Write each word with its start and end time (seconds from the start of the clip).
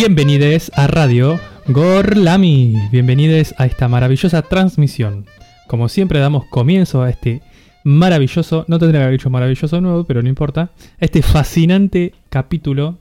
Bienvenidos 0.00 0.70
a 0.76 0.86
Radio 0.86 1.40
Gorlami. 1.66 2.76
Bienvenidos 2.92 3.52
a 3.58 3.66
esta 3.66 3.88
maravillosa 3.88 4.42
transmisión. 4.42 5.26
Como 5.66 5.88
siempre 5.88 6.20
damos 6.20 6.44
comienzo 6.46 7.02
a 7.02 7.10
este 7.10 7.42
maravilloso, 7.82 8.64
no 8.68 8.78
tendría 8.78 9.00
que 9.00 9.04
haber 9.06 9.18
dicho 9.18 9.28
maravilloso 9.28 9.80
nuevo, 9.80 10.04
pero 10.04 10.22
no 10.22 10.28
importa, 10.28 10.70
este 11.00 11.20
fascinante 11.20 12.14
capítulo 12.28 12.98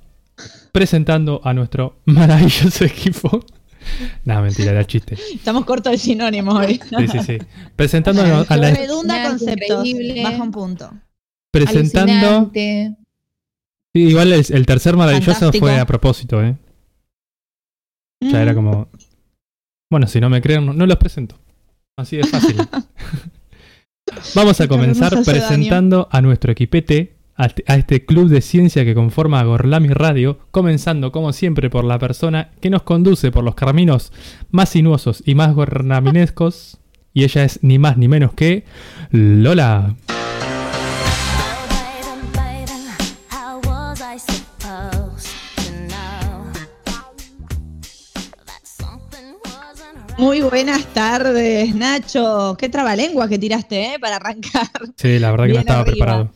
presentando 0.71 1.39
a 1.43 1.53
nuestro 1.53 1.97
maravilloso 2.05 2.85
equipo. 2.85 3.45
No, 4.25 4.41
mentira, 4.41 4.71
era 4.71 4.85
chiste. 4.85 5.17
Estamos 5.33 5.65
cortos 5.65 5.91
de 5.91 5.97
sinónimos 5.97 6.55
hoy. 6.55 6.79
Sí, 6.97 7.07
sí, 7.07 7.19
sí. 7.19 7.37
Presentando 7.75 8.21
a 8.47 8.57
la... 8.57 8.71
Redunda 8.71 9.29
conceptos, 9.29 9.87
baja 10.23 10.43
un 10.43 10.51
punto. 10.51 10.93
Presentando... 11.51 12.51
Sí, 12.53 12.95
igual 13.93 14.33
el, 14.33 14.45
el 14.49 14.65
tercer 14.65 14.95
maravilloso 14.95 15.31
Fantástico. 15.31 15.65
fue 15.65 15.79
a 15.79 15.85
propósito, 15.85 16.43
¿eh? 16.43 16.55
Ya 18.21 18.41
era 18.41 18.53
como... 18.53 18.89
Bueno, 19.89 20.07
si 20.07 20.19
no 20.19 20.29
me 20.29 20.41
creen, 20.41 20.65
no, 20.65 20.73
no 20.73 20.85
los 20.85 20.97
presento. 20.97 21.39
Así 21.97 22.17
de 22.17 22.23
fácil. 22.25 22.57
Vamos 24.35 24.61
a 24.61 24.67
comenzar 24.67 25.23
presentando 25.23 26.07
a 26.11 26.21
nuestro 26.21 26.51
equipete, 26.51 27.16
a 27.37 27.45
este, 27.45 27.63
a 27.67 27.75
este 27.75 28.03
club 28.05 28.29
de 28.29 28.41
ciencia 28.41 28.83
que 28.83 28.95
conforma 28.95 29.43
Gorlami 29.43 29.89
Radio, 29.89 30.39
comenzando 30.51 31.11
como 31.11 31.31
siempre 31.33 31.69
por 31.69 31.83
la 31.85 31.99
persona 31.99 32.49
que 32.59 32.71
nos 32.71 32.81
conduce 32.81 33.31
por 33.31 33.43
los 33.43 33.55
caminos 33.55 34.11
más 34.49 34.69
sinuosos 34.69 35.21
y 35.25 35.35
más 35.35 35.53
gorlaminescos, 35.53 36.79
y 37.13 37.23
ella 37.23 37.43
es 37.43 37.59
ni 37.61 37.77
más 37.77 37.97
ni 37.97 38.07
menos 38.07 38.33
que 38.33 38.65
Lola. 39.11 39.95
Muy 50.17 50.41
buenas 50.41 50.83
tardes, 50.93 51.75
Nacho. 51.75 52.55
Qué 52.57 52.69
trabalengua 52.69 53.29
que 53.29 53.37
tiraste, 53.37 53.93
¿eh? 53.93 53.99
Para 53.99 54.15
arrancar. 54.15 54.67
Sí, 54.95 55.19
la 55.19 55.29
verdad 55.29 55.45
que 55.45 55.53
no 55.53 55.59
estaba 55.59 55.81
arriba. 55.81 55.93
preparado. 55.93 56.31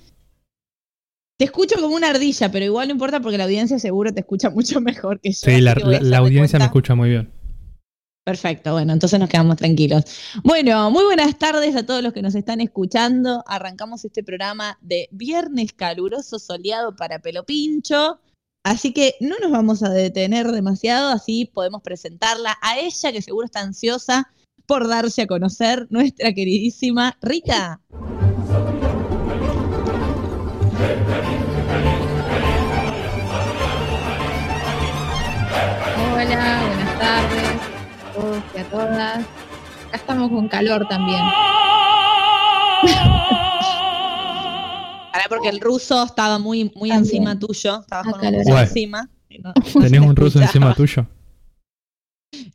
Te 1.41 1.45
escucho 1.45 1.81
como 1.81 1.95
una 1.95 2.11
ardilla, 2.11 2.51
pero 2.51 2.65
igual 2.65 2.87
no 2.87 2.91
importa 2.91 3.19
porque 3.19 3.35
la 3.35 3.45
audiencia 3.45 3.79
seguro 3.79 4.13
te 4.13 4.19
escucha 4.19 4.51
mucho 4.51 4.79
mejor 4.81 5.19
que 5.19 5.31
yo. 5.31 5.39
Sí, 5.41 5.59
la, 5.59 5.71
audiencia 6.19 6.59
me 6.59 6.65
escucha 6.65 6.93
muy 6.93 7.09
bien. 7.09 7.33
Perfecto, 8.23 8.73
bueno, 8.73 8.93
entonces 8.93 9.19
nos 9.19 9.27
quedamos 9.27 9.57
tranquilos. 9.57 10.03
Bueno, 10.43 10.91
muy 10.91 11.03
buenas 11.03 11.35
tardes 11.39 11.75
a 11.75 11.83
todos 11.83 12.03
los 12.03 12.13
que 12.13 12.21
nos 12.21 12.35
están 12.35 12.61
escuchando. 12.61 13.43
Arrancamos 13.47 14.05
este 14.05 14.21
programa 14.21 14.77
de 14.81 15.09
viernes 15.11 15.73
caluroso 15.73 16.37
soleado 16.37 16.95
para 16.95 17.17
pelo 17.17 17.43
pincho. 17.43 18.19
Así 18.63 18.93
que 18.93 19.15
no 19.19 19.35
nos 19.41 19.49
vamos 19.49 19.81
a 19.81 19.89
detener 19.89 20.51
demasiado, 20.51 21.09
así 21.09 21.49
podemos 21.51 21.81
presentarla 21.81 22.55
a 22.61 22.77
ella 22.77 23.11
que 23.11 23.23
seguro 23.23 23.45
está 23.45 23.61
ansiosa 23.61 24.31
por 24.67 24.87
darse 24.87 25.23
a 25.23 25.27
conocer, 25.27 25.87
nuestra 25.89 26.31
queridísima 26.33 27.17
Rita. 27.19 27.81
Tardes 37.01 37.61
a 37.99 38.11
todos 38.13 38.43
y 38.53 38.59
a 38.59 38.69
todas. 38.69 39.25
Acá 39.87 39.97
estamos 39.97 40.29
con 40.29 40.47
calor 40.47 40.87
también. 40.87 41.21
Pará, 45.11 45.25
porque 45.27 45.49
el 45.49 45.59
ruso 45.59 46.03
estaba 46.03 46.39
muy, 46.39 46.65
muy 46.75 46.89
También. 46.89 46.99
encima 46.99 47.37
tuyo, 47.37 47.81
estabas 47.81 48.13
con 48.13 48.25
un 48.25 48.33
ruso 48.33 48.57
encima. 48.59 49.09
y 49.29 49.39
no- 49.39 49.53
¿Tenés 49.53 49.91
se 49.91 49.99
un 49.99 50.15
ruso 50.15 50.39
escuchaba. 50.39 50.45
encima 50.45 50.75
tuyo? 50.75 51.07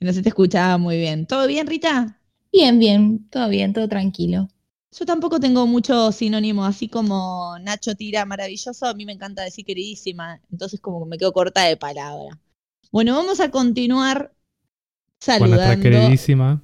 No 0.00 0.10
se 0.12 0.22
te 0.22 0.30
escuchaba 0.30 0.78
muy 0.78 0.96
bien. 0.96 1.26
¿Todo 1.26 1.46
bien, 1.46 1.66
Rita? 1.66 2.18
Bien, 2.50 2.78
bien, 2.78 3.28
todo 3.28 3.46
bien, 3.50 3.74
todo 3.74 3.86
tranquilo. 3.88 4.48
Yo 4.98 5.04
tampoco 5.04 5.38
tengo 5.38 5.66
mucho 5.66 6.12
sinónimo, 6.12 6.64
así 6.64 6.88
como 6.88 7.58
Nacho 7.60 7.94
tira 7.94 8.24
maravilloso, 8.24 8.86
a 8.86 8.94
mí 8.94 9.04
me 9.04 9.12
encanta 9.12 9.42
decir 9.42 9.66
queridísima, 9.66 10.40
entonces 10.50 10.80
como 10.80 11.04
que 11.04 11.10
me 11.10 11.18
quedo 11.18 11.32
corta 11.34 11.64
de 11.64 11.76
palabra. 11.76 12.38
Bueno, 12.90 13.14
vamos 13.14 13.38
a 13.40 13.50
continuar 13.50 14.32
Con 15.24 15.50
nuestra 15.50 15.74
saludando 15.74 15.82
queridísima. 15.82 16.62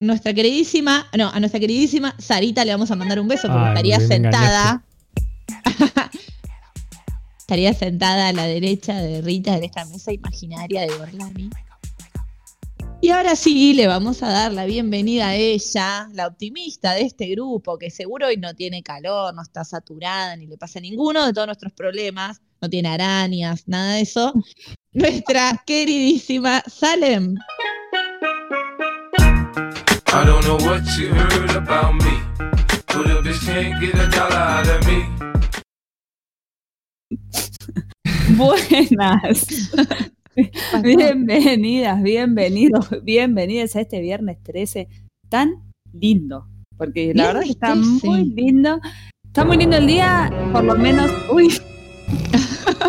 nuestra 0.00 0.34
queridísima, 0.34 1.06
no, 1.16 1.28
a 1.30 1.40
nuestra 1.40 1.58
queridísima 1.58 2.14
Sarita 2.18 2.64
le 2.64 2.72
vamos 2.72 2.90
a 2.90 2.96
mandar 2.96 3.18
un 3.18 3.28
beso 3.28 3.48
porque 3.48 3.64
Ay, 3.64 3.68
estaría 3.68 4.00
sentada. 4.00 4.84
estaría 7.38 7.74
sentada 7.74 8.28
a 8.28 8.32
la 8.32 8.46
derecha 8.46 9.00
de 9.00 9.22
Rita 9.22 9.56
en 9.56 9.64
esta 9.64 9.84
mesa 9.86 10.12
imaginaria 10.12 10.82
de 10.82 10.96
Gorlami. 10.96 11.50
Y 13.00 13.10
ahora 13.10 13.36
sí, 13.36 13.74
le 13.74 13.86
vamos 13.86 14.22
a 14.22 14.30
dar 14.30 14.52
la 14.52 14.64
bienvenida 14.64 15.28
a 15.28 15.34
ella, 15.36 16.08
la 16.12 16.26
optimista 16.26 16.94
de 16.94 17.02
este 17.02 17.28
grupo, 17.28 17.78
que 17.78 17.90
seguro 17.90 18.26
hoy 18.26 18.36
no 18.38 18.54
tiene 18.54 18.82
calor, 18.82 19.34
no 19.34 19.42
está 19.42 19.64
saturada, 19.64 20.34
ni 20.34 20.46
le 20.46 20.56
pasa 20.56 20.80
ninguno 20.80 21.24
de 21.26 21.32
todos 21.32 21.46
nuestros 21.46 21.72
problemas, 21.72 22.40
no 22.60 22.70
tiene 22.70 22.88
arañas, 22.88 23.68
nada 23.68 23.94
de 23.94 24.00
eso. 24.00 24.32
Nuestra 24.96 25.62
queridísima 25.66 26.62
Salem. 26.66 27.34
I 30.06 30.24
don't 30.24 30.42
know 30.46 30.56
what 30.66 30.80
you 30.98 31.12
heard 31.12 31.54
about 31.54 31.96
me, 32.02 32.18
but 32.86 33.06
a 33.06 33.20
bitch 33.20 33.44
can't 33.44 33.78
get 33.78 33.94
a 33.94 34.08
dollar 34.08 34.40
out 34.40 34.66
of 34.66 34.86
me. 34.86 35.04
Buenas. 38.38 39.70
Bienvenidas, 40.82 42.02
bienvenidos, 42.02 42.88
bienvenidas 43.02 43.76
a 43.76 43.82
este 43.82 44.00
viernes 44.00 44.42
13 44.44 44.88
tan 45.28 45.74
lindo. 45.92 46.48
Porque 46.78 47.12
la 47.14 47.26
verdad 47.26 47.42
que 47.42 47.50
está 47.50 47.74
Viernes 47.74 48.00
13. 48.00 48.06
muy 48.06 48.24
lindo. 48.30 48.80
Está 49.26 49.44
muy 49.44 49.58
lindo 49.58 49.76
el 49.76 49.88
día, 49.88 50.30
por 50.54 50.64
lo 50.64 50.74
menos. 50.74 51.12
Uy. 51.30 51.52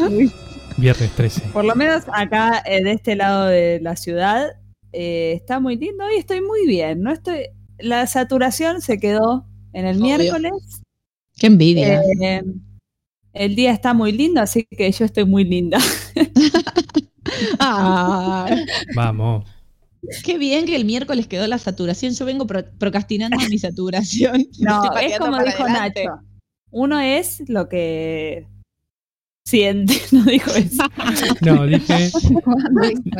Uy. 0.09 0.31
Viernes 0.77 1.11
13. 1.11 1.41
Por 1.53 1.65
lo 1.65 1.75
menos 1.75 2.03
acá 2.13 2.61
eh, 2.65 2.83
de 2.83 2.91
este 2.93 3.15
lado 3.15 3.45
de 3.47 3.79
la 3.81 3.95
ciudad 3.95 4.47
eh, 4.93 5.33
está 5.35 5.59
muy 5.59 5.75
lindo 5.75 6.03
y 6.15 6.17
estoy 6.19 6.41
muy 6.41 6.65
bien. 6.67 7.01
No 7.01 7.11
estoy. 7.11 7.45
La 7.79 8.05
saturación 8.07 8.81
se 8.81 8.99
quedó 8.99 9.45
en 9.73 9.85
el 9.85 9.97
Obvio. 10.01 10.17
miércoles. 10.17 10.51
Qué 11.37 11.47
envidia. 11.47 12.01
Eh, 12.21 12.43
el 13.33 13.55
día 13.55 13.71
está 13.71 13.93
muy 13.93 14.11
lindo, 14.11 14.41
así 14.41 14.65
que 14.69 14.91
yo 14.91 15.05
estoy 15.05 15.25
muy 15.25 15.43
linda. 15.43 15.77
Ay, 17.59 18.65
Vamos. 18.95 19.45
qué 20.23 20.37
bien 20.37 20.65
que 20.65 20.75
el 20.75 20.85
miércoles 20.85 21.27
quedó 21.27 21.45
la 21.47 21.57
saturación. 21.57 22.13
Yo 22.13 22.25
vengo 22.25 22.47
pro- 22.47 22.65
procrastinando 22.79 23.37
mi 23.49 23.57
saturación. 23.59 24.45
No, 24.59 24.81
es 25.01 25.19
como 25.19 25.37
dijo 25.43 25.63
adelante. 25.63 26.05
Nacho. 26.05 26.21
Uno 26.71 26.99
es 26.99 27.43
lo 27.47 27.69
que 27.69 28.47
siente, 29.47 29.93
no 30.11 30.23
dijo 30.25 30.51
eso. 30.51 30.83
No, 31.41 31.65
dije. 31.65 32.09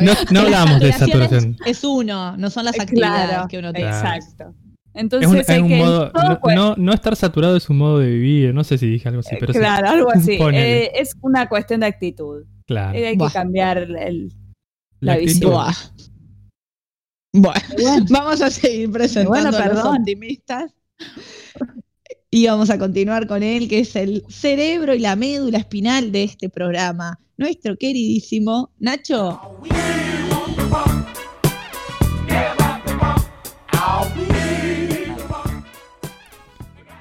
No, 0.00 0.12
no 0.30 0.40
hablamos 0.40 0.80
de 0.80 0.92
saturación. 0.92 1.56
Es 1.64 1.82
uno, 1.84 2.36
no 2.36 2.50
son 2.50 2.64
las 2.66 2.78
actividades 2.78 3.28
Claro, 3.30 3.48
que 3.48 3.58
uno 3.58 3.72
tiene. 3.72 3.90
exacto. 3.90 4.54
Es 4.94 5.00
Entonces 5.02 5.30
un, 5.30 5.36
es 5.38 5.48
hay 5.48 5.60
un 5.60 5.68
que 5.68 5.76
modo. 5.78 6.10
todo 6.10 6.40
No, 6.44 6.54
no, 6.54 6.74
no 6.76 6.92
estar 6.92 7.14
saturado 7.16 7.56
es 7.56 7.68
un 7.70 7.78
modo 7.78 7.98
de 7.98 8.08
vivir. 8.10 8.52
No 8.54 8.62
sé 8.64 8.76
si 8.78 8.86
dije 8.88 9.08
algo 9.08 9.20
así, 9.20 9.36
pero 9.40 9.52
sí. 9.52 9.58
claro, 9.58 9.88
algo 9.88 10.10
así. 10.12 10.38
Eh, 10.52 10.90
es 10.94 11.16
una 11.22 11.48
cuestión 11.48 11.80
de 11.80 11.86
actitud. 11.86 12.44
Claro. 12.66 12.98
Eh, 12.98 13.06
hay 13.08 13.16
Buah. 13.16 13.28
que 13.28 13.32
cambiar 13.34 13.78
el, 13.78 14.32
La 15.00 15.16
visión. 15.16 15.50
Buah. 15.52 15.72
Bueno, 17.32 17.60
Bueno, 17.80 18.06
vamos 18.10 18.40
a 18.42 18.50
seguir 18.50 18.90
presentando 18.90 19.30
Bueno, 19.30 19.48
a 19.48 19.52
los 19.52 19.60
perdón. 19.76 19.96
optimistas. 19.98 20.72
Y 22.30 22.46
vamos 22.46 22.68
a 22.68 22.78
continuar 22.78 23.26
con 23.26 23.42
él, 23.42 23.68
que 23.68 23.78
es 23.78 23.96
el 23.96 24.22
cerebro 24.28 24.94
y 24.94 24.98
la 24.98 25.16
médula 25.16 25.56
espinal 25.56 26.12
de 26.12 26.24
este 26.24 26.50
programa. 26.50 27.18
Nuestro 27.38 27.78
queridísimo 27.78 28.70
Nacho. 28.78 29.40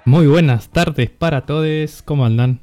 Muy 0.05 0.27
buenas 0.27 0.69
tardes 0.69 1.09
para 1.09 1.45
todos. 1.45 2.01
¿Cómo 2.03 2.25
andan? 2.25 2.61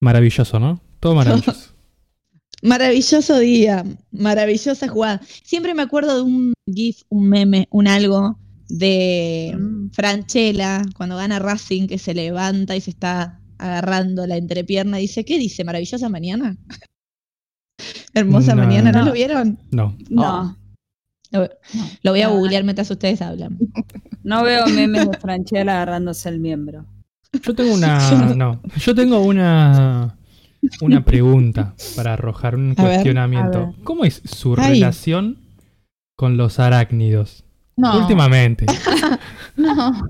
Maravilloso, 0.00 0.60
¿no? 0.60 0.80
Todo 1.00 1.16
maravilloso. 1.16 1.72
Maravilloso 2.62 3.40
día, 3.40 3.84
maravillosa 4.12 4.86
jugada. 4.86 5.20
Siempre 5.42 5.74
me 5.74 5.82
acuerdo 5.82 6.14
de 6.14 6.22
un 6.22 6.52
GIF, 6.72 7.02
un 7.08 7.28
meme, 7.28 7.66
un 7.72 7.88
algo 7.88 8.38
de 8.78 9.54
Mm. 9.58 9.90
Franchella 9.92 10.82
cuando 10.96 11.16
gana 11.16 11.38
Racing 11.38 11.86
que 11.88 11.98
se 11.98 12.14
levanta 12.14 12.74
y 12.74 12.80
se 12.80 12.90
está 12.90 13.38
agarrando 13.58 14.26
la 14.26 14.36
entrepierna 14.38 14.96
dice, 14.96 15.24
¿qué 15.24 15.38
dice? 15.38 15.62
¿Maravillosa 15.62 16.08
mañana? 16.08 16.56
Hermosa 18.14 18.54
No. 18.54 18.62
mañana, 18.64 18.92
¿no, 18.92 19.00
No. 19.00 19.04
lo 19.06 19.12
vieron? 19.12 19.58
No. 19.70 19.96
no. 20.10 20.56
Lo, 21.30 21.48
lo 22.02 22.10
voy 22.10 22.20
a 22.22 22.28
No. 22.28 22.34
googlear 22.36 22.64
mientras 22.64 22.90
ustedes 22.90 23.22
hablan. 23.22 23.58
No 24.22 24.42
veo 24.44 24.66
memes 24.66 25.08
de 25.10 25.18
Franchella 25.18 25.72
agarrándose 25.72 26.28
el 26.28 26.40
miembro. 26.40 26.86
Yo 27.42 27.54
tengo 27.54 27.72
una. 27.74 27.98
No. 28.36 28.60
Yo 28.76 28.94
tengo 28.94 29.20
una. 29.20 30.16
Una 30.80 31.04
pregunta 31.04 31.74
para 31.96 32.12
arrojar 32.12 32.54
un 32.54 32.72
A 32.72 32.74
cuestionamiento. 32.76 33.66
ver. 33.66 33.74
¿Cómo 33.84 34.04
es 34.04 34.22
su 34.24 34.54
Ay. 34.58 34.74
relación 34.74 35.38
con 36.16 36.36
los 36.36 36.58
arácnidos? 36.60 37.44
No, 37.76 37.98
Últimamente. 37.98 38.66
no. 39.56 40.08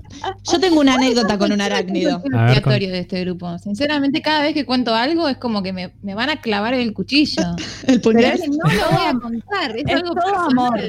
Yo 0.51 0.59
tengo 0.59 0.81
una 0.81 0.95
anécdota 0.95 1.37
con 1.37 1.51
un 1.51 1.61
arácnido. 1.61 2.21
ver, 2.21 2.61
de 2.91 2.99
este 2.99 3.21
grupo. 3.21 3.57
Sinceramente, 3.59 4.21
cada 4.21 4.41
vez 4.43 4.53
que 4.53 4.65
cuento 4.65 4.93
algo 4.93 5.29
es 5.29 5.37
como 5.37 5.63
que 5.63 5.71
me, 5.71 5.93
me 6.01 6.13
van 6.13 6.29
a 6.29 6.41
clavar 6.41 6.73
el 6.73 6.93
cuchillo. 6.93 7.41
El 7.87 8.01
puñal. 8.01 8.39
no 8.49 8.69
lo 8.71 8.91
voy 8.91 9.05
a 9.07 9.13
contar. 9.13 9.77
Es, 9.77 9.83
Es 9.87 9.95
algo 9.95 10.13
todo 10.13 10.23
personal. 10.25 10.47
amor. 10.51 10.79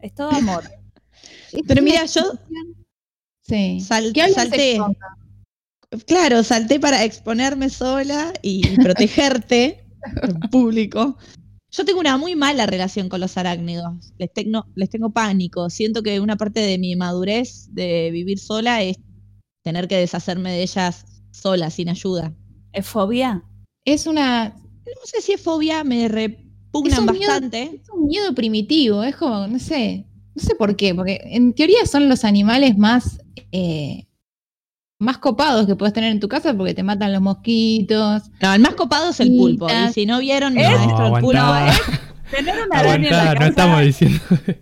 Es 0.00 0.14
todo 0.14 0.30
amor. 0.30 0.64
Pero 1.66 1.82
mira, 1.82 2.04
yo 2.06 2.22
Sí. 3.42 3.80
sal- 3.80 4.12
salté. 4.34 4.78
Claro, 6.06 6.42
salté 6.42 6.80
para 6.80 7.04
exponerme 7.04 7.70
sola 7.70 8.32
y 8.42 8.66
protegerte 8.78 9.84
en 10.22 10.40
público. 10.50 11.16
Yo 11.72 11.84
tengo 11.84 12.00
una 12.00 12.16
muy 12.16 12.34
mala 12.36 12.66
relación 12.66 13.08
con 13.08 13.20
los 13.20 13.36
arácnidos. 13.36 14.12
Les 14.18 14.32
tengo, 14.32 14.64
les 14.74 14.88
tengo 14.88 15.10
pánico. 15.10 15.68
Siento 15.68 16.02
que 16.02 16.20
una 16.20 16.36
parte 16.36 16.60
de 16.60 16.78
mi 16.78 16.96
madurez 16.96 17.68
de 17.72 18.10
vivir 18.12 18.38
sola 18.38 18.82
es 18.82 18.96
tener 19.62 19.88
que 19.88 19.96
deshacerme 19.96 20.52
de 20.52 20.62
ellas 20.62 21.04
sola, 21.32 21.70
sin 21.70 21.88
ayuda. 21.88 22.32
¿Es 22.72 22.86
fobia? 22.86 23.42
Es 23.84 24.06
una 24.06 24.54
No 24.86 24.92
sé 25.04 25.20
si 25.20 25.32
es 25.32 25.40
fobia, 25.40 25.82
me 25.84 26.04
Es 26.06 26.10
repugnan 26.12 27.04
miedo- 27.06 27.30
bastante. 27.32 27.62
Es 27.82 27.90
un 27.92 28.06
miedo 28.06 28.32
primitivo, 28.34 29.02
es 29.02 29.16
como, 29.16 29.46
no 29.48 29.58
sé, 29.58 30.06
no 30.34 30.42
sé 30.42 30.54
por 30.54 30.76
qué, 30.76 30.94
porque 30.94 31.20
en 31.24 31.52
teoría 31.52 31.84
son 31.86 32.08
los 32.08 32.24
animales 32.24 32.78
más, 32.78 33.18
eh, 33.50 34.05
más 34.98 35.18
copados 35.18 35.66
que 35.66 35.76
puedes 35.76 35.92
tener 35.92 36.10
en 36.10 36.20
tu 36.20 36.28
casa 36.28 36.54
porque 36.56 36.74
te 36.74 36.82
matan 36.82 37.12
los 37.12 37.20
mosquitos. 37.22 38.22
No, 38.40 38.54
el 38.54 38.60
más 38.60 38.74
copado 38.74 39.10
es 39.10 39.20
el 39.20 39.36
pulpo. 39.36 39.68
Y 39.68 39.92
si 39.92 40.06
no 40.06 40.20
vieron 40.20 40.54
maestro 40.54 41.16
el 41.16 41.22
pulpo. 41.22 41.42
Tener 42.30 42.54
una 42.66 42.78
araña 42.80 43.08
en 43.08 43.12
la 43.12 43.24
casa. 43.24 43.34
no 43.40 43.46
estamos 43.46 43.80
diciendo. 43.82 44.18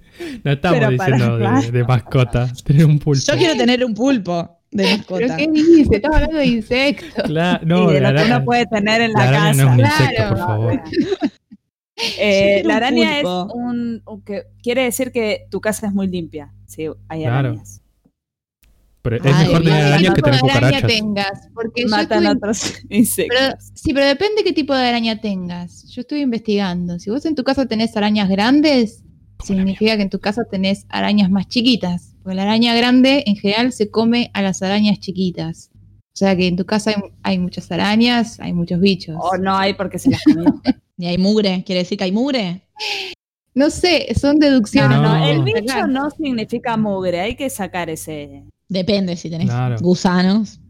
No 0.44 0.52
estamos 0.52 0.78
Pero 0.78 0.96
para- 0.96 1.16
diciendo 1.16 1.38
de, 1.38 1.70
de 1.72 1.84
mascota. 1.84 2.52
Tener 2.64 2.86
un 2.86 2.98
pulpo. 3.00 3.20
yo 3.26 3.36
quiero 3.36 3.56
tener 3.56 3.84
un 3.84 3.94
pulpo 3.94 4.60
de 4.70 4.84
¿Pero 4.84 4.96
mascota. 4.98 5.36
qué 5.36 5.48
dices? 5.48 5.88
Estás 5.90 6.14
hablando 6.14 6.36
de 6.38 6.46
insectos. 6.46 7.24
Claro, 7.26 7.60
y 7.62 7.66
no, 7.66 7.86
de 7.90 8.00
la 8.00 8.10
lo 8.10 8.14
que 8.16 8.20
araña, 8.22 8.36
uno 8.36 8.44
puede 8.44 8.66
tener 8.66 9.00
en 9.00 9.12
la, 9.12 9.18
la 9.18 9.28
araña 9.28 9.50
casa. 9.50 9.64
no 9.64 9.70
es 9.70 9.70
un 9.70 9.76
Claro. 9.78 10.04
insecto, 10.04 10.28
por 10.28 10.38
favor. 10.38 10.82
Eh, 12.18 12.60
quiero 12.62 12.68
la 12.68 12.74
un 12.74 12.82
araña 12.82 13.16
es 13.18 13.22
pulpo. 13.24 13.54
un, 13.54 14.02
un 14.06 14.22
que 14.22 14.42
quiere 14.62 14.82
decir 14.84 15.10
que 15.12 15.46
tu 15.50 15.60
casa 15.60 15.86
es 15.86 15.92
muy 15.92 16.06
limpia. 16.08 16.52
Sí, 16.66 16.86
hay 17.08 17.22
Claro. 17.22 17.54
Pero 19.04 19.16
es 19.16 19.22
Ay, 19.26 19.46
mejor 19.46 19.62
tener 19.62 19.82
arañas 19.84 19.98
que 20.00 20.06
¿Qué 20.08 20.14
tipo 20.14 20.24
tener 20.30 20.40
de 20.40 20.50
araña 20.50 20.66
cucarachas. 20.80 20.88
tengas? 20.90 21.48
Porque 21.54 21.82
yo 21.82 21.88
Matan 21.88 22.22
estuve- 22.24 22.36
otros 22.36 22.72
insectos. 22.88 23.36
pero, 23.38 23.56
sí, 23.74 23.92
pero 23.94 24.06
depende 24.06 24.42
qué 24.44 24.52
tipo 24.54 24.74
de 24.74 24.86
araña 24.86 25.20
tengas. 25.20 25.84
Yo 25.90 26.00
estoy 26.00 26.20
investigando. 26.22 26.98
Si 26.98 27.10
vos 27.10 27.24
en 27.26 27.34
tu 27.34 27.44
casa 27.44 27.66
tenés 27.66 27.94
arañas 27.96 28.28
grandes, 28.30 29.02
significa 29.44 29.96
que 29.96 30.02
en 30.02 30.10
tu 30.10 30.20
casa 30.20 30.44
tenés 30.50 30.86
arañas 30.88 31.30
más 31.30 31.46
chiquitas. 31.48 32.14
Porque 32.22 32.34
la 32.36 32.42
araña 32.44 32.74
grande 32.74 33.22
en 33.26 33.36
general 33.36 33.72
se 33.72 33.90
come 33.90 34.30
a 34.32 34.40
las 34.40 34.62
arañas 34.62 34.98
chiquitas. 35.00 35.70
O 35.76 36.16
sea 36.16 36.34
que 36.36 36.46
en 36.46 36.56
tu 36.56 36.64
casa 36.64 36.90
hay, 36.90 36.96
hay 37.24 37.38
muchas 37.38 37.70
arañas, 37.70 38.40
hay 38.40 38.52
muchos 38.54 38.80
bichos. 38.80 39.16
O 39.18 39.36
no 39.36 39.54
hay 39.56 39.74
porque 39.74 39.98
se 39.98 40.10
las 40.10 40.22
comió. 40.24 40.44
Y 40.96 41.06
hay 41.06 41.18
mugre, 41.18 41.64
quiere 41.66 41.80
decir 41.80 41.98
que 41.98 42.04
hay 42.04 42.12
mugre. 42.12 42.62
No 43.52 43.68
sé, 43.68 44.06
son 44.18 44.38
deducciones. 44.38 44.96
No, 44.96 45.02
no, 45.02 45.18
No. 45.18 45.26
el 45.26 45.42
bicho 45.42 45.86
no 45.88 46.08
significa 46.10 46.76
mugre, 46.76 47.20
hay 47.20 47.34
que 47.34 47.50
sacar 47.50 47.90
ese. 47.90 48.44
Depende 48.68 49.16
si 49.16 49.30
tenés 49.30 49.48
Claro. 49.48 49.76
gusanos. 49.80 50.60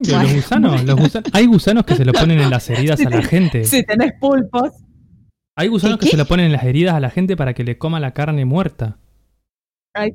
Los 0.00 0.32
gusanos, 0.32 0.84
los 0.84 0.96
gusanos, 1.00 1.30
hay 1.32 1.46
gusanos 1.46 1.84
que 1.84 1.96
se 1.96 2.04
lo 2.04 2.12
ponen 2.12 2.38
en 2.40 2.50
las 2.50 2.70
heridas 2.70 3.00
a 3.04 3.10
la 3.10 3.22
gente. 3.22 3.64
Si 3.64 3.82
tenés 3.84 4.12
pulpos, 4.20 4.70
Hay 5.56 5.66
gusanos 5.66 5.98
¿Qué, 5.98 6.02
que 6.04 6.06
qué? 6.06 6.10
se 6.12 6.16
lo 6.16 6.24
ponen 6.26 6.46
en 6.46 6.52
las 6.52 6.62
heridas 6.62 6.94
a 6.94 7.00
la 7.00 7.10
gente 7.10 7.36
para 7.36 7.52
que 7.52 7.64
le 7.64 7.78
coma 7.78 7.98
la 7.98 8.12
carne 8.12 8.44
muerta. 8.44 8.98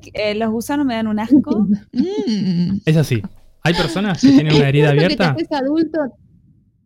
que- 0.01 0.11
eh, 0.13 0.35
los 0.35 0.50
gusanos 0.51 0.85
me 0.85 0.94
dan 0.95 1.07
un 1.07 1.19
asco. 1.19 1.67
Mm. 1.91 2.77
Es 2.85 2.95
así. 2.95 3.21
Hay 3.61 3.73
personas 3.73 4.21
que 4.21 4.27
tienen 4.31 4.56
una 4.56 4.69
herida 4.69 4.94
¿Es 4.94 4.99
cierto 4.99 5.09
que 5.09 5.15
te 5.17 5.23
abierta. 5.25 5.56
haces 5.56 5.61
adulto? 5.67 5.99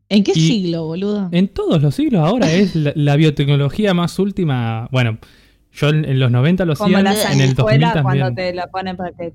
¿En 0.10 0.24
qué 0.24 0.32
Y- 0.36 0.48
siglo, 0.48 0.86
boludo? 0.86 1.30
En 1.32 1.50
todos 1.50 1.80
los 1.84 1.94
siglos 1.94 2.22
ahora 2.28 2.52
es 2.52 2.76
la, 2.76 2.94
la 2.96 3.16
biotecnología 3.16 3.94
más 3.94 4.18
última. 4.18 4.88
Bueno, 4.92 5.20
yo 5.72 5.90
en, 5.90 6.06
en 6.06 6.20
los 6.20 6.32
90 6.32 6.66
lo 6.66 6.74
hacía, 6.74 6.86
en 6.88 6.96
el 6.96 7.04
2000 7.06 7.22
sanguijuelas 7.52 8.02
cuando 8.02 8.26
también. 8.26 8.36
te 8.36 8.54
la 8.56 8.68
ponen 8.68 8.98
para 8.98 9.12
que. 9.12 9.34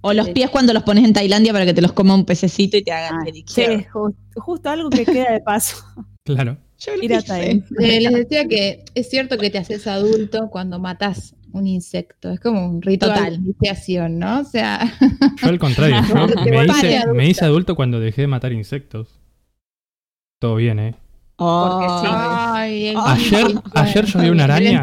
O 0.00 0.12
los 0.12 0.28
pies 0.30 0.50
cuando 0.50 0.72
los 0.72 0.82
pones 0.82 1.04
en 1.04 1.12
Tailandia 1.12 1.52
para 1.52 1.64
que 1.64 1.74
te 1.74 1.82
los 1.82 1.92
coma 1.92 2.14
un 2.14 2.24
pececito 2.24 2.76
y 2.76 2.82
te 2.82 2.92
hagan 2.92 3.20
Ah, 3.20 3.24
pedicure. 3.24 3.78
sí, 3.78 3.86
ju- 3.92 4.14
justo 4.36 4.68
algo 4.70 4.90
que 4.90 5.04
queda 5.04 5.32
de 5.32 5.40
paso. 5.40 5.76
Claro. 6.24 6.56
Yo 6.78 6.96
lo 6.96 7.02
hice. 7.02 7.64
Eh, 7.80 8.00
les 8.00 8.12
decía 8.12 8.46
que 8.46 8.84
es 8.94 9.10
cierto 9.10 9.38
que 9.38 9.50
te 9.50 9.58
haces 9.58 9.88
adulto 9.88 10.48
cuando 10.50 10.78
matas 10.78 11.34
un 11.52 11.66
insecto. 11.66 12.30
Es 12.30 12.38
como 12.38 12.64
un 12.64 12.80
ritual 12.80 13.14
Total. 13.14 13.30
de 13.32 13.38
iniciación, 13.50 14.18
¿no? 14.20 14.38
O 14.40 14.44
sea, 14.44 14.92
Yo 15.42 15.48
al 15.48 15.58
contrario, 15.58 15.96
yo 16.08 16.26
me 16.44 16.64
hice, 16.64 16.96
adulta. 16.98 17.12
me 17.14 17.28
hice 17.28 17.44
adulto 17.44 17.74
cuando 17.74 17.98
dejé 17.98 18.22
de 18.22 18.26
matar 18.28 18.52
insectos. 18.52 19.08
Todo 20.40 20.54
bien, 20.56 20.78
¿eh? 20.78 20.94
Porque 21.36 21.86
sí. 21.88 22.06
ay, 22.12 22.94
Ayer- 22.96 23.60
ayer 23.74 24.04
yo 24.06 24.20
vi 24.20 24.28
una 24.30 24.44
el 24.44 24.50
araña. 24.52 24.82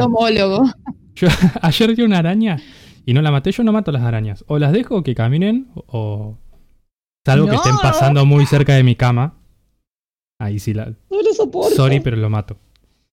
Yo 1.15 1.27
ayer 1.61 1.95
vi 1.95 2.01
una 2.03 2.17
araña 2.19 2.57
y 3.09 3.13
no 3.13 3.21
la 3.21 3.31
maté. 3.31 3.51
Yo 3.51 3.63
no 3.63 3.71
mato 3.71 3.91
las 3.91 4.03
arañas. 4.03 4.43
O 4.47 4.59
las 4.59 4.71
dejo 4.71 5.03
que 5.03 5.15
caminen 5.15 5.69
o... 5.87 6.37
Salvo 7.25 7.47
que 7.47 7.55
estén 7.55 7.75
pasando 7.81 8.25
muy 8.25 8.45
cerca 8.45 8.73
de 8.73 8.83
mi 8.83 8.95
cama. 8.95 9.35
Ahí 10.39 10.59
sí 10.59 10.73
la... 10.73 10.85
No 10.85 11.21
lo 11.21 11.33
soporto. 11.33 11.75
Sorry, 11.75 11.99
pero 11.99 12.17
lo 12.17 12.29
mato. 12.29 12.57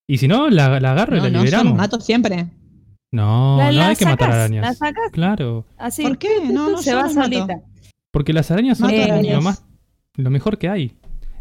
Y 0.09 0.19
si 0.19 0.29
no, 0.29 0.49
la, 0.49 0.79
la 0.81 0.93
agarro 0.93 1.17
y 1.17 1.21
la 1.21 1.31
no, 1.31 1.39
liberamos. 1.43 1.75
mato 1.77 2.01
siempre. 2.01 2.47
No, 3.13 3.57
La- 3.59 3.67
no 3.67 3.73
la 3.73 3.89
hay 3.89 3.97
que 3.97 4.05
matar 4.05 4.31
arañas. 4.31 4.63
La 4.65 4.75
sacas 4.75 5.11
Claro, 5.13 5.65
así. 5.79 6.03
¿Por 6.03 6.19
qué? 6.19 6.29
No, 6.53 6.71
no, 6.71 6.79
se 6.79 6.95
va 6.95 7.09
solita. 7.09 7.61
porque 8.13 8.33
las 8.33 8.51
arañas 8.51 8.79
son 8.79 8.91
lo- 8.95 9.03
arañas. 9.03 9.35
lo 9.35 9.43
más 9.43 9.65
lo 10.17 10.31
mejor 10.31 10.59
que 10.59 10.69
hay. 10.69 10.97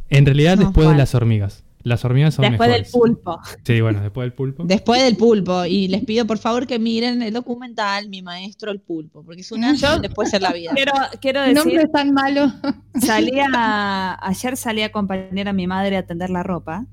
En 0.09 0.25
realidad 0.25 0.57
No, 0.57 0.63
después 0.65 0.85
¿cuál? 0.85 0.95
de 0.95 1.01
las 1.01 1.15
hormigas. 1.15 1.63
Las 1.85 2.03
hormigas 2.03 2.33
son 2.33 2.49
Después 2.49 2.71
del 2.71 2.85
pulpo. 2.91 3.39
Sí, 3.63 3.79
bueno, 3.79 4.01
después 4.01 4.25
del 4.25 4.33
pulpo. 4.33 4.63
Después 4.65 5.03
del 5.03 5.15
pulpo. 5.17 5.65
Y 5.65 5.87
les 5.87 6.03
pido 6.03 6.25
por 6.25 6.39
favor 6.39 6.65
que 6.65 6.79
miren 6.79 7.21
el 7.21 7.31
documental 7.31 8.09
Mi 8.09 8.23
Maestro 8.23 8.71
el 8.71 8.81
Pulpo. 8.81 9.23
Porque 9.23 9.41
es 9.41 9.51
un 9.51 9.63
un 9.63 10.01
después 10.01 10.33
en 10.33 10.41
la 10.41 10.51
vida. 10.51 10.71
Quiero, 10.73 10.93
quiero 11.21 11.41
nombre 11.53 11.63
decir, 11.63 11.79
es 11.81 11.91
tan 11.91 12.12
malo. 12.12 12.51
salía, 13.00 14.17
ayer 14.21 14.57
salí 14.57 14.81
a 14.81 14.88
acompañar 14.88 15.48
a 15.48 15.53
mi 15.53 15.67
madre 15.67 15.98
a 15.98 16.07
tender 16.07 16.31
la 16.31 16.41
ropa 16.41 16.88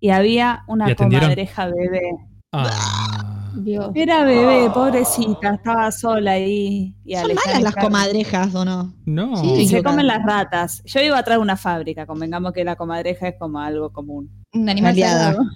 y 0.00 0.10
había 0.10 0.64
¿Y 0.66 0.72
una 0.72 0.94
comadreja 0.96 1.66
bebé. 1.66 2.10
Ah, 2.52 3.37
Dios. 3.54 3.90
Era 3.94 4.24
bebé, 4.24 4.70
pobrecita, 4.70 5.54
estaba 5.54 5.90
sola 5.92 6.32
ahí. 6.32 6.94
Y 7.04 7.14
Son 7.14 7.24
Alejandra 7.24 7.46
malas 7.52 7.62
las 7.62 7.74
Carmen. 7.74 7.92
comadrejas, 7.92 8.54
¿o 8.54 8.64
no? 8.64 8.94
no. 9.06 9.36
Sí, 9.56 9.68
Se 9.68 9.82
comen 9.82 10.06
las 10.06 10.22
ratas. 10.24 10.82
Yo 10.84 11.00
iba 11.00 11.18
a 11.18 11.22
traer 11.22 11.40
una 11.40 11.56
fábrica, 11.56 12.06
convengamos 12.06 12.52
que 12.52 12.64
la 12.64 12.76
comadreja 12.76 13.28
es 13.28 13.34
como 13.38 13.58
algo 13.60 13.92
común. 13.92 14.30
Un 14.52 14.68
animal. 14.68 14.96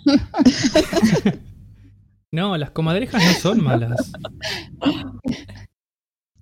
No, 2.34 2.56
las 2.56 2.70
comadrejas 2.70 3.22
no 3.22 3.32
son 3.34 3.62
malas. 3.62 4.10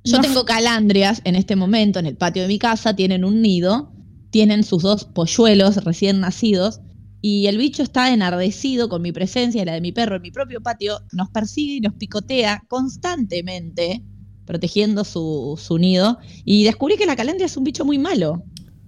Yo 0.04 0.16
No. 0.18 0.22
tengo 0.22 0.44
calandrias 0.44 1.20
en 1.24 1.34
este 1.34 1.56
momento 1.56 1.98
en 1.98 2.06
el 2.06 2.16
patio 2.16 2.42
de 2.42 2.48
mi 2.48 2.60
casa, 2.60 2.94
tienen 2.94 3.24
un 3.24 3.42
nido, 3.42 3.92
tienen 4.30 4.62
sus 4.62 4.82
dos 4.84 5.04
polluelos 5.04 5.82
recién 5.84 6.20
nacidos 6.20 6.80
y 7.22 7.46
el 7.46 7.58
bicho 7.58 7.82
está 7.82 8.12
enardecido 8.12 8.88
con 8.88 9.02
mi 9.02 9.12
presencia 9.12 9.62
y 9.62 9.64
la 9.64 9.72
de 9.74 9.80
mi 9.80 9.92
perro 9.92 10.16
en 10.16 10.22
mi 10.22 10.30
propio 10.30 10.60
patio, 10.62 11.00
nos 11.12 11.28
persigue 11.30 11.74
y 11.74 11.80
nos 11.80 11.94
picotea 11.94 12.62
constantemente 12.68 14.02
protegiendo 14.46 15.04
su, 15.04 15.58
su 15.62 15.78
nido 15.78 16.18
y 16.44 16.64
descubrí 16.64 16.96
que 16.96 17.06
la 17.06 17.16
calandria 17.16 17.46
es 17.46 17.56
un 17.56 17.64
bicho 17.64 17.84
muy 17.84 17.98
malo, 17.98 18.42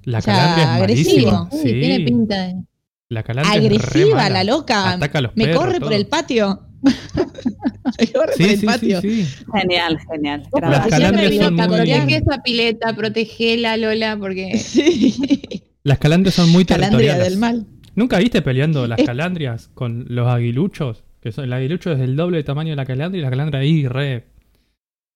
La 0.04 0.18
O 0.18 0.20
sea, 0.22 0.34
calandria 0.34 0.64
es 0.64 0.70
agresivo. 0.70 1.30
malísima. 1.30 1.48
Uy, 1.52 1.58
Sí. 1.62 1.80
tiene 1.80 2.00
pinta 2.04 2.42
de. 2.46 2.54
La 3.10 3.22
calandria 3.22 3.54
es 3.56 3.62
re 3.62 3.76
agresiva 3.76 4.16
mala. 4.16 4.30
la 4.30 4.44
loca, 4.44 4.90
Ataca 4.92 5.18
a 5.18 5.20
los 5.22 5.32
me 5.36 5.44
perros, 5.44 5.60
corre 5.64 5.80
por 5.80 5.92
el 5.92 6.06
patio. 6.06 6.60
me 6.82 8.06
corre 8.08 8.32
por 8.32 8.34
Sí, 8.36 8.42
el 8.44 8.50
sí, 8.50 8.56
sí, 8.56 8.66
patio. 8.66 9.00
Genial, 9.02 9.98
genial. 10.10 10.42
Las 10.62 10.86
calandrias 10.88 11.30
siempre 11.30 11.38
son 11.38 11.54
vino 11.56 11.68
muy- 11.68 11.76
protege 11.76 12.16
esa 12.16 12.42
pileta, 12.42 12.96
protegela, 12.96 13.76
Lola, 13.76 14.16
porque 14.18 14.58
Sí. 14.58 15.62
Las 15.84 15.98
calandrias 15.98 16.34
son 16.34 16.50
muy 16.50 16.64
Calandria 16.64 17.14
territoriales. 17.14 17.28
del 17.30 17.38
mal. 17.38 17.66
¿Nunca 17.94 18.18
viste 18.18 18.42
peleando 18.42 18.86
las 18.86 18.98
Es- 18.98 19.06
calandrias 19.06 19.68
con 19.74 20.06
los 20.08 20.26
aguiluchos? 20.28 21.04
Que 21.20 21.30
son, 21.32 21.44
el 21.44 21.52
aguilucho 21.52 21.92
es 21.92 22.00
el 22.00 22.16
doble 22.16 22.38
de 22.38 22.44
tamaño 22.44 22.70
de 22.70 22.76
la 22.76 22.84
calandria 22.86 23.20
y 23.20 23.22
la 23.22 23.30
calandria 23.30 23.60
ahí 23.60 23.86
re 23.86 24.26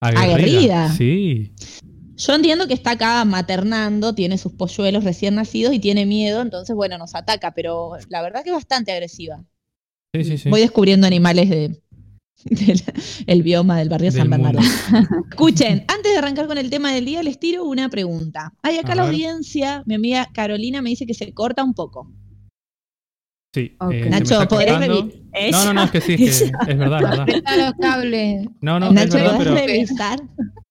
aguerrida. 0.00 0.34
Aguerrida. 0.34 0.92
Sí. 0.92 1.52
Yo 2.16 2.34
entiendo 2.34 2.66
que 2.66 2.74
está 2.74 2.92
acá 2.92 3.24
maternando, 3.24 4.14
tiene 4.14 4.38
sus 4.38 4.52
polluelos 4.52 5.04
recién 5.04 5.34
nacidos 5.34 5.74
y 5.74 5.78
tiene 5.80 6.06
miedo, 6.06 6.40
entonces 6.40 6.74
bueno, 6.74 6.96
nos 6.96 7.14
ataca, 7.14 7.52
pero 7.52 7.92
la 8.08 8.22
verdad 8.22 8.42
que 8.42 8.50
es 8.50 8.54
bastante 8.54 8.92
agresiva. 8.92 9.44
Sí, 10.14 10.24
sí, 10.24 10.38
sí. 10.38 10.48
Voy 10.48 10.60
descubriendo 10.60 11.06
animales 11.06 11.50
de 11.50 11.80
del 12.44 12.80
el 13.26 13.42
bioma 13.42 13.78
del 13.78 13.88
barrio 13.88 14.10
Del 14.12 14.20
San. 14.20 14.30
Bernardo. 14.30 14.60
Escuchen, 15.30 15.84
antes 15.88 16.12
de 16.12 16.18
arrancar 16.18 16.46
con 16.46 16.56
el 16.58 16.70
tema 16.70 16.92
del 16.92 17.04
día, 17.04 17.22
les 17.22 17.38
tiro 17.40 17.64
una 17.64 17.88
pregunta. 17.88 18.52
Hay 18.62 18.76
acá 18.78 18.92
A 18.92 18.96
la 18.96 19.02
ver. 19.02 19.10
audiencia, 19.12 19.82
mi 19.86 19.94
amiga 19.94 20.28
Carolina 20.32 20.80
me 20.82 20.90
dice 20.90 21.06
que 21.06 21.14
se 21.14 21.32
corta 21.34 21.64
un 21.64 21.74
poco. 21.74 22.10
Sí. 23.56 23.74
Eh, 23.90 24.10
Nacho, 24.10 24.46
¿podés 24.48 24.70
cortando. 24.70 25.08
revi- 25.08 25.50
No, 25.50 25.64
no, 25.64 25.72
no, 25.72 25.82
es 25.84 25.90
que 25.90 26.00
sí, 26.02 26.12
es, 26.18 26.42
que 26.42 26.72
es 26.72 26.78
verdad, 26.78 27.00
es 27.02 27.08
verdad. 27.26 27.56
Los 27.58 27.72
cables. 27.80 28.46
No, 28.60 28.78
no, 28.78 28.88
es 28.88 28.92
Nacho, 28.92 29.14
verdad, 29.16 29.36
¿podés 29.38 29.52
pero 29.54 29.66
revisar? 29.66 30.22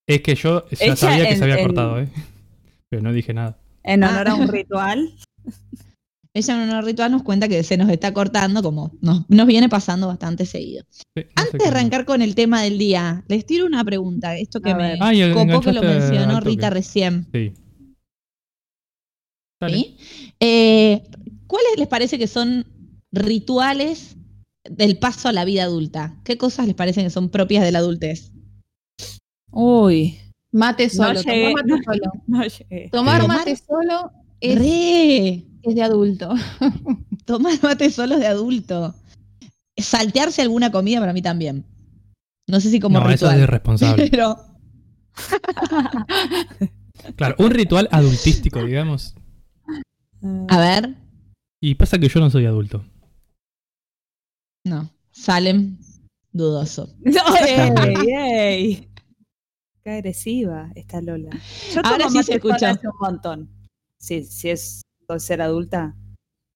es 0.07 0.21
que 0.21 0.35
yo 0.35 0.69
ya 0.69 0.95
sabía 0.95 1.25
que 1.25 1.31
en- 1.31 1.37
se 1.39 1.43
había 1.45 1.57
en- 1.57 1.63
cortado, 1.65 1.99
¿eh? 1.99 2.07
Pero 2.89 3.01
no 3.01 3.11
dije 3.11 3.33
nada. 3.33 3.57
En 3.81 4.03
Ah. 4.03 4.09
honor 4.11 4.27
a 4.27 4.35
un 4.35 4.47
ritual. 4.49 5.15
Ella 6.35 6.63
en 6.63 6.69
un 6.69 6.85
ritual 6.85 7.11
nos 7.11 7.23
cuenta 7.23 7.47
que 7.47 7.63
se 7.63 7.75
nos 7.75 7.89
está 7.89 8.13
cortando, 8.13 8.61
como 8.61 8.91
nos, 9.01 9.27
nos 9.29 9.47
viene 9.47 9.67
pasando 9.67 10.05
bastante 10.07 10.45
seguido. 10.45 10.83
Sí, 10.91 11.01
no 11.15 11.21
sé 11.23 11.29
Antes 11.37 11.61
de 11.63 11.67
arrancar 11.67 12.05
con 12.05 12.21
el 12.21 12.35
tema 12.35 12.61
del 12.61 12.77
día, 12.77 13.23
les 13.27 13.47
tiro 13.47 13.65
una 13.65 13.83
pregunta. 13.83 14.37
Esto 14.37 14.61
que 14.61 14.69
A 14.71 14.75
me. 14.75 14.97
Ay, 15.01 15.31
copó 15.33 15.61
que 15.61 15.73
lo 15.73 15.81
mencionó. 15.81 16.39
Rita 16.39 16.69
recién. 16.69 17.25
Sí. 17.33 17.51
Dale. 19.59 19.75
¿sí? 19.75 19.97
Eh, 20.39 21.01
¿Cuáles 21.47 21.77
les 21.77 21.87
parece 21.87 22.17
que 22.17 22.27
son 22.27 22.65
rituales 23.15 24.15
del 24.69 24.97
paso 24.99 25.27
a 25.29 25.31
la 25.31 25.45
vida 25.45 25.63
adulta? 25.63 26.19
¿Qué 26.23 26.37
cosas 26.37 26.67
les 26.67 26.75
parecen 26.75 27.03
que 27.05 27.09
son 27.09 27.29
propias 27.29 27.63
de 27.63 27.71
la 27.71 27.79
adultez? 27.79 28.31
Uy. 29.51 30.17
Mate 30.51 30.89
solo, 30.89 31.21
llegué, 31.25 31.53
tomar 31.53 31.67
no. 31.67 31.77
mate 31.77 31.85
solo. 31.85 32.11
No. 32.27 32.89
Tomar 32.91 33.27
mate 33.27 33.55
solo 33.57 34.11
es, 34.39 34.57
Re, 34.59 35.45
es 35.63 35.75
de 35.75 35.81
adulto. 35.83 36.33
tomar 37.25 37.53
mate 37.63 37.89
solos 37.91 38.19
de 38.19 38.27
adulto. 38.27 38.95
Saltearse 39.77 40.41
alguna 40.41 40.71
comida 40.71 40.99
para 40.99 41.13
mí 41.13 41.21
también. 41.21 41.65
No 42.47 42.61
sé 42.61 42.69
si 42.69 42.79
como 42.79 42.99
no, 42.99 43.05
eso 43.09 43.11
ritual. 43.25 43.37
es 43.37 43.43
irresponsable. 43.43 44.07
pero 44.11 44.37
Claro, 47.15 47.35
un 47.39 47.51
ritual 47.51 47.87
adultístico, 47.91 48.63
digamos. 48.63 49.15
a 50.47 50.57
ver, 50.59 50.95
Y 51.61 51.75
pasa 51.75 51.97
que 51.99 52.07
yo 52.07 52.19
no 52.19 52.29
soy 52.29 52.45
adulto. 52.45 52.85
No. 54.65 54.89
Salem, 55.11 55.77
dudoso. 56.33 56.93
¡Ey, 57.47 58.11
ey! 58.17 58.89
Qué 59.83 59.91
agresiva 59.91 60.71
está 60.75 60.99
Lola. 61.01 61.29
Yo 61.73 61.81
Ahora 61.83 62.09
sí 62.09 62.21
se 62.23 62.35
escucha. 62.35 62.71
hace 62.71 62.87
un 62.87 62.93
montón. 62.99 63.49
Sí, 63.99 64.23
si 64.23 64.49
es 64.49 64.81
por 65.07 65.21
ser 65.21 65.41
adulta, 65.41 65.95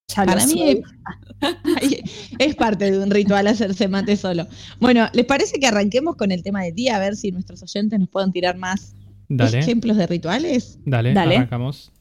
ya 0.07 0.25
Para 0.25 0.41
lo 0.41 0.47
mí 0.47 0.53
soy. 0.53 0.83
Ay, 1.81 2.03
es 2.39 2.55
parte 2.55 2.89
de 2.91 2.97
un 2.99 3.11
ritual 3.11 3.45
hacerse 3.47 3.87
mate 3.87 4.17
solo. 4.17 4.47
Bueno, 4.79 5.07
¿les 5.13 5.25
parece 5.25 5.59
que 5.59 5.67
arranquemos 5.67 6.15
con 6.15 6.31
el 6.31 6.41
tema 6.41 6.63
del 6.63 6.73
día? 6.73 6.95
A 6.95 6.99
ver 6.99 7.15
si 7.15 7.31
nuestros 7.31 7.61
oyentes 7.61 7.99
nos 7.99 8.09
pueden 8.09 8.31
tirar 8.31 8.57
más 8.57 8.95
Dale, 9.29 9.59
ejemplos 9.59 9.95
de 9.97 10.07
rituales. 10.07 10.79
dale, 10.85 11.13
Dale. 11.13 11.37
arrancamos. 11.37 11.91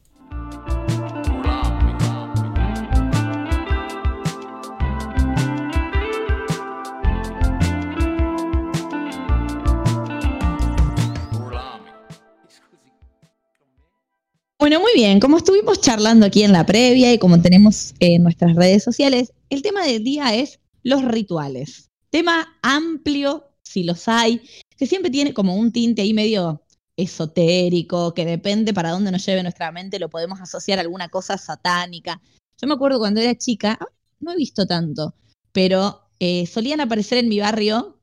Bueno, 14.69 14.83
muy 14.83 14.91
bien. 14.93 15.19
Como 15.19 15.37
estuvimos 15.37 15.81
charlando 15.81 16.27
aquí 16.27 16.43
en 16.43 16.51
la 16.51 16.63
previa 16.63 17.11
y 17.11 17.17
como 17.17 17.41
tenemos 17.41 17.95
en 17.99 18.21
nuestras 18.21 18.55
redes 18.55 18.83
sociales, 18.83 19.33
el 19.49 19.63
tema 19.63 19.83
del 19.83 20.03
día 20.03 20.35
es 20.35 20.59
los 20.83 21.03
rituales. 21.03 21.89
Tema 22.11 22.55
amplio, 22.61 23.47
si 23.63 23.81
los 23.81 24.07
hay, 24.07 24.43
que 24.77 24.85
siempre 24.85 25.09
tiene 25.09 25.33
como 25.33 25.55
un 25.55 25.71
tinte 25.71 26.03
ahí 26.03 26.13
medio 26.13 26.61
esotérico, 26.95 28.13
que 28.13 28.25
depende 28.25 28.71
para 28.71 28.91
dónde 28.91 29.11
nos 29.11 29.25
lleve 29.25 29.41
nuestra 29.41 29.71
mente, 29.71 29.97
lo 29.97 30.07
podemos 30.07 30.39
asociar 30.39 30.77
a 30.77 30.83
alguna 30.83 31.09
cosa 31.09 31.39
satánica. 31.39 32.21
Yo 32.61 32.67
me 32.67 32.75
acuerdo 32.75 32.99
cuando 32.99 33.21
era 33.21 33.35
chica, 33.35 33.79
no 34.19 34.33
he 34.33 34.35
visto 34.35 34.67
tanto, 34.67 35.15
pero 35.51 36.11
eh, 36.19 36.45
solían 36.45 36.79
aparecer 36.79 37.17
en 37.17 37.29
mi 37.29 37.39
barrio 37.39 37.98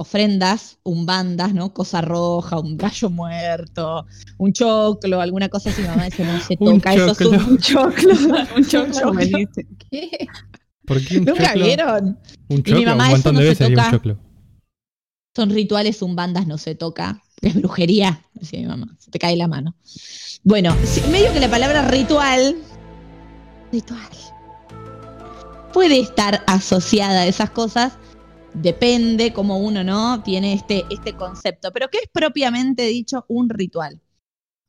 ofrendas, 0.00 0.78
umbandas, 0.82 1.52
¿no? 1.52 1.74
Cosa 1.74 2.00
roja, 2.00 2.58
un 2.58 2.78
gallo 2.78 3.10
muerto, 3.10 4.06
un 4.38 4.50
choclo, 4.54 5.20
alguna 5.20 5.50
cosa 5.50 5.68
así. 5.68 5.82
Mi 5.82 5.88
mamá 5.88 6.04
decía, 6.04 6.24
no 6.26 6.40
se 6.40 6.56
Un 6.58 6.80
toca, 6.80 6.94
eso 6.94 7.10
es 7.12 7.20
un 7.20 7.58
choclo. 7.58 8.10
un 8.56 8.64
Choclo, 8.64 8.92
choclo. 9.00 9.12
¿Qué? 9.90 10.26
¿Por 10.86 11.04
qué 11.04 11.18
un 11.18 11.26
¿Nunca 11.26 11.48
choclo? 11.48 11.64
vieron? 11.64 12.18
Un 12.48 12.62
choclo, 12.62 12.86
mamá, 12.86 13.04
un 13.04 13.10
eso 13.10 13.12
montón 13.16 13.34
no 13.34 13.40
de 13.40 13.44
se 13.44 13.50
veces 13.50 13.68
digo 13.68 13.82
un 13.82 13.90
choclo. 13.90 14.18
Son 15.36 15.50
rituales, 15.50 16.00
umbandas, 16.00 16.46
no 16.46 16.56
se 16.56 16.74
toca. 16.74 17.22
Es 17.42 17.54
brujería, 17.54 18.24
decía 18.32 18.60
mi 18.60 18.66
mamá. 18.66 18.96
Se 18.98 19.10
te 19.10 19.18
cae 19.18 19.36
la 19.36 19.48
mano. 19.48 19.76
Bueno, 20.44 20.74
sí, 20.84 21.02
medio 21.12 21.30
que 21.34 21.40
la 21.40 21.50
palabra 21.50 21.86
ritual, 21.88 22.56
ritual, 23.70 24.08
puede 25.74 26.00
estar 26.00 26.42
asociada 26.46 27.20
a 27.20 27.26
esas 27.26 27.50
cosas. 27.50 27.92
Depende 28.54 29.32
cómo 29.32 29.58
uno 29.58 29.84
no 29.84 30.22
tiene 30.22 30.52
este, 30.52 30.84
este 30.90 31.14
concepto. 31.14 31.70
Pero 31.72 31.88
¿qué 31.88 31.98
es 31.98 32.08
propiamente 32.12 32.82
dicho 32.86 33.24
un 33.28 33.48
ritual? 33.48 34.00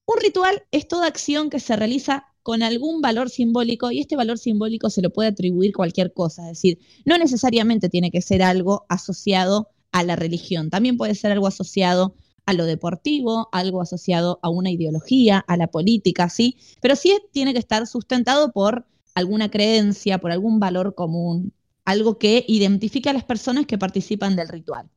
Un 0.06 0.22
ritual 0.22 0.64
es 0.72 0.88
toda 0.88 1.08
acción 1.08 1.50
que 1.50 1.60
se 1.60 1.76
realiza 1.76 2.26
con 2.44 2.64
algún 2.64 3.02
valor 3.02 3.30
simbólico 3.30 3.92
y 3.92 4.00
este 4.00 4.16
valor 4.16 4.38
simbólico 4.38 4.90
se 4.90 5.02
lo 5.02 5.12
puede 5.12 5.30
atribuir 5.30 5.74
cualquier 5.74 6.14
cosa. 6.14 6.44
Es 6.44 6.58
decir, 6.58 6.80
no 7.06 7.18
necesariamente 7.18 7.90
tiene 7.90 8.12
que 8.12 8.22
ser 8.22 8.44
algo 8.44 8.86
asociado 8.88 9.70
a 9.92 10.04
la 10.04 10.16
religión. 10.16 10.70
También 10.70 10.98
puede 10.98 11.16
ser 11.16 11.32
algo 11.32 11.48
asociado 11.48 12.16
a 12.46 12.54
lo 12.54 12.66
deportivo, 12.66 13.50
algo 13.52 13.82
asociado 13.82 14.40
a 14.42 14.50
una 14.50 14.72
ideología, 14.72 15.40
a 15.40 15.58
la 15.58 15.68
política, 15.68 16.30
¿sí? 16.30 16.58
Pero 16.82 16.96
sí 16.96 17.18
tiene 17.32 17.54
que 17.54 17.60
estar 17.60 17.86
sustentado 17.88 18.52
por 18.52 18.86
alguna 19.16 19.52
creencia, 19.52 20.20
por 20.20 20.32
algún 20.32 20.60
valor 20.60 20.96
común, 20.96 21.54
algo 21.92 22.18
que 22.18 22.46
identifique 22.48 23.10
a 23.10 23.14
las 23.14 23.24
personas 23.24 23.66
que 23.66 23.78
participan 23.78 24.36
del 24.36 24.48
ritual. 24.48 24.90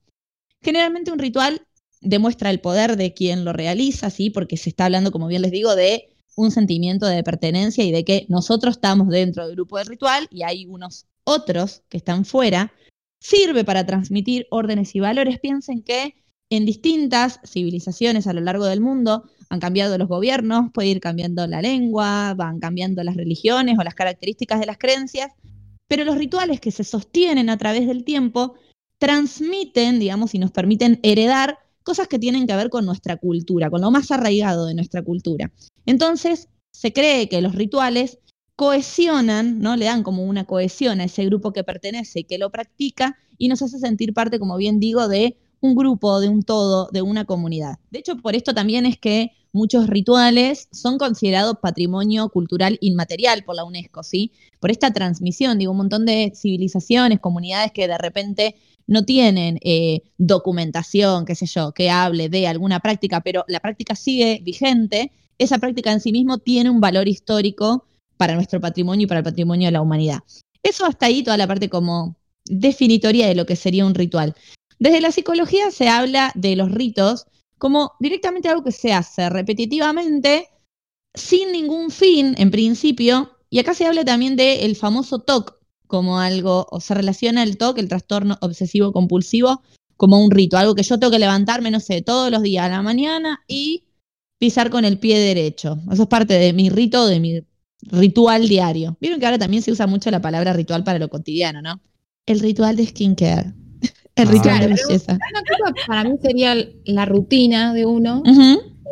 Generalmente 0.62 1.12
un 1.12 1.18
ritual 1.18 1.66
demuestra 2.00 2.50
el 2.50 2.60
poder 2.60 2.96
de 2.96 3.14
quien 3.14 3.44
lo 3.44 3.52
realiza, 3.52 4.10
¿sí? 4.10 4.30
Porque 4.30 4.56
se 4.56 4.70
está 4.70 4.86
hablando, 4.86 5.12
como 5.12 5.26
bien 5.26 5.42
les 5.42 5.50
digo, 5.50 5.74
de 5.74 6.16
un 6.36 6.50
sentimiento 6.50 7.06
de 7.06 7.22
pertenencia 7.22 7.84
y 7.84 7.92
de 7.92 8.04
que 8.04 8.26
nosotros 8.28 8.76
estamos 8.76 9.08
dentro 9.08 9.46
del 9.46 9.54
grupo 9.54 9.78
del 9.78 9.86
ritual 9.86 10.26
y 10.30 10.42
hay 10.42 10.66
unos 10.66 11.06
otros 11.24 11.82
que 11.88 11.96
están 11.96 12.24
fuera 12.24 12.72
sirve 13.24 13.64
para 13.64 13.86
transmitir 13.86 14.46
órdenes 14.50 14.94
y 14.94 15.00
valores. 15.00 15.40
Piensen 15.40 15.82
que 15.82 16.14
en 16.50 16.66
distintas 16.66 17.40
civilizaciones 17.44 18.26
a 18.26 18.34
lo 18.34 18.42
largo 18.42 18.66
del 18.66 18.82
mundo 18.82 19.24
han 19.48 19.60
cambiado 19.60 19.96
los 19.96 20.08
gobiernos, 20.08 20.70
puede 20.72 20.88
ir 20.88 21.00
cambiando 21.00 21.46
la 21.46 21.62
lengua, 21.62 22.34
van 22.34 22.60
cambiando 22.60 23.02
las 23.02 23.16
religiones 23.16 23.78
o 23.78 23.82
las 23.82 23.94
características 23.94 24.60
de 24.60 24.66
las 24.66 24.76
creencias, 24.76 25.32
pero 25.88 26.04
los 26.04 26.16
rituales 26.16 26.60
que 26.60 26.70
se 26.70 26.84
sostienen 26.84 27.50
a 27.50 27.58
través 27.58 27.86
del 27.86 28.04
tiempo 28.04 28.54
transmiten, 28.98 29.98
digamos, 29.98 30.34
y 30.34 30.38
nos 30.38 30.50
permiten 30.50 31.00
heredar 31.02 31.58
cosas 31.82 32.08
que 32.08 32.18
tienen 32.18 32.46
que 32.46 32.56
ver 32.56 32.70
con 32.70 32.86
nuestra 32.86 33.16
cultura, 33.16 33.70
con 33.70 33.82
lo 33.82 33.90
más 33.90 34.10
arraigado 34.10 34.66
de 34.66 34.74
nuestra 34.74 35.02
cultura. 35.02 35.52
Entonces, 35.86 36.48
se 36.72 36.92
cree 36.92 37.28
que 37.28 37.42
los 37.42 37.54
rituales 37.54 38.18
cohesionan, 38.56 39.60
¿no? 39.60 39.76
Le 39.76 39.86
dan 39.86 40.02
como 40.02 40.24
una 40.24 40.44
cohesión 40.44 41.00
a 41.00 41.04
ese 41.04 41.24
grupo 41.26 41.52
que 41.52 41.64
pertenece 41.64 42.20
y 42.20 42.24
que 42.24 42.38
lo 42.38 42.50
practica 42.50 43.18
y 43.36 43.48
nos 43.48 43.62
hace 43.62 43.78
sentir 43.78 44.14
parte, 44.14 44.38
como 44.38 44.56
bien 44.56 44.80
digo, 44.80 45.08
de 45.08 45.36
un 45.64 45.74
grupo, 45.74 46.20
de 46.20 46.28
un 46.28 46.42
todo, 46.42 46.90
de 46.92 47.00
una 47.00 47.24
comunidad. 47.24 47.78
De 47.90 47.98
hecho, 48.00 48.18
por 48.18 48.36
esto 48.36 48.52
también 48.52 48.84
es 48.84 48.98
que 48.98 49.32
muchos 49.50 49.86
rituales 49.86 50.68
son 50.72 50.98
considerados 50.98 51.56
patrimonio 51.62 52.28
cultural 52.28 52.76
inmaterial 52.82 53.44
por 53.44 53.56
la 53.56 53.64
UNESCO, 53.64 54.02
¿sí? 54.02 54.32
Por 54.60 54.70
esta 54.70 54.92
transmisión, 54.92 55.58
digo, 55.58 55.72
un 55.72 55.78
montón 55.78 56.04
de 56.04 56.32
civilizaciones, 56.36 57.18
comunidades 57.18 57.72
que 57.72 57.88
de 57.88 57.96
repente 57.96 58.56
no 58.86 59.06
tienen 59.06 59.58
eh, 59.62 60.02
documentación, 60.18 61.24
qué 61.24 61.34
sé 61.34 61.46
yo, 61.46 61.72
que 61.72 61.88
hable 61.88 62.28
de 62.28 62.46
alguna 62.46 62.80
práctica, 62.80 63.22
pero 63.22 63.46
la 63.48 63.60
práctica 63.60 63.96
sigue 63.96 64.42
vigente, 64.44 65.12
esa 65.38 65.56
práctica 65.56 65.92
en 65.92 66.00
sí 66.00 66.12
mismo 66.12 66.36
tiene 66.36 66.68
un 66.68 66.82
valor 66.82 67.08
histórico 67.08 67.86
para 68.18 68.34
nuestro 68.34 68.60
patrimonio 68.60 69.04
y 69.04 69.06
para 69.06 69.20
el 69.20 69.24
patrimonio 69.24 69.68
de 69.68 69.72
la 69.72 69.80
humanidad. 69.80 70.18
Eso 70.62 70.84
hasta 70.84 71.06
ahí 71.06 71.22
toda 71.22 71.38
la 71.38 71.46
parte 71.46 71.70
como 71.70 72.16
definitoria 72.44 73.26
de 73.26 73.34
lo 73.34 73.46
que 73.46 73.56
sería 73.56 73.86
un 73.86 73.94
ritual. 73.94 74.34
Desde 74.78 75.00
la 75.00 75.12
psicología 75.12 75.70
se 75.70 75.88
habla 75.88 76.32
de 76.34 76.56
los 76.56 76.70
ritos 76.70 77.26
como 77.58 77.92
directamente 78.00 78.48
algo 78.48 78.64
que 78.64 78.72
se 78.72 78.92
hace 78.92 79.30
repetitivamente, 79.30 80.48
sin 81.14 81.52
ningún 81.52 81.90
fin, 81.90 82.34
en 82.36 82.50
principio, 82.50 83.30
y 83.48 83.58
acá 83.58 83.72
se 83.72 83.86
habla 83.86 84.04
también 84.04 84.36
del 84.36 84.76
famoso 84.76 85.20
TOC, 85.20 85.54
como 85.86 86.18
algo, 86.18 86.66
o 86.70 86.80
se 86.80 86.94
relaciona 86.94 87.42
el 87.42 87.56
TOC, 87.56 87.78
el 87.78 87.88
trastorno 87.88 88.36
obsesivo 88.40 88.92
compulsivo, 88.92 89.62
como 89.96 90.22
un 90.22 90.30
rito, 90.30 90.56
algo 90.56 90.74
que 90.74 90.82
yo 90.82 90.98
tengo 90.98 91.12
que 91.12 91.18
levantarme, 91.18 91.70
no 91.70 91.80
sé, 91.80 92.02
todos 92.02 92.30
los 92.30 92.42
días 92.42 92.66
a 92.66 92.68
la 92.68 92.82
mañana 92.82 93.44
y 93.46 93.84
pisar 94.38 94.70
con 94.70 94.84
el 94.84 94.98
pie 94.98 95.18
derecho. 95.18 95.78
Eso 95.92 96.02
es 96.02 96.08
parte 96.08 96.34
de 96.34 96.52
mi 96.52 96.68
rito, 96.68 97.06
de 97.06 97.20
mi 97.20 97.46
ritual 97.80 98.48
diario. 98.48 98.96
Vieron 99.00 99.20
que 99.20 99.26
ahora 99.26 99.38
también 99.38 99.62
se 99.62 99.70
usa 99.70 99.86
mucho 99.86 100.10
la 100.10 100.20
palabra 100.20 100.52
ritual 100.52 100.84
para 100.84 100.98
lo 100.98 101.08
cotidiano, 101.08 101.62
¿no? 101.62 101.80
El 102.26 102.40
ritual 102.40 102.76
de 102.76 102.86
skincare. 102.86 103.54
El 104.16 104.28
ritual 104.28 104.60
de 104.60 104.66
belleza. 104.68 105.12
Una 105.12 105.42
cosa 105.42 105.86
para 105.86 106.04
mí 106.04 106.16
sería 106.22 106.54
la 106.84 107.04
rutina 107.04 107.74
de 107.74 107.84
uno 107.84 108.22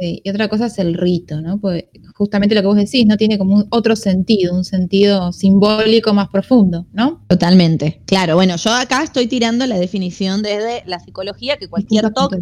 eh, 0.00 0.20
y 0.24 0.30
otra 0.30 0.48
cosa 0.48 0.66
es 0.66 0.78
el 0.78 0.94
rito, 0.94 1.40
¿no? 1.40 1.60
Porque 1.60 1.90
justamente 2.14 2.54
lo 2.56 2.60
que 2.60 2.66
vos 2.66 2.76
decís 2.76 3.06
no 3.06 3.16
tiene 3.16 3.38
como 3.38 3.54
un 3.54 3.66
otro 3.70 3.94
sentido, 3.94 4.54
un 4.54 4.64
sentido 4.64 5.32
simbólico 5.32 6.12
más 6.12 6.28
profundo, 6.28 6.86
¿no? 6.92 7.24
Totalmente. 7.28 8.02
Claro, 8.06 8.34
bueno, 8.34 8.56
yo 8.56 8.72
acá 8.72 9.04
estoy 9.04 9.28
tirando 9.28 9.64
la 9.66 9.78
definición 9.78 10.42
desde 10.42 10.82
la 10.86 10.98
psicología 10.98 11.56
que 11.56 11.68
cualquier 11.68 12.10
puntos. 12.12 12.40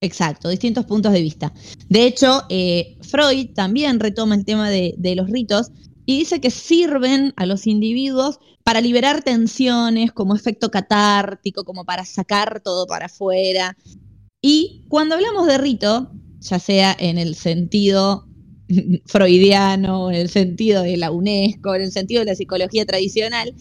Exacto, 0.00 0.48
distintos 0.48 0.86
puntos 0.86 1.12
de 1.12 1.20
vista. 1.20 1.52
De 1.88 2.06
hecho, 2.06 2.42
eh, 2.48 2.96
Freud 3.02 3.50
también 3.54 4.00
retoma 4.00 4.34
el 4.34 4.44
tema 4.44 4.68
de, 4.70 4.94
de 4.96 5.14
los 5.14 5.28
ritos 5.28 5.70
y 6.12 6.18
dice 6.18 6.42
que 6.42 6.50
sirven 6.50 7.32
a 7.36 7.46
los 7.46 7.66
individuos 7.66 8.38
para 8.64 8.82
liberar 8.82 9.22
tensiones 9.22 10.12
como 10.12 10.36
efecto 10.36 10.70
catártico, 10.70 11.64
como 11.64 11.86
para 11.86 12.04
sacar 12.04 12.60
todo 12.60 12.86
para 12.86 13.06
afuera. 13.06 13.78
Y 14.42 14.84
cuando 14.88 15.14
hablamos 15.14 15.46
de 15.46 15.56
rito, 15.56 16.12
ya 16.40 16.58
sea 16.58 16.94
en 16.98 17.16
el 17.16 17.34
sentido 17.34 18.28
freudiano, 19.06 20.10
en 20.10 20.16
el 20.16 20.28
sentido 20.28 20.82
de 20.82 20.98
la 20.98 21.10
UNESCO, 21.10 21.74
en 21.74 21.82
el 21.82 21.92
sentido 21.92 22.20
de 22.20 22.26
la 22.26 22.34
psicología 22.34 22.84
tradicional, 22.84 23.54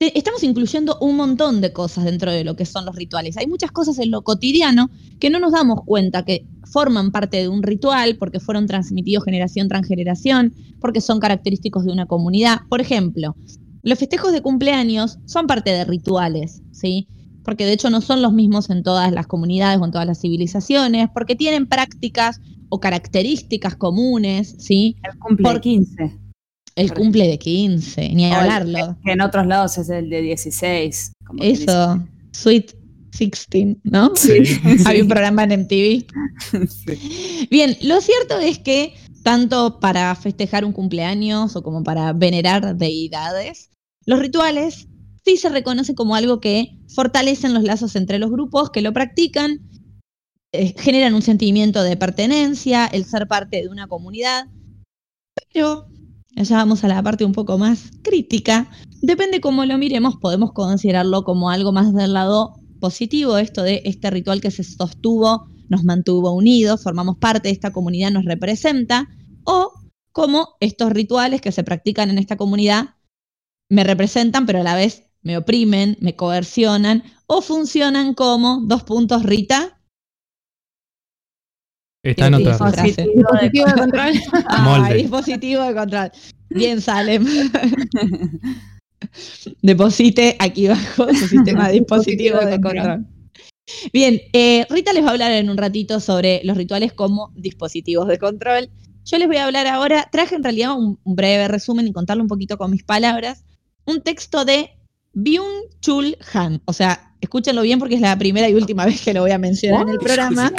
estamos 0.00 0.44
incluyendo 0.44 0.96
un 1.00 1.16
montón 1.16 1.60
de 1.60 1.72
cosas 1.72 2.04
dentro 2.04 2.30
de 2.30 2.44
lo 2.44 2.54
que 2.54 2.64
son 2.64 2.84
los 2.86 2.94
rituales. 2.94 3.36
Hay 3.36 3.48
muchas 3.48 3.72
cosas 3.72 3.98
en 3.98 4.12
lo 4.12 4.22
cotidiano 4.22 4.90
que 5.18 5.28
no 5.28 5.40
nos 5.40 5.52
damos 5.52 5.80
cuenta 5.84 6.24
que 6.24 6.46
forman 6.70 7.10
parte 7.10 7.38
de 7.38 7.48
un 7.48 7.64
ritual 7.64 8.16
porque 8.16 8.38
fueron 8.38 8.66
transmitidos 8.68 9.24
generación 9.24 9.68
tras 9.68 9.86
generación, 9.86 10.54
porque 10.80 11.00
son 11.00 11.18
característicos 11.18 11.84
de 11.84 11.90
una 11.92 12.06
comunidad. 12.06 12.60
Por 12.68 12.80
ejemplo, 12.80 13.34
los 13.82 13.98
festejos 13.98 14.32
de 14.32 14.40
cumpleaños 14.40 15.18
son 15.24 15.48
parte 15.48 15.70
de 15.70 15.84
rituales, 15.84 16.62
¿sí? 16.70 17.08
Porque 17.42 17.64
de 17.66 17.72
hecho 17.72 17.90
no 17.90 18.00
son 18.00 18.22
los 18.22 18.32
mismos 18.32 18.70
en 18.70 18.84
todas 18.84 19.10
las 19.10 19.26
comunidades 19.26 19.80
o 19.80 19.84
en 19.84 19.90
todas 19.90 20.06
las 20.06 20.20
civilizaciones, 20.20 21.08
porque 21.12 21.34
tienen 21.34 21.66
prácticas 21.66 22.40
o 22.68 22.78
características 22.78 23.74
comunes, 23.74 24.54
¿sí? 24.58 24.96
El 25.02 25.18
cumple 25.18 25.42
Por- 25.42 25.60
15. 25.60 26.27
El 26.78 26.94
cumple 26.94 27.26
de 27.26 27.38
15, 27.38 28.10
ni 28.10 28.32
hablarlo. 28.32 28.96
Que 29.04 29.12
en 29.12 29.20
otros 29.20 29.46
lados 29.46 29.78
es 29.78 29.88
el 29.88 30.08
de 30.10 30.22
16. 30.22 31.12
como 31.26 31.40
quien 31.40 31.52
Eso, 31.52 32.06
Sweet 32.32 32.72
16, 33.18 33.78
¿no? 33.84 34.12
Sí. 34.16 34.38
Había 34.84 35.02
un 35.02 35.08
programa 35.08 35.44
en 35.44 35.62
MTV. 35.62 36.06
Sí. 36.68 37.48
Bien, 37.50 37.76
lo 37.82 38.00
cierto 38.00 38.38
es 38.38 38.58
que 38.58 38.94
tanto 39.22 39.80
para 39.80 40.14
festejar 40.14 40.64
un 40.64 40.72
cumpleaños 40.72 41.56
o 41.56 41.62
como 41.62 41.82
para 41.82 42.12
venerar 42.12 42.76
deidades, 42.76 43.70
los 44.06 44.20
rituales 44.20 44.88
sí 45.24 45.36
se 45.36 45.48
reconoce 45.48 45.94
como 45.94 46.14
algo 46.14 46.40
que 46.40 46.78
fortalecen 46.94 47.54
los 47.54 47.62
lazos 47.62 47.96
entre 47.96 48.18
los 48.18 48.30
grupos 48.30 48.70
que 48.70 48.82
lo 48.82 48.92
practican, 48.92 49.60
eh, 50.52 50.74
generan 50.78 51.14
un 51.14 51.22
sentimiento 51.22 51.82
de 51.82 51.96
pertenencia, 51.96 52.86
el 52.86 53.04
ser 53.04 53.28
parte 53.28 53.60
de 53.60 53.68
una 53.68 53.86
comunidad, 53.86 54.46
pero 55.52 55.88
allá 56.38 56.56
vamos 56.56 56.84
a 56.84 56.88
la 56.88 57.02
parte 57.02 57.24
un 57.24 57.32
poco 57.32 57.58
más 57.58 57.90
crítica. 58.02 58.70
Depende 59.02 59.40
cómo 59.40 59.64
lo 59.64 59.78
miremos, 59.78 60.16
podemos 60.16 60.52
considerarlo 60.52 61.24
como 61.24 61.50
algo 61.50 61.72
más 61.72 61.92
del 61.94 62.14
lado 62.14 62.54
positivo, 62.80 63.38
esto 63.38 63.62
de 63.62 63.82
este 63.84 64.10
ritual 64.10 64.40
que 64.40 64.50
se 64.50 64.64
sostuvo, 64.64 65.46
nos 65.68 65.84
mantuvo 65.84 66.32
unidos, 66.32 66.82
formamos 66.82 67.18
parte 67.18 67.48
de 67.48 67.52
esta 67.52 67.72
comunidad, 67.72 68.10
nos 68.10 68.24
representa, 68.24 69.08
o 69.44 69.72
como 70.12 70.56
estos 70.60 70.92
rituales 70.92 71.40
que 71.40 71.52
se 71.52 71.64
practican 71.64 72.10
en 72.10 72.18
esta 72.18 72.36
comunidad 72.36 72.96
me 73.68 73.84
representan, 73.84 74.46
pero 74.46 74.60
a 74.60 74.64
la 74.64 74.74
vez 74.74 75.04
me 75.22 75.36
oprimen, 75.36 75.96
me 76.00 76.16
coercionan, 76.16 77.02
o 77.26 77.42
funcionan 77.42 78.14
como 78.14 78.62
dos 78.64 78.84
puntos, 78.84 79.22
Rita. 79.22 79.77
Está 82.02 82.28
Sí, 82.28 82.34
anotado. 82.34 82.58
frase. 82.58 83.06
Dispositivo 83.14 83.66
de 83.66 83.72
control. 83.74 84.12
Ah, 84.48 84.90
dispositivo 84.94 85.62
de 85.64 85.74
control. 85.74 86.10
Bien, 86.50 86.80
Salem. 86.80 87.26
Deposite 89.62 90.36
aquí 90.38 90.66
abajo 90.66 91.08
su 91.14 91.28
sistema 91.28 91.68
de 91.68 91.74
dispositivo 91.80 92.38
de 92.38 92.60
control. 92.60 93.06
Bien, 93.92 94.20
eh, 94.32 94.66
Rita 94.70 94.92
les 94.92 95.04
va 95.04 95.08
a 95.08 95.12
hablar 95.12 95.32
en 95.32 95.50
un 95.50 95.56
ratito 95.58 96.00
sobre 96.00 96.40
los 96.44 96.56
rituales 96.56 96.92
como 96.92 97.32
dispositivos 97.36 98.08
de 98.08 98.18
control. 98.18 98.70
Yo 99.04 99.18
les 99.18 99.26
voy 99.28 99.36
a 99.36 99.44
hablar 99.44 99.66
ahora, 99.66 100.08
traje 100.10 100.34
en 100.34 100.42
realidad 100.42 100.76
un, 100.76 100.98
un 101.02 101.16
breve 101.16 101.48
resumen 101.48 101.86
y 101.86 101.92
contarlo 101.92 102.22
un 102.22 102.28
poquito 102.28 102.58
con 102.58 102.70
mis 102.70 102.82
palabras, 102.82 103.44
un 103.84 104.00
texto 104.02 104.44
de 104.44 104.70
Byung-Chul 105.14 106.16
Han. 106.32 106.62
O 106.64 106.72
sea, 106.72 107.12
escúchenlo 107.20 107.62
bien 107.62 107.78
porque 107.78 107.94
es 107.96 108.00
la 108.00 108.18
primera 108.18 108.48
y 108.48 108.54
última 108.54 108.84
vez 108.84 109.00
que 109.02 109.14
lo 109.14 109.22
voy 109.22 109.30
a 109.30 109.38
mencionar 109.38 109.82
en 109.82 109.88
el 109.90 109.98
programa. 109.98 110.52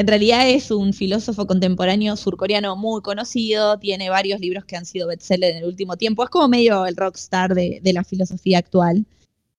En 0.00 0.06
realidad 0.06 0.48
es 0.48 0.70
un 0.70 0.94
filósofo 0.94 1.46
contemporáneo 1.46 2.16
surcoreano 2.16 2.74
muy 2.74 3.02
conocido, 3.02 3.78
tiene 3.78 4.08
varios 4.08 4.40
libros 4.40 4.64
que 4.64 4.74
han 4.74 4.86
sido 4.86 5.06
bestseller 5.06 5.50
en 5.50 5.58
el 5.58 5.64
último 5.66 5.98
tiempo, 5.98 6.24
es 6.24 6.30
como 6.30 6.48
medio 6.48 6.86
el 6.86 6.96
rockstar 6.96 7.54
de, 7.54 7.80
de 7.82 7.92
la 7.92 8.02
filosofía 8.02 8.56
actual. 8.56 9.04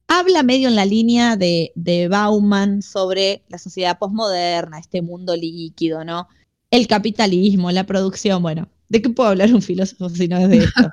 Habla 0.08 0.42
medio 0.42 0.68
en 0.68 0.76
la 0.76 0.86
línea 0.86 1.36
de, 1.36 1.72
de 1.76 2.08
Bauman 2.08 2.82
sobre 2.82 3.44
la 3.50 3.60
sociedad 3.60 4.00
posmoderna, 4.00 4.80
este 4.80 5.04
mundo 5.04 5.36
líquido, 5.36 6.04
¿no? 6.04 6.28
El 6.72 6.88
capitalismo, 6.88 7.70
la 7.70 7.86
producción, 7.86 8.42
bueno, 8.42 8.68
¿de 8.90 9.00
qué 9.00 9.12
puedo 9.12 9.30
hablar 9.30 9.54
un 9.54 9.62
filósofo 9.62 10.10
si 10.10 10.28
no 10.28 10.40
es 10.40 10.50
de 10.50 10.58
esto? 10.58 10.90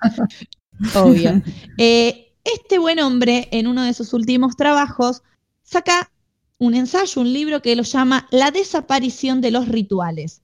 Obvio. 0.95 1.41
Eh, 1.79 2.35
este 2.45 2.79
buen 2.79 2.99
hombre, 3.01 3.49
en 3.51 3.67
uno 3.67 3.83
de 3.83 3.95
sus 3.95 4.13
últimos 4.13 4.57
trabajos, 4.57 5.23
saca 5.63 6.11
un 6.59 6.75
ensayo, 6.75 7.21
un 7.21 7.33
libro 7.33 7.62
que 7.62 7.77
lo 7.77 7.83
llama 7.83 8.27
La 8.31 8.51
desaparición 8.51 9.40
de 9.40 9.51
los 9.51 9.68
rituales. 9.68 10.42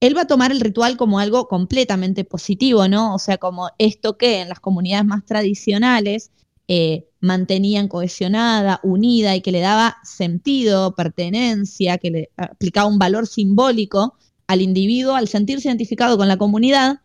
Él 0.00 0.16
va 0.16 0.22
a 0.22 0.26
tomar 0.26 0.52
el 0.52 0.60
ritual 0.60 0.96
como 0.96 1.18
algo 1.18 1.48
completamente 1.48 2.24
positivo, 2.24 2.86
¿no? 2.86 3.14
O 3.14 3.18
sea, 3.18 3.38
como 3.38 3.70
esto 3.78 4.16
que 4.16 4.40
en 4.40 4.48
las 4.48 4.60
comunidades 4.60 5.04
más 5.04 5.24
tradicionales 5.26 6.30
eh, 6.68 7.08
mantenían 7.20 7.88
cohesionada, 7.88 8.78
unida 8.84 9.34
y 9.34 9.40
que 9.40 9.50
le 9.50 9.60
daba 9.60 9.96
sentido, 10.04 10.94
pertenencia, 10.94 11.98
que 11.98 12.10
le 12.10 12.30
aplicaba 12.36 12.88
un 12.88 12.98
valor 12.98 13.26
simbólico 13.26 14.14
al 14.46 14.62
individuo 14.62 15.14
al 15.14 15.28
sentirse 15.28 15.68
identificado 15.68 16.16
con 16.16 16.28
la 16.28 16.36
comunidad, 16.36 17.00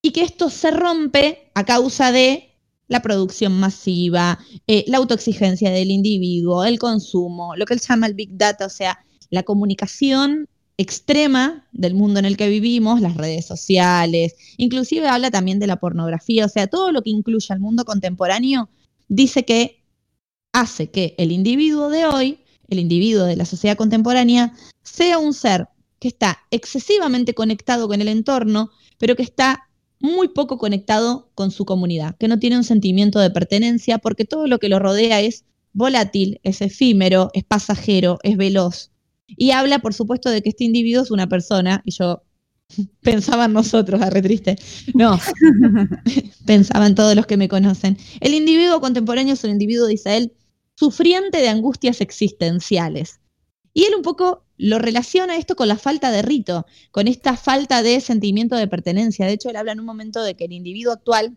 y 0.00 0.12
que 0.12 0.22
esto 0.22 0.50
se 0.50 0.70
rompe 0.70 1.50
a 1.54 1.64
causa 1.64 2.12
de 2.12 2.53
la 2.88 3.00
producción 3.00 3.58
masiva, 3.58 4.38
eh, 4.66 4.84
la 4.86 4.98
autoexigencia 4.98 5.70
del 5.70 5.90
individuo, 5.90 6.64
el 6.64 6.78
consumo, 6.78 7.56
lo 7.56 7.64
que 7.66 7.74
él 7.74 7.80
llama 7.80 8.06
el 8.06 8.14
Big 8.14 8.36
Data, 8.36 8.66
o 8.66 8.70
sea, 8.70 8.98
la 9.30 9.42
comunicación 9.42 10.48
extrema 10.76 11.66
del 11.72 11.94
mundo 11.94 12.18
en 12.18 12.24
el 12.24 12.36
que 12.36 12.48
vivimos, 12.48 13.00
las 13.00 13.16
redes 13.16 13.46
sociales, 13.46 14.34
inclusive 14.56 15.08
habla 15.08 15.30
también 15.30 15.60
de 15.60 15.66
la 15.66 15.76
pornografía, 15.76 16.46
o 16.46 16.48
sea, 16.48 16.66
todo 16.66 16.92
lo 16.92 17.02
que 17.02 17.10
incluye 17.10 17.46
al 17.50 17.60
mundo 17.60 17.84
contemporáneo, 17.84 18.68
dice 19.08 19.44
que 19.44 19.84
hace 20.52 20.90
que 20.90 21.14
el 21.18 21.32
individuo 21.32 21.90
de 21.90 22.06
hoy, 22.06 22.38
el 22.68 22.78
individuo 22.78 23.24
de 23.24 23.36
la 23.36 23.44
sociedad 23.44 23.76
contemporánea, 23.76 24.52
sea 24.82 25.18
un 25.18 25.32
ser 25.32 25.68
que 25.98 26.08
está 26.08 26.38
excesivamente 26.50 27.34
conectado 27.34 27.88
con 27.88 28.00
el 28.00 28.08
entorno, 28.08 28.70
pero 28.98 29.16
que 29.16 29.22
está 29.22 29.68
muy 30.04 30.28
poco 30.28 30.58
conectado 30.58 31.30
con 31.34 31.50
su 31.50 31.64
comunidad, 31.64 32.14
que 32.18 32.28
no 32.28 32.38
tiene 32.38 32.58
un 32.58 32.64
sentimiento 32.64 33.20
de 33.20 33.30
pertenencia 33.30 33.96
porque 33.96 34.26
todo 34.26 34.46
lo 34.46 34.58
que 34.58 34.68
lo 34.68 34.78
rodea 34.78 35.22
es 35.22 35.46
volátil, 35.72 36.40
es 36.42 36.60
efímero, 36.60 37.30
es 37.32 37.42
pasajero, 37.42 38.18
es 38.22 38.36
veloz. 38.36 38.90
Y 39.26 39.52
habla, 39.52 39.78
por 39.78 39.94
supuesto, 39.94 40.28
de 40.28 40.42
que 40.42 40.50
este 40.50 40.64
individuo 40.64 41.02
es 41.02 41.10
una 41.10 41.26
persona, 41.26 41.80
y 41.86 41.92
yo 41.92 42.22
pensaba 43.00 43.46
en 43.46 43.54
nosotros, 43.54 44.02
arre 44.02 44.20
triste. 44.20 44.56
No, 44.92 45.18
pensaba 46.44 46.86
en 46.86 46.94
todos 46.94 47.16
los 47.16 47.24
que 47.26 47.38
me 47.38 47.48
conocen. 47.48 47.96
El 48.20 48.34
individuo 48.34 48.82
contemporáneo 48.82 49.32
es 49.32 49.42
un 49.42 49.52
individuo, 49.52 49.86
dice 49.86 50.18
él, 50.18 50.32
sufriente 50.74 51.38
de 51.38 51.48
angustias 51.48 52.02
existenciales. 52.02 53.20
Y 53.72 53.84
él 53.84 53.94
un 53.96 54.02
poco 54.02 54.43
lo 54.64 54.78
relaciona 54.78 55.36
esto 55.36 55.56
con 55.56 55.68
la 55.68 55.76
falta 55.76 56.10
de 56.10 56.22
rito, 56.22 56.64
con 56.90 57.06
esta 57.06 57.36
falta 57.36 57.82
de 57.82 58.00
sentimiento 58.00 58.56
de 58.56 58.66
pertenencia. 58.66 59.26
De 59.26 59.34
hecho, 59.34 59.50
él 59.50 59.56
habla 59.56 59.72
en 59.72 59.80
un 59.80 59.84
momento 59.84 60.22
de 60.22 60.36
que 60.36 60.46
el 60.46 60.52
individuo 60.52 60.94
actual 60.94 61.36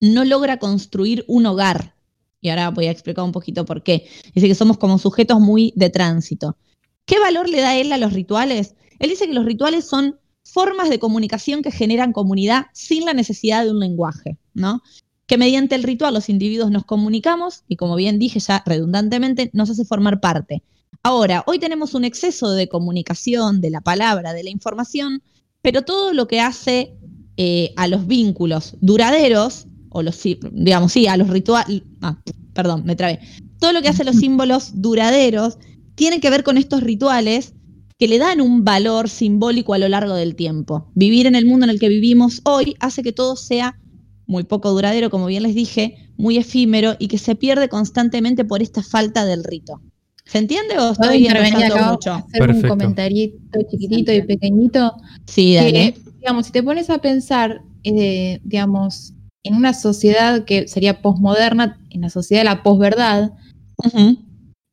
no 0.00 0.24
logra 0.24 0.58
construir 0.58 1.24
un 1.28 1.46
hogar. 1.46 1.94
Y 2.40 2.48
ahora 2.48 2.70
voy 2.70 2.86
a 2.86 2.90
explicar 2.90 3.24
un 3.24 3.30
poquito 3.30 3.64
por 3.64 3.84
qué. 3.84 4.08
Dice 4.34 4.48
que 4.48 4.56
somos 4.56 4.78
como 4.78 4.98
sujetos 4.98 5.38
muy 5.38 5.72
de 5.76 5.90
tránsito. 5.90 6.56
¿Qué 7.04 7.20
valor 7.20 7.48
le 7.48 7.60
da 7.60 7.76
él 7.76 7.92
a 7.92 7.98
los 7.98 8.12
rituales? 8.12 8.74
Él 8.98 9.10
dice 9.10 9.28
que 9.28 9.32
los 9.32 9.44
rituales 9.44 9.84
son 9.84 10.18
formas 10.42 10.90
de 10.90 10.98
comunicación 10.98 11.62
que 11.62 11.70
generan 11.70 12.12
comunidad 12.12 12.66
sin 12.72 13.04
la 13.04 13.14
necesidad 13.14 13.62
de 13.62 13.70
un 13.70 13.78
lenguaje, 13.78 14.38
¿no? 14.54 14.82
Que 15.26 15.38
mediante 15.38 15.76
el 15.76 15.84
ritual 15.84 16.14
los 16.14 16.28
individuos 16.28 16.72
nos 16.72 16.84
comunicamos 16.84 17.62
y 17.68 17.76
como 17.76 17.94
bien 17.94 18.18
dije 18.18 18.40
ya 18.40 18.64
redundantemente, 18.66 19.50
nos 19.52 19.70
hace 19.70 19.84
formar 19.84 20.18
parte. 20.18 20.64
Ahora, 21.06 21.44
hoy 21.46 21.58
tenemos 21.58 21.92
un 21.92 22.06
exceso 22.06 22.52
de 22.52 22.66
comunicación, 22.66 23.60
de 23.60 23.68
la 23.68 23.82
palabra, 23.82 24.32
de 24.32 24.42
la 24.42 24.48
información, 24.48 25.22
pero 25.60 25.82
todo 25.82 26.14
lo 26.14 26.26
que 26.26 26.40
hace 26.40 26.96
eh, 27.36 27.74
a 27.76 27.88
los 27.88 28.06
vínculos 28.06 28.78
duraderos, 28.80 29.66
o 29.90 30.02
los, 30.02 30.18
digamos, 30.22 30.92
sí, 30.92 31.06
a 31.06 31.18
los 31.18 31.28
rituales, 31.28 31.82
ah, 32.00 32.18
perdón, 32.54 32.84
me 32.86 32.96
trabé. 32.96 33.20
Todo 33.60 33.74
lo 33.74 33.82
que 33.82 33.90
hace 33.90 34.02
los 34.02 34.16
símbolos 34.20 34.80
duraderos 34.80 35.58
tiene 35.94 36.20
que 36.20 36.30
ver 36.30 36.42
con 36.42 36.56
estos 36.56 36.82
rituales 36.82 37.52
que 37.98 38.08
le 38.08 38.16
dan 38.16 38.40
un 38.40 38.64
valor 38.64 39.10
simbólico 39.10 39.74
a 39.74 39.78
lo 39.78 39.90
largo 39.90 40.14
del 40.14 40.34
tiempo. 40.34 40.90
Vivir 40.94 41.26
en 41.26 41.34
el 41.34 41.44
mundo 41.44 41.64
en 41.64 41.70
el 41.70 41.80
que 41.80 41.90
vivimos 41.90 42.40
hoy 42.44 42.76
hace 42.80 43.02
que 43.02 43.12
todo 43.12 43.36
sea 43.36 43.78
muy 44.24 44.44
poco 44.44 44.70
duradero, 44.70 45.10
como 45.10 45.26
bien 45.26 45.42
les 45.42 45.54
dije, 45.54 46.10
muy 46.16 46.38
efímero 46.38 46.96
y 46.98 47.08
que 47.08 47.18
se 47.18 47.34
pierde 47.34 47.68
constantemente 47.68 48.46
por 48.46 48.62
esta 48.62 48.82
falta 48.82 49.26
del 49.26 49.44
rito. 49.44 49.82
¿Se 50.26 50.38
entiende 50.38 50.74
o 50.74 50.94
¿Puedo 50.94 51.10
estoy 51.12 51.26
intervenir 51.26 51.64
acá? 51.66 51.92
mucho? 51.92 52.12
Hacer 52.14 52.38
Perfecto. 52.38 52.62
un 52.62 52.68
comentarito 52.68 53.36
chiquitito 53.70 54.12
y 54.12 54.22
pequeñito. 54.22 54.94
Sí, 55.26 55.54
dale. 55.54 55.72
que, 55.72 56.00
digamos, 56.20 56.46
si 56.46 56.52
te 56.52 56.62
pones 56.62 56.88
a 56.90 56.98
pensar, 56.98 57.60
eh, 57.84 58.40
digamos, 58.42 59.12
en 59.44 59.54
una 59.54 59.74
sociedad 59.74 60.44
que 60.44 60.66
sería 60.66 61.02
posmoderna, 61.02 61.78
en 61.90 62.00
la 62.00 62.08
sociedad 62.10 62.40
de 62.40 62.44
la 62.46 62.62
posverdad, 62.62 63.32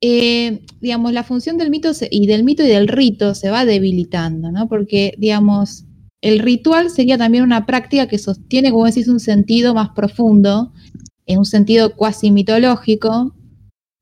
eh, 0.01 0.61
digamos, 0.79 1.11
la 1.13 1.23
función 1.23 1.57
del 1.57 1.69
mito 1.69 1.93
se- 1.93 2.07
y 2.09 2.25
del 2.25 2.43
mito 2.43 2.63
y 2.63 2.67
del 2.67 2.87
rito 2.87 3.35
se 3.35 3.49
va 3.49 3.65
debilitando, 3.65 4.51
¿no? 4.51 4.67
Porque, 4.67 5.13
digamos, 5.17 5.85
el 6.21 6.39
ritual 6.39 6.89
sería 6.89 7.17
también 7.17 7.43
una 7.43 7.65
práctica 7.65 8.07
que 8.07 8.17
sostiene, 8.17 8.71
como 8.71 8.85
decís, 8.85 9.07
un 9.07 9.19
sentido 9.19 9.73
más 9.73 9.89
profundo, 9.89 10.71
en 11.25 11.39
un 11.39 11.45
sentido 11.45 11.95
cuasi 11.95 12.31
mitológico, 12.31 13.35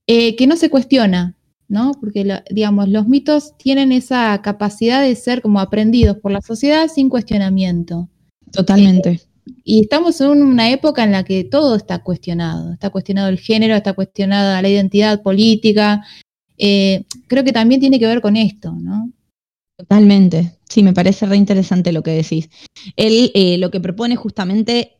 eh, 0.07 0.35
que 0.35 0.47
no 0.47 0.55
se 0.55 0.69
cuestiona, 0.69 1.35
¿no? 1.69 1.91
Porque, 1.99 2.41
digamos, 2.49 2.89
los 2.89 3.07
mitos 3.07 3.55
tienen 3.57 3.91
esa 3.91 4.41
capacidad 4.41 5.01
de 5.01 5.15
ser 5.15 5.41
como 5.41 5.61
aprendidos 5.61 6.17
por 6.17 6.31
la 6.31 6.41
sociedad 6.41 6.87
sin 6.93 7.09
cuestionamiento. 7.09 8.09
Totalmente. 8.51 9.21
Y 9.63 9.81
estamos 9.81 10.19
en 10.19 10.43
una 10.43 10.71
época 10.71 11.03
en 11.03 11.11
la 11.11 11.23
que 11.23 11.43
todo 11.43 11.75
está 11.75 11.99
cuestionado. 11.99 12.73
Está 12.73 12.89
cuestionado 12.89 13.29
el 13.29 13.39
género, 13.39 13.75
está 13.75 13.93
cuestionada 13.93 14.61
la 14.61 14.69
identidad 14.69 15.21
política. 15.21 16.03
Eh, 16.57 17.05
creo 17.27 17.43
que 17.43 17.53
también 17.53 17.79
tiene 17.79 17.99
que 17.99 18.07
ver 18.07 18.21
con 18.21 18.35
esto, 18.35 18.73
¿no? 18.73 19.11
Totalmente. 19.77 20.57
Sí, 20.67 20.83
me 20.83 20.93
parece 20.93 21.25
re 21.25 21.37
interesante 21.37 21.91
lo 21.91 22.03
que 22.03 22.11
decís. 22.11 22.49
Él 22.95 23.31
eh, 23.33 23.57
lo 23.57 23.71
que 23.71 23.79
propone 23.79 24.15
justamente, 24.15 24.98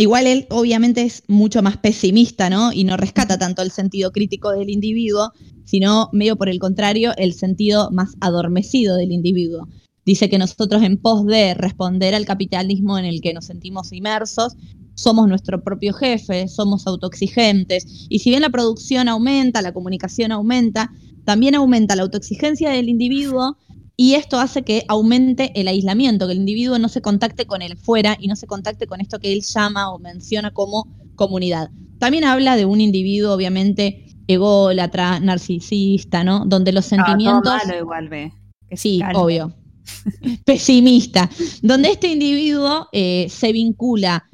igual 0.00 0.26
él 0.26 0.46
obviamente 0.50 1.02
es 1.02 1.22
mucho 1.28 1.62
más 1.62 1.76
pesimista, 1.76 2.48
¿no? 2.48 2.72
Y 2.72 2.84
no 2.84 2.96
rescata 2.96 3.38
tanto 3.38 3.62
el 3.62 3.70
sentido 3.70 4.12
crítico 4.12 4.50
del 4.50 4.70
individuo, 4.70 5.32
sino 5.64 6.08
medio 6.12 6.36
por 6.36 6.48
el 6.48 6.58
contrario, 6.58 7.12
el 7.16 7.34
sentido 7.34 7.90
más 7.90 8.14
adormecido 8.20 8.96
del 8.96 9.12
individuo. 9.12 9.68
Dice 10.06 10.30
que 10.30 10.38
nosotros 10.38 10.82
en 10.82 10.96
pos 10.96 11.26
de 11.26 11.54
responder 11.54 12.14
al 12.14 12.24
capitalismo 12.24 12.98
en 12.98 13.04
el 13.04 13.20
que 13.20 13.34
nos 13.34 13.44
sentimos 13.44 13.92
inmersos, 13.92 14.56
somos 14.94 15.28
nuestro 15.28 15.62
propio 15.62 15.92
jefe, 15.92 16.48
somos 16.48 16.86
autoexigentes, 16.86 18.06
y 18.08 18.20
si 18.20 18.30
bien 18.30 18.42
la 18.42 18.50
producción 18.50 19.08
aumenta, 19.08 19.62
la 19.62 19.72
comunicación 19.72 20.32
aumenta, 20.32 20.90
también 21.24 21.54
aumenta 21.54 21.94
la 21.94 22.02
autoexigencia 22.02 22.70
del 22.70 22.88
individuo 22.88 23.56
y 24.02 24.14
esto 24.14 24.40
hace 24.40 24.62
que 24.62 24.86
aumente 24.88 25.52
el 25.60 25.68
aislamiento, 25.68 26.26
que 26.26 26.32
el 26.32 26.38
individuo 26.38 26.78
no 26.78 26.88
se 26.88 27.02
contacte 27.02 27.44
con 27.44 27.60
el 27.60 27.76
fuera 27.76 28.16
y 28.18 28.28
no 28.28 28.34
se 28.34 28.46
contacte 28.46 28.86
con 28.86 29.02
esto 29.02 29.18
que 29.18 29.30
él 29.30 29.42
llama 29.42 29.92
o 29.92 29.98
menciona 29.98 30.52
como 30.52 30.88
comunidad. 31.16 31.68
También 31.98 32.24
habla 32.24 32.56
de 32.56 32.64
un 32.64 32.80
individuo, 32.80 33.34
obviamente, 33.34 34.06
ególatra, 34.26 35.20
narcisista, 35.20 36.24
¿no? 36.24 36.46
Donde 36.46 36.72
los 36.72 36.90
Ah, 36.90 36.96
todo 36.96 37.04
sentimientos... 37.04 37.52
malo 37.66 37.78
igual, 37.78 38.08
ve. 38.08 38.32
Sí, 38.72 39.02
obvio. 39.14 39.54
Pesimista. 40.46 41.28
Donde 41.60 41.90
este 41.90 42.10
individuo 42.10 42.88
eh, 42.92 43.26
se 43.28 43.52
vincula 43.52 44.30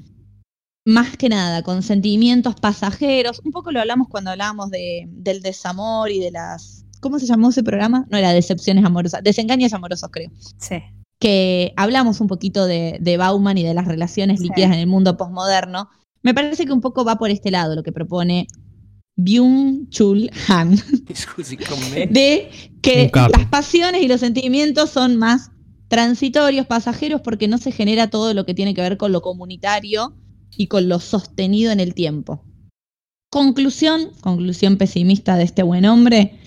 más 0.84 1.16
que 1.16 1.28
nada 1.28 1.64
con 1.64 1.82
sentimientos 1.82 2.54
pasajeros. 2.54 3.40
Un 3.44 3.50
poco 3.50 3.72
lo 3.72 3.80
hablamos 3.80 4.06
cuando 4.08 4.30
hablábamos 4.30 4.70
de, 4.70 5.06
del 5.08 5.42
desamor 5.42 6.12
y 6.12 6.20
de 6.20 6.30
las. 6.30 6.85
¿Cómo 7.00 7.18
se 7.18 7.26
llamó 7.26 7.50
ese 7.50 7.62
programa? 7.62 8.06
No 8.10 8.18
era 8.18 8.32
decepciones 8.32 8.84
amorosas, 8.84 9.22
desengaños 9.22 9.72
amorosos, 9.72 10.08
creo. 10.10 10.30
Sí. 10.58 10.76
Que 11.18 11.72
hablamos 11.76 12.20
un 12.20 12.26
poquito 12.26 12.66
de, 12.66 12.98
de 13.00 13.16
Bauman 13.16 13.58
y 13.58 13.62
de 13.62 13.74
las 13.74 13.86
relaciones 13.86 14.40
Sí. 14.40 14.48
líquidas 14.48 14.72
en 14.72 14.78
el 14.78 14.86
mundo 14.86 15.16
posmoderno. 15.16 15.88
Me 16.22 16.34
parece 16.34 16.66
que 16.66 16.72
un 16.72 16.80
poco 16.80 17.04
va 17.04 17.16
por 17.16 17.30
este 17.30 17.50
lado 17.50 17.74
lo 17.74 17.82
que 17.82 17.92
propone 17.92 18.48
Byung-Chul 19.16 20.30
Han 20.48 20.76
Scusi 21.14 21.56
con 21.56 21.78
me. 21.90 22.06
de 22.06 22.50
que 22.82 23.10
las 23.14 23.46
pasiones 23.46 24.02
y 24.02 24.08
los 24.08 24.20
sentimientos 24.20 24.90
son 24.90 25.16
más 25.16 25.50
transitorios, 25.88 26.66
pasajeros, 26.66 27.20
porque 27.22 27.48
no 27.48 27.58
se 27.58 27.72
genera 27.72 28.10
todo 28.10 28.34
lo 28.34 28.44
que 28.44 28.54
tiene 28.54 28.74
que 28.74 28.82
ver 28.82 28.96
con 28.96 29.12
lo 29.12 29.22
comunitario 29.22 30.14
y 30.56 30.66
con 30.66 30.88
lo 30.88 30.98
sostenido 31.00 31.70
en 31.72 31.80
el 31.80 31.94
tiempo. 31.94 32.42
Conclusión, 33.30 34.10
conclusión 34.20 34.76
pesimista 34.76 35.36
de 35.36 35.44
este 35.44 35.62
buen 35.62 35.84
hombre, 35.86 36.38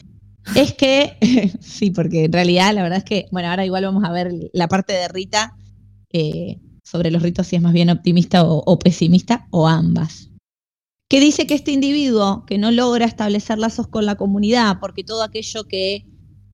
es 0.55 0.73
que, 0.73 1.17
sí, 1.59 1.91
porque 1.91 2.25
en 2.25 2.33
realidad 2.33 2.73
la 2.73 2.83
verdad 2.83 2.99
es 2.99 3.03
que, 3.03 3.27
bueno, 3.31 3.49
ahora 3.49 3.65
igual 3.65 3.85
vamos 3.85 4.03
a 4.03 4.11
ver 4.11 4.33
la 4.53 4.67
parte 4.67 4.93
de 4.93 5.07
Rita 5.07 5.55
eh, 6.11 6.59
sobre 6.83 7.11
los 7.11 7.21
ritos 7.21 7.47
si 7.47 7.55
es 7.55 7.61
más 7.61 7.73
bien 7.73 7.89
optimista 7.89 8.43
o, 8.43 8.79
pesimista 8.79 9.47
o 9.51 9.67
ambas 9.67 10.29
que 11.07 11.19
dice 11.19 11.47
que 11.47 11.55
este 11.55 11.71
individuo 11.71 12.45
que 12.45 12.59
no 12.59 12.71
logra 12.71 13.05
establecer 13.05 13.57
lazos 13.57 13.87
con 13.87 14.05
la 14.05 14.15
comunidad, 14.15 14.77
porque 14.79 15.03
todo 15.03 15.23
aquello 15.23 15.63
que 15.67 16.05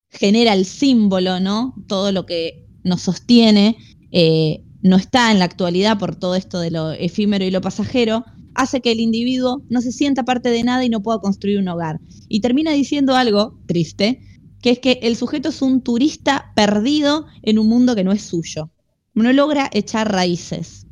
genera 0.10 0.54
el 0.54 0.65
símbolo, 0.65 1.41
¿no? 1.41 1.76
Todo 1.88 2.13
lo 2.13 2.26
que 2.26 2.65
nos 2.82 3.02
sostiene, 3.02 3.76
eh, 4.12 4.63
no 4.82 4.95
está 4.95 5.32
en 5.32 5.39
la 5.39 5.45
actualidad 5.45 6.00
por 6.00 6.15
todo 6.15 6.36
esto 6.36 6.60
de 6.60 6.71
lo 6.71 6.91
efímero 6.93 7.43
y 7.43 7.52
lo 7.52 7.60
pasajero, 7.60 8.24
hace 8.56 8.82
que 8.82 8.91
el 8.91 9.00
individuo 9.00 9.63
no 9.70 9.82
se 9.82 9.91
sienta 9.91 10.24
parte 10.24 10.50
de 10.50 10.63
nada 10.63 10.84
y 10.84 10.89
no 10.89 11.02
pueda 11.02 11.20
construir 11.20 11.60
un 11.60 11.68
hogar. 11.68 12.00
Y 12.28 12.41
termina 12.41 12.72
diciendo 12.72 13.15
algo 13.15 13.60
triste, 13.68 14.22
que 14.62 14.72
es 14.72 14.80
que 14.80 15.00
el 15.04 15.15
sujeto 15.15 15.50
es 15.50 15.62
un 15.62 15.82
turista 15.82 16.52
perdido 16.56 17.28
en 17.44 17.60
un 17.60 17.68
mundo 17.68 17.96
que 17.96 18.04
no 18.04 18.12
es 18.12 18.24
suyo. 18.24 18.72
No 19.13 19.32
logra 19.32 19.70
echar 19.72 20.12
raíces. 20.12 20.88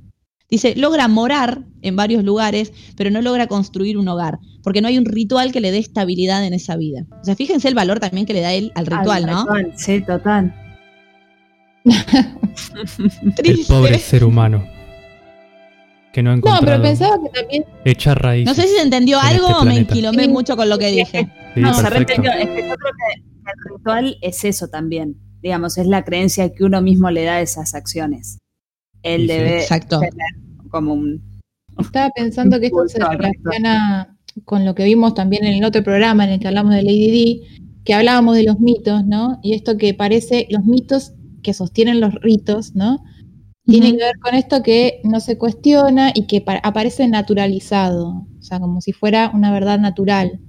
Dice, 0.49 0.75
logra 0.75 1.07
morar 1.07 1.65
en 1.81 1.95
varios 1.95 2.23
lugares, 2.23 2.71
pero 2.95 3.09
no 3.09 3.21
logra 3.21 3.47
construir 3.47 3.97
un 3.97 4.07
hogar, 4.07 4.37
porque 4.61 4.81
no 4.81 4.87
hay 4.87 4.99
un 4.99 5.05
ritual 5.05 5.51
que 5.51 5.61
le 5.61 5.71
dé 5.71 5.79
estabilidad 5.79 6.45
en 6.45 6.53
esa 6.53 6.75
vida. 6.75 7.07
O 7.21 7.25
sea, 7.25 7.35
fíjense 7.35 7.67
el 7.67 7.73
valor 7.73 7.99
también 7.99 8.27
que 8.27 8.33
le 8.33 8.41
da 8.41 8.53
él 8.53 8.71
al 8.75 8.85
ritual, 8.85 9.23
Al 9.23 9.31
¿no? 9.31 9.41
ritual, 9.41 9.73
Sí, 9.75 10.01
total. 10.05 10.53
El 13.43 13.65
pobre 13.67 13.97
ser 13.99 14.23
humano. 14.23 14.63
Que 16.13 16.21
no 16.23 16.31
ha 16.31 16.35
No, 16.35 16.41
pero 16.63 16.81
pensaba 16.81 17.17
que 17.21 17.29
también 17.41 17.65
echar 17.85 18.21
raíces. 18.21 18.45
No 18.45 18.53
sé 18.53 18.67
si 18.69 18.75
se 18.75 18.83
entendió 18.83 19.17
en 19.19 19.25
algo 19.25 19.47
este 19.47 19.59
o 19.61 19.65
me 19.65 19.77
enquilomé 19.79 20.27
mucho 20.27 20.55
con 20.55 20.69
lo 20.69 20.77
que 20.77 20.91
dije. 20.91 21.27
Sí, 21.55 21.59
no, 21.59 21.73
se 21.73 21.89
reentendió. 21.89 22.31
Es 22.31 22.47
que 22.49 22.61
yo 22.61 22.75
creo 22.75 22.75
que 22.75 23.21
el 23.51 23.75
ritual 23.77 24.17
es 24.21 24.45
eso 24.45 24.67
también. 24.67 25.17
Digamos, 25.41 25.77
es 25.77 25.87
la 25.87 26.03
creencia 26.05 26.53
que 26.53 26.63
uno 26.63 26.81
mismo 26.81 27.09
le 27.11 27.23
da 27.25 27.33
a 27.37 27.41
esas 27.41 27.73
acciones. 27.73 28.37
Él 29.01 29.21
Sí, 29.21 29.27
sí. 29.27 29.33
debe 29.33 29.59
Exacto. 29.61 29.99
tener 29.99 30.69
como 30.69 30.93
un. 30.93 31.21
estaba 31.79 32.09
pensando 32.11 32.59
que 32.59 32.67
esto 32.67 32.87
se 32.87 32.99
relaciona 32.99 34.15
con 34.45 34.65
lo 34.65 34.73
que 34.75 34.83
vimos 34.85 35.13
también 35.15 35.43
en 35.45 35.55
el 35.55 35.63
otro 35.65 35.83
programa 35.83 36.23
en 36.25 36.31
el 36.33 36.39
que 36.39 36.47
hablamos 36.47 36.73
de 36.75 36.83
Lady 36.83 37.11
D, 37.11 37.63
que 37.85 37.93
hablábamos 37.93 38.35
de 38.35 38.43
los 38.43 38.59
mitos, 38.59 39.03
¿no? 39.05 39.39
Y 39.43 39.53
esto 39.55 39.77
que 39.77 39.93
parece, 39.93 40.47
los 40.49 40.63
mitos 40.63 41.13
que 41.41 41.53
sostienen 41.53 41.99
los 41.99 42.13
ritos, 42.21 42.73
¿no? 42.75 43.03
Tiene 43.65 43.91
que 43.97 44.03
ver 44.03 44.19
con 44.19 44.35
esto 44.35 44.61
que 44.61 44.99
no 45.05 45.19
se 45.21 45.37
cuestiona 45.37 46.11
y 46.13 46.27
que 46.27 46.41
pa- 46.41 46.59
aparece 46.63 47.07
naturalizado, 47.07 48.25
o 48.39 48.41
sea, 48.41 48.59
como 48.59 48.81
si 48.81 48.91
fuera 48.91 49.31
una 49.33 49.51
verdad 49.53 49.79
natural. 49.79 50.39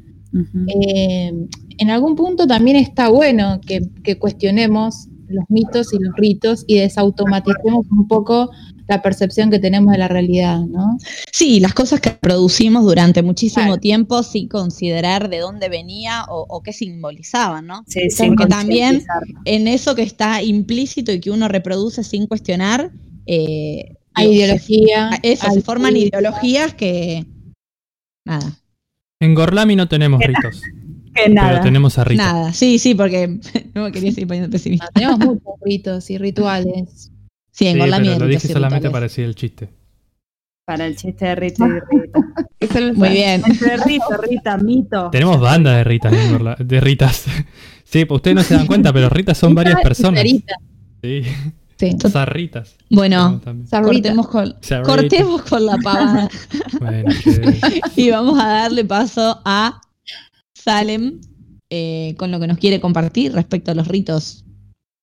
Eh, 0.68 1.32
en 1.78 1.90
algún 1.90 2.16
punto 2.16 2.46
también 2.46 2.76
está 2.76 3.08
bueno 3.08 3.60
que, 3.66 3.82
que 4.02 4.18
cuestionemos 4.18 5.06
los 5.28 5.44
mitos 5.48 5.92
y 5.94 5.98
los 6.00 6.12
ritos 6.16 6.64
y 6.66 6.78
desautomaticemos 6.78 7.86
un 7.90 8.08
poco 8.08 8.50
la 8.86 9.00
percepción 9.02 9.50
que 9.50 9.58
tenemos 9.58 9.92
de 9.92 9.98
la 9.98 10.08
realidad, 10.08 10.60
¿no? 10.60 10.98
Sí, 11.32 11.58
las 11.60 11.72
cosas 11.74 12.00
que 12.00 12.10
producimos 12.10 12.84
durante 12.84 13.22
muchísimo 13.22 13.64
Claro. 13.66 13.80
tiempo 13.80 14.22
sin 14.22 14.48
considerar 14.48 15.28
de 15.30 15.38
dónde 15.38 15.68
venía 15.68 16.24
o, 16.28 16.44
o 16.48 16.62
qué 16.62 16.72
simbolizaban, 16.72 17.66
¿no? 17.66 17.82
Sí, 17.86 18.08
Porque 18.18 18.46
también 18.46 19.02
en 19.46 19.68
eso 19.68 19.94
que 19.94 20.02
está 20.02 20.42
implícito 20.42 21.12
y 21.12 21.20
que 21.20 21.30
uno 21.30 21.48
reproduce 21.48 22.04
sin 22.04 22.26
cuestionar, 22.26 22.90
eh, 23.26 23.96
Hay 24.12 24.32
ideología. 24.34 25.10
se- 25.22 25.32
eso, 25.32 25.46
hay 25.48 25.54
se 25.54 25.62
forman 25.62 25.96
ideologías 25.96 26.74
que... 26.74 27.24
Nada, 28.26 28.58
En 29.20 29.34
Gorlami 29.34 29.76
no 29.76 29.88
tenemos 29.88 30.20
ritos, 30.20 30.60
Que 31.14 31.22
pero 31.30 31.34
nada. 31.34 31.60
tenemos 31.62 31.96
a 31.98 32.04
Rita. 32.04 32.22
nada, 32.32 32.52
sí, 32.52 32.78
sí, 32.78 32.94
porque 32.94 33.28
no 33.74 33.84
me 33.84 33.92
quería 33.92 34.10
seguir 34.12 34.26
poniendo 34.26 34.50
pesimista. 34.50 34.86
No, 34.94 35.16
tenemos 35.16 35.18
muchos 35.20 35.54
ritos 35.64 36.10
y 36.10 36.18
rituales. 36.18 37.10
Sí, 37.54 37.68
en 37.68 37.74
Sí, 37.74 37.80
pero 37.88 38.18
lo 38.18 38.26
dije 38.26 38.48
solamente 38.48 38.88
rituales. 38.88 38.92
para 38.92 39.02
decir 39.04 39.24
el 39.24 39.34
chiste. 39.36 39.68
Para 40.66 40.86
el 40.86 40.96
chiste 40.96 41.24
de 41.24 41.34
Rita 41.36 41.68
y 41.68 41.96
Rita. 41.96 42.80
Muy 42.94 43.08
bien. 43.10 43.42
Entre 43.46 43.76
Rita, 43.76 44.16
Rita, 44.20 44.56
mito. 44.58 45.10
Tenemos 45.10 45.40
banda 45.40 45.76
de 45.76 45.84
Ritas 45.84 46.12
de 46.58 46.80
Ritas. 46.80 47.24
Sí, 47.86 48.06
pues 48.06 48.16
ustedes 48.16 48.34
no 48.34 48.42
se 48.42 48.54
dan 48.54 48.66
cuenta, 48.66 48.92
pero 48.92 49.08
Ritas 49.08 49.38
son 49.38 49.54
varias 49.54 49.80
personas. 49.80 50.20
Sí. 50.22 50.42
Sí. 51.78 51.96
Zarritas. 52.10 52.74
Bueno, 52.90 53.40
cortemos 53.70 54.26
con, 54.26 54.56
cortemos 54.84 55.42
con 55.42 55.66
la 55.66 55.76
pavada 55.76 56.28
Bueno, 56.80 57.14
y 57.94 58.10
vamos 58.10 58.40
a 58.40 58.48
darle 58.48 58.84
paso 58.84 59.40
a 59.44 59.80
Salem 60.54 61.20
eh, 61.70 62.14
con 62.16 62.32
lo 62.32 62.40
que 62.40 62.48
nos 62.48 62.58
quiere 62.58 62.80
compartir 62.80 63.32
respecto 63.32 63.70
a 63.70 63.74
los 63.74 63.86
ritos. 63.86 64.44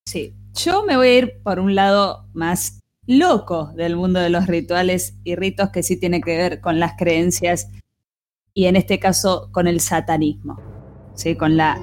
Sí, 0.06 0.34
yo 0.54 0.84
me 0.86 0.98
voy 0.98 1.08
a 1.08 1.18
ir 1.18 1.42
por 1.44 1.60
un 1.60 1.76
lado 1.76 2.28
más 2.34 2.80
loco 3.08 3.72
del 3.76 3.96
mundo 3.96 4.20
de 4.20 4.30
los 4.30 4.48
rituales 4.48 5.16
y 5.24 5.36
ritos 5.36 5.70
que 5.70 5.84
sí 5.84 5.98
tiene 6.00 6.22
que 6.22 6.38
ver 6.38 6.62
con 6.62 6.80
las 6.80 6.94
creencias 6.98 7.70
y 8.54 8.66
en 8.66 8.76
este 8.76 9.00
caso 9.00 9.50
con 9.52 9.68
el 9.68 9.80
satanismo, 9.80 10.60
¿sí? 11.16 11.36
con 11.36 11.58
la 11.58 11.80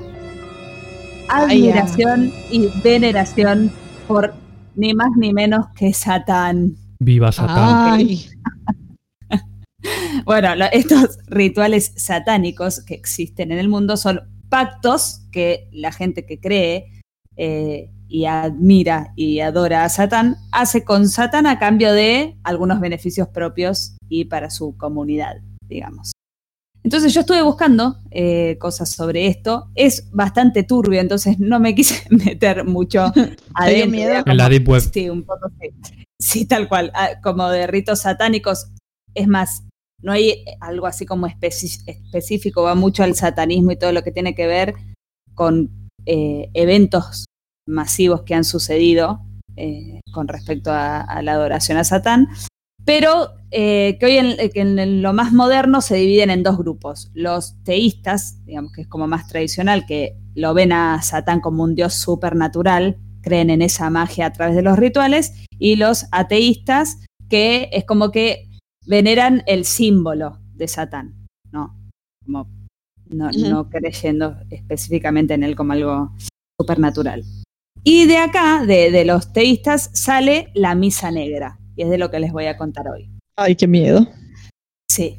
admiración 1.28 2.32
y 2.50 2.68
veneración 2.82 3.70
por 4.06 4.34
ni 4.76 4.94
más 4.94 5.10
ni 5.16 5.32
menos 5.32 5.66
que 5.76 5.92
Satán. 5.92 6.76
Viva 7.00 7.32
Satán. 7.32 7.92
Ay, 7.94 8.26
Bueno, 10.24 10.54
lo- 10.56 10.66
estos 10.72 11.18
rituales 11.28 11.92
satánicos 11.96 12.80
que 12.84 12.94
existen 12.94 13.52
en 13.52 13.58
el 13.58 13.68
mundo 13.68 13.96
son 13.96 14.20
pactos 14.48 15.20
que 15.32 15.68
la 15.72 15.92
gente 15.92 16.26
que 16.26 16.40
cree 16.40 17.00
eh, 17.36 17.90
y 18.08 18.24
admira 18.24 19.12
y 19.16 19.40
adora 19.40 19.84
a 19.84 19.88
Satán 19.88 20.36
hace 20.50 20.84
con 20.84 21.08
Satán 21.08 21.46
a 21.46 21.58
cambio 21.58 21.92
de 21.92 22.36
algunos 22.42 22.80
beneficios 22.80 23.28
propios 23.28 23.96
y 24.08 24.24
para 24.24 24.50
su 24.50 24.76
comunidad, 24.76 25.36
digamos. 25.68 26.12
Entonces 26.82 27.12
yo 27.12 27.20
estuve 27.20 27.42
buscando 27.42 27.98
eh, 28.10 28.56
cosas 28.58 28.88
sobre 28.88 29.26
esto. 29.26 29.70
Es 29.74 30.08
bastante 30.10 30.62
turbio, 30.62 31.00
entonces 31.00 31.38
no 31.38 31.60
me 31.60 31.74
quise 31.74 32.02
meter 32.10 32.64
mucho 32.64 33.12
adentro. 33.54 33.90
miedo? 33.90 34.22
En 34.24 34.36
la 34.36 34.48
Deep 34.48 34.68
Web. 34.68 34.90
Sí, 34.92 35.10
un 35.10 35.24
poco 35.24 35.50
sí. 35.60 35.68
Sí, 36.18 36.46
tal 36.46 36.68
cual. 36.68 36.90
Ah, 36.94 37.20
Como 37.22 37.48
de 37.50 37.66
ritos 37.66 38.00
satánicos. 38.00 38.68
Es 39.14 39.28
más, 39.28 39.64
no 40.02 40.12
hay 40.12 40.44
algo 40.60 40.86
así 40.86 41.04
como 41.04 41.26
específico, 41.26 42.62
va 42.62 42.74
mucho 42.74 43.02
al 43.02 43.14
satanismo 43.14 43.72
y 43.72 43.76
todo 43.76 43.92
lo 43.92 44.02
que 44.02 44.12
tiene 44.12 44.34
que 44.34 44.46
ver 44.46 44.74
con 45.34 45.70
eh, 46.06 46.50
eventos 46.54 47.27
masivos 47.68 48.22
que 48.22 48.34
han 48.34 48.44
sucedido 48.44 49.20
eh, 49.56 50.00
con 50.12 50.26
respecto 50.26 50.72
a, 50.72 51.00
a 51.00 51.22
la 51.22 51.32
adoración 51.32 51.78
a 51.78 51.84
Satán. 51.84 52.28
Pero 52.84 53.32
eh, 53.50 53.96
que 54.00 54.06
hoy 54.06 54.16
en, 54.16 54.50
que 54.50 54.60
en 54.60 55.02
lo 55.02 55.12
más 55.12 55.32
moderno 55.32 55.80
se 55.80 55.96
dividen 55.96 56.30
en 56.30 56.42
dos 56.42 56.58
grupos. 56.58 57.10
Los 57.14 57.62
teístas, 57.62 58.44
digamos 58.44 58.72
que 58.72 58.82
es 58.82 58.88
como 58.88 59.06
más 59.06 59.28
tradicional, 59.28 59.84
que 59.86 60.16
lo 60.34 60.54
ven 60.54 60.72
a 60.72 61.02
Satán 61.02 61.40
como 61.40 61.64
un 61.64 61.74
dios 61.74 61.94
supernatural, 61.94 62.98
creen 63.20 63.50
en 63.50 63.62
esa 63.62 63.90
magia 63.90 64.26
a 64.26 64.32
través 64.32 64.56
de 64.56 64.62
los 64.62 64.78
rituales, 64.78 65.34
y 65.58 65.76
los 65.76 66.06
ateístas, 66.12 66.98
que 67.28 67.68
es 67.72 67.84
como 67.84 68.10
que 68.10 68.48
veneran 68.86 69.42
el 69.46 69.64
símbolo 69.64 70.38
de 70.54 70.68
Satán, 70.68 71.26
¿no? 71.52 71.76
Como 72.24 72.48
no, 73.10 73.28
Ujú. 73.28 73.48
no 73.48 73.68
creyendo 73.68 74.36
específicamente 74.50 75.34
en 75.34 75.42
él 75.42 75.56
como 75.56 75.72
algo 75.72 76.12
supernatural. 76.58 77.24
Y 77.84 78.06
de 78.06 78.18
acá, 78.18 78.64
de, 78.66 78.90
de 78.90 79.04
los 79.04 79.32
teístas, 79.32 79.90
sale 79.94 80.48
la 80.54 80.74
misa 80.74 81.10
negra, 81.10 81.58
y 81.76 81.82
es 81.82 81.90
de 81.90 81.98
lo 81.98 82.10
que 82.10 82.20
les 82.20 82.32
voy 82.32 82.46
a 82.46 82.56
contar 82.56 82.88
hoy. 82.88 83.10
ay, 83.36 83.54
qué 83.54 83.66
miedo. 83.66 84.06
Sí, 84.88 85.16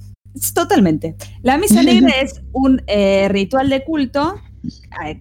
totalmente. 0.54 1.16
La 1.42 1.58
misa 1.58 1.84
negra 1.84 2.10
es 2.22 2.42
un 2.52 2.82
eh, 2.88 3.28
ritual 3.30 3.70
de 3.70 3.84
culto 3.84 4.36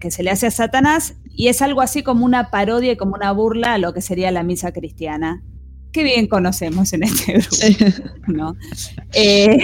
que 0.01 0.11
se 0.11 0.21
le 0.21 0.31
hace 0.31 0.47
a 0.47 0.51
Satanás 0.51 1.15
y 1.29 1.47
es 1.47 1.61
algo 1.61 1.79
así 1.81 2.03
como 2.03 2.25
una 2.25 2.51
parodia 2.51 2.91
y 2.91 2.97
como 2.97 3.15
una 3.15 3.31
burla 3.31 3.73
a 3.75 3.77
lo 3.77 3.93
que 3.93 4.01
sería 4.01 4.31
la 4.31 4.43
misa 4.43 4.73
cristiana. 4.73 5.41
Que 5.93 6.03
bien 6.03 6.27
conocemos 6.27 6.91
en 6.93 7.03
este 7.03 7.33
grupo, 7.33 8.05
¿no? 8.27 8.55
Eh, 9.13 9.57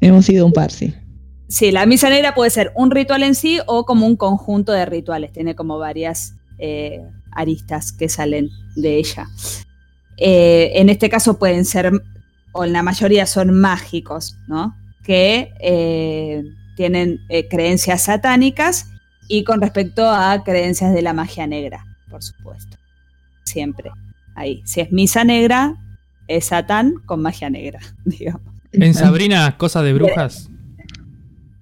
Hemos 0.00 0.28
ido 0.28 0.44
un 0.44 0.52
par, 0.52 0.70
sí. 0.72 0.92
sí, 1.48 1.70
la 1.70 1.86
misa 1.86 2.10
negra 2.10 2.34
puede 2.34 2.50
ser 2.50 2.72
un 2.74 2.90
ritual 2.90 3.22
en 3.22 3.34
sí 3.34 3.60
o 3.66 3.84
como 3.86 4.06
un 4.06 4.16
conjunto 4.16 4.72
de 4.72 4.84
rituales. 4.84 5.32
Tiene 5.32 5.54
como 5.54 5.78
varias 5.78 6.35
eh, 6.58 7.02
aristas 7.32 7.92
que 7.92 8.08
salen 8.08 8.48
de 8.74 8.96
ella. 8.98 9.26
Eh, 10.16 10.72
en 10.74 10.88
este 10.88 11.08
caso 11.10 11.38
pueden 11.38 11.64
ser, 11.64 11.90
o 12.52 12.64
en 12.64 12.72
la 12.72 12.82
mayoría 12.82 13.26
son 13.26 13.58
mágicos, 13.58 14.36
¿no? 14.48 14.74
Que 15.02 15.52
eh, 15.60 16.42
tienen 16.76 17.20
creencias 17.50 18.02
satánicas 18.04 18.88
y 19.28 19.44
con 19.44 19.60
respecto 19.60 20.08
a 20.08 20.42
creencias 20.44 20.92
de 20.94 21.02
la 21.02 21.12
magia 21.12 21.46
negra, 21.46 21.84
por 22.10 22.22
supuesto. 22.22 22.76
Siempre. 23.44 23.90
Ahí. 24.34 24.62
Si 24.64 24.80
es 24.80 24.92
misa 24.92 25.24
negra, 25.24 25.76
es 26.28 26.46
Satán 26.46 26.94
con 27.06 27.22
magia 27.22 27.48
negra, 27.50 27.80
digamos. 28.04 28.42
En 28.72 28.92
Sabrina, 28.94 29.56
Cosa 29.56 29.82
de 29.82 29.92
Brujas. 29.94 30.50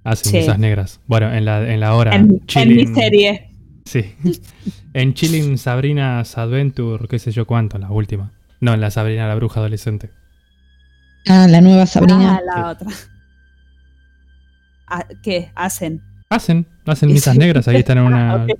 Hacen 0.03 0.31
Sí. 0.33 0.37
misas 0.39 0.59
negras. 0.59 1.01
Bueno, 1.07 1.33
en 1.33 1.45
la, 1.45 1.73
en 1.73 1.81
la 1.81 1.95
hora. 1.95 2.15
En, 2.15 2.43
en 2.55 2.69
mi 2.77 2.87
serie. 2.89 3.51
Sí. 3.85 4.15
En 4.95 5.15
Chilling 5.15 5.59
Sabrina's 5.59 6.39
Adventure, 6.39 7.07
qué 7.09 7.19
sé 7.19 7.33
yo 7.33 7.47
cuánto, 7.47 7.79
la 7.79 7.91
última. 7.91 8.33
No, 8.61 8.73
en 8.75 8.81
la 8.81 8.91
Sabrina 8.91 9.29
la 9.29 9.35
bruja 9.35 9.61
adolescente. 9.61 10.11
Ah, 11.29 11.47
la 11.49 11.61
nueva 11.61 11.87
Sabrina. 11.87 12.37
Ah, 12.37 12.41
la 12.63 12.69
otra. 12.71 12.89
Ah, 14.87 15.05
¿Qué 15.23 15.51
hacen? 15.55 16.03
Hacen, 16.31 16.67
hacen 16.87 17.09
misas 17.13 17.35
sí. 17.35 17.39
negras, 17.39 17.69
ahí 17.69 17.77
están 17.77 17.99
en 17.99 18.05
una. 18.05 18.33
Ah, 18.35 18.45
ok. 18.45 18.51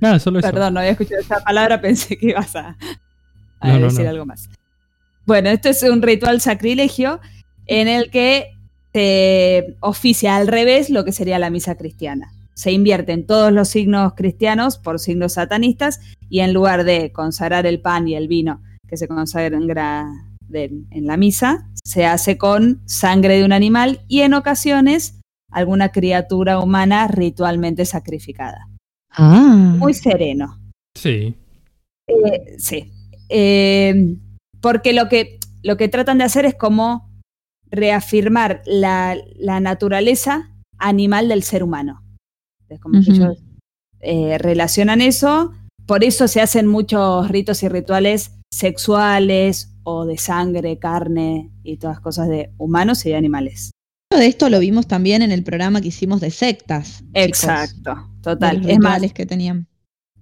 Nada, 0.00 0.18
solo 0.18 0.38
eso. 0.38 0.50
Perdón, 0.50 0.74
no 0.74 0.80
había 0.80 0.92
escuchado 0.92 1.20
esa 1.20 1.40
palabra, 1.40 1.80
pensé 1.80 2.16
que 2.16 2.26
ibas 2.28 2.54
a, 2.56 2.76
a 3.60 3.68
No, 3.68 3.78
no, 3.78 3.86
decir 3.86 4.04
no. 4.04 4.10
algo 4.10 4.26
más. 4.26 4.48
Bueno, 5.26 5.50
esto 5.50 5.68
es 5.68 5.82
un 5.82 6.02
ritual 6.02 6.40
sacrilegio 6.40 7.20
en 7.66 7.88
el 7.88 8.10
que 8.10 8.52
se 8.92 9.76
oficia 9.80 10.36
al 10.36 10.46
revés 10.46 10.88
lo 10.90 11.04
que 11.04 11.12
sería 11.12 11.38
la 11.38 11.50
misa 11.50 11.74
cristiana. 11.76 12.30
Se 12.58 12.72
invierten 12.72 13.24
todos 13.24 13.52
los 13.52 13.68
signos 13.68 14.14
cristianos 14.16 14.78
por 14.78 14.98
signos 14.98 15.34
satanistas 15.34 16.00
y 16.28 16.40
en 16.40 16.52
lugar 16.52 16.82
de 16.82 17.12
consagrar 17.12 17.66
el 17.66 17.80
pan 17.80 18.08
y 18.08 18.16
el 18.16 18.26
vino 18.26 18.60
que 18.88 18.96
se 18.96 19.06
consagra 19.06 20.08
de- 20.48 20.72
en 20.90 21.06
la 21.06 21.16
misa, 21.16 21.68
se 21.84 22.04
hace 22.04 22.36
con 22.36 22.82
sangre 22.84 23.36
de 23.38 23.44
un 23.44 23.52
animal 23.52 24.00
y 24.08 24.22
en 24.22 24.34
ocasiones 24.34 25.20
alguna 25.52 25.90
criatura 25.90 26.58
humana 26.58 27.06
ritualmente 27.06 27.84
sacrificada. 27.84 28.66
Ah. 29.12 29.76
Muy 29.78 29.94
sereno. 29.94 30.58
Sí. 30.96 31.36
Eh, 32.08 32.56
sí. 32.58 32.90
Eh, 33.28 34.16
porque 34.60 34.92
lo 34.94 35.08
que, 35.08 35.38
lo 35.62 35.76
que 35.76 35.86
tratan 35.88 36.18
de 36.18 36.24
hacer 36.24 36.44
es 36.44 36.56
como 36.56 37.08
reafirmar 37.70 38.62
la, 38.66 39.16
la 39.36 39.60
naturaleza 39.60 40.50
animal 40.78 41.28
del 41.28 41.44
ser 41.44 41.62
humano. 41.62 42.02
Es 42.68 42.80
como 42.80 43.00
que 43.02 43.10
ellos 43.10 43.38
eh, 44.00 44.38
relacionan 44.38 45.00
eso, 45.00 45.52
por 45.86 46.04
eso 46.04 46.28
se 46.28 46.40
hacen 46.40 46.66
muchos 46.66 47.28
ritos 47.28 47.62
y 47.62 47.68
rituales 47.68 48.32
sexuales 48.52 49.70
o 49.84 50.04
de 50.04 50.18
sangre, 50.18 50.78
carne 50.78 51.50
y 51.62 51.76
todas 51.78 52.00
cosas 52.00 52.28
de 52.28 52.50
humanos 52.58 53.04
y 53.06 53.10
de 53.10 53.16
animales. 53.16 53.70
De 54.14 54.26
esto 54.26 54.48
lo 54.48 54.60
vimos 54.60 54.86
también 54.86 55.22
en 55.22 55.32
el 55.32 55.44
programa 55.44 55.80
que 55.80 55.88
hicimos 55.88 56.20
de 56.20 56.30
sectas. 56.30 56.98
chicos, 56.98 57.10
Exacto, 57.14 57.94
de 57.94 58.22
total. 58.22 58.58
los 58.58 58.66
Es 58.68 58.78
más, 58.78 59.12
que 59.12 59.26
tenían. 59.26 59.66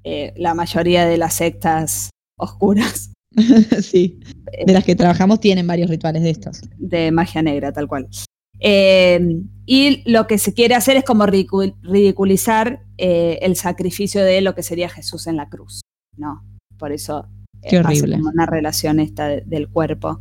eh, 0.04 0.32
la 0.36 0.54
mayoría 0.54 1.06
de 1.06 1.16
las 1.18 1.34
sectas 1.34 2.10
oscuras 2.38 3.10
sí. 3.82 4.18
De 4.66 4.72
las 4.72 4.84
que 4.84 4.96
trabajamos 4.96 5.40
tienen 5.40 5.66
varios 5.66 5.90
rituales 5.90 6.22
de 6.22 6.30
estos. 6.30 6.60
de 6.78 7.10
magia 7.12 7.42
negra, 7.42 7.72
tal 7.72 7.86
cual. 7.86 8.08
Eh, 8.60 9.42
y 9.66 10.02
lo 10.10 10.26
que 10.26 10.38
se 10.38 10.54
quiere 10.54 10.74
hacer 10.74 10.96
es 10.96 11.04
como 11.04 11.24
ridicu- 11.26 11.74
ridiculizar 11.82 12.82
eh, 12.98 13.38
el 13.42 13.56
sacrificio 13.56 14.24
de 14.24 14.40
lo 14.40 14.54
que 14.54 14.62
sería 14.62 14.88
Jesús 14.88 15.26
en 15.26 15.36
la 15.36 15.48
cruz, 15.48 15.80
¿no? 16.16 16.42
Por 16.78 16.92
eso 16.92 17.26
eh, 17.62 17.68
Qué 17.70 17.78
horrible. 17.78 18.16
una 18.16 18.46
relación 18.46 19.00
esta 19.00 19.28
de- 19.28 19.42
del 19.46 19.68
cuerpo. 19.68 20.20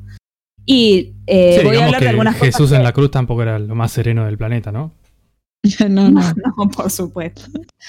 Y 0.65 1.13
eh, 1.27 1.57
Sí, 1.59 1.65
voy 1.65 1.77
a 1.77 1.85
hablar 1.85 2.01
de 2.01 2.09
algunas 2.09 2.35
Jesús 2.37 2.57
cosas 2.57 2.71
en 2.73 2.77
que- 2.79 2.83
la 2.85 2.93
cruz 2.93 3.11
tampoco 3.11 3.41
era 3.43 3.59
lo 3.59 3.75
más 3.75 3.91
sereno 3.91 4.25
del 4.25 4.37
planeta, 4.37 4.71
¿no? 4.71 4.91
no, 5.89 6.09
no. 6.09 6.21
No, 6.57 6.69
por 6.69 6.89
supuesto. 6.91 7.41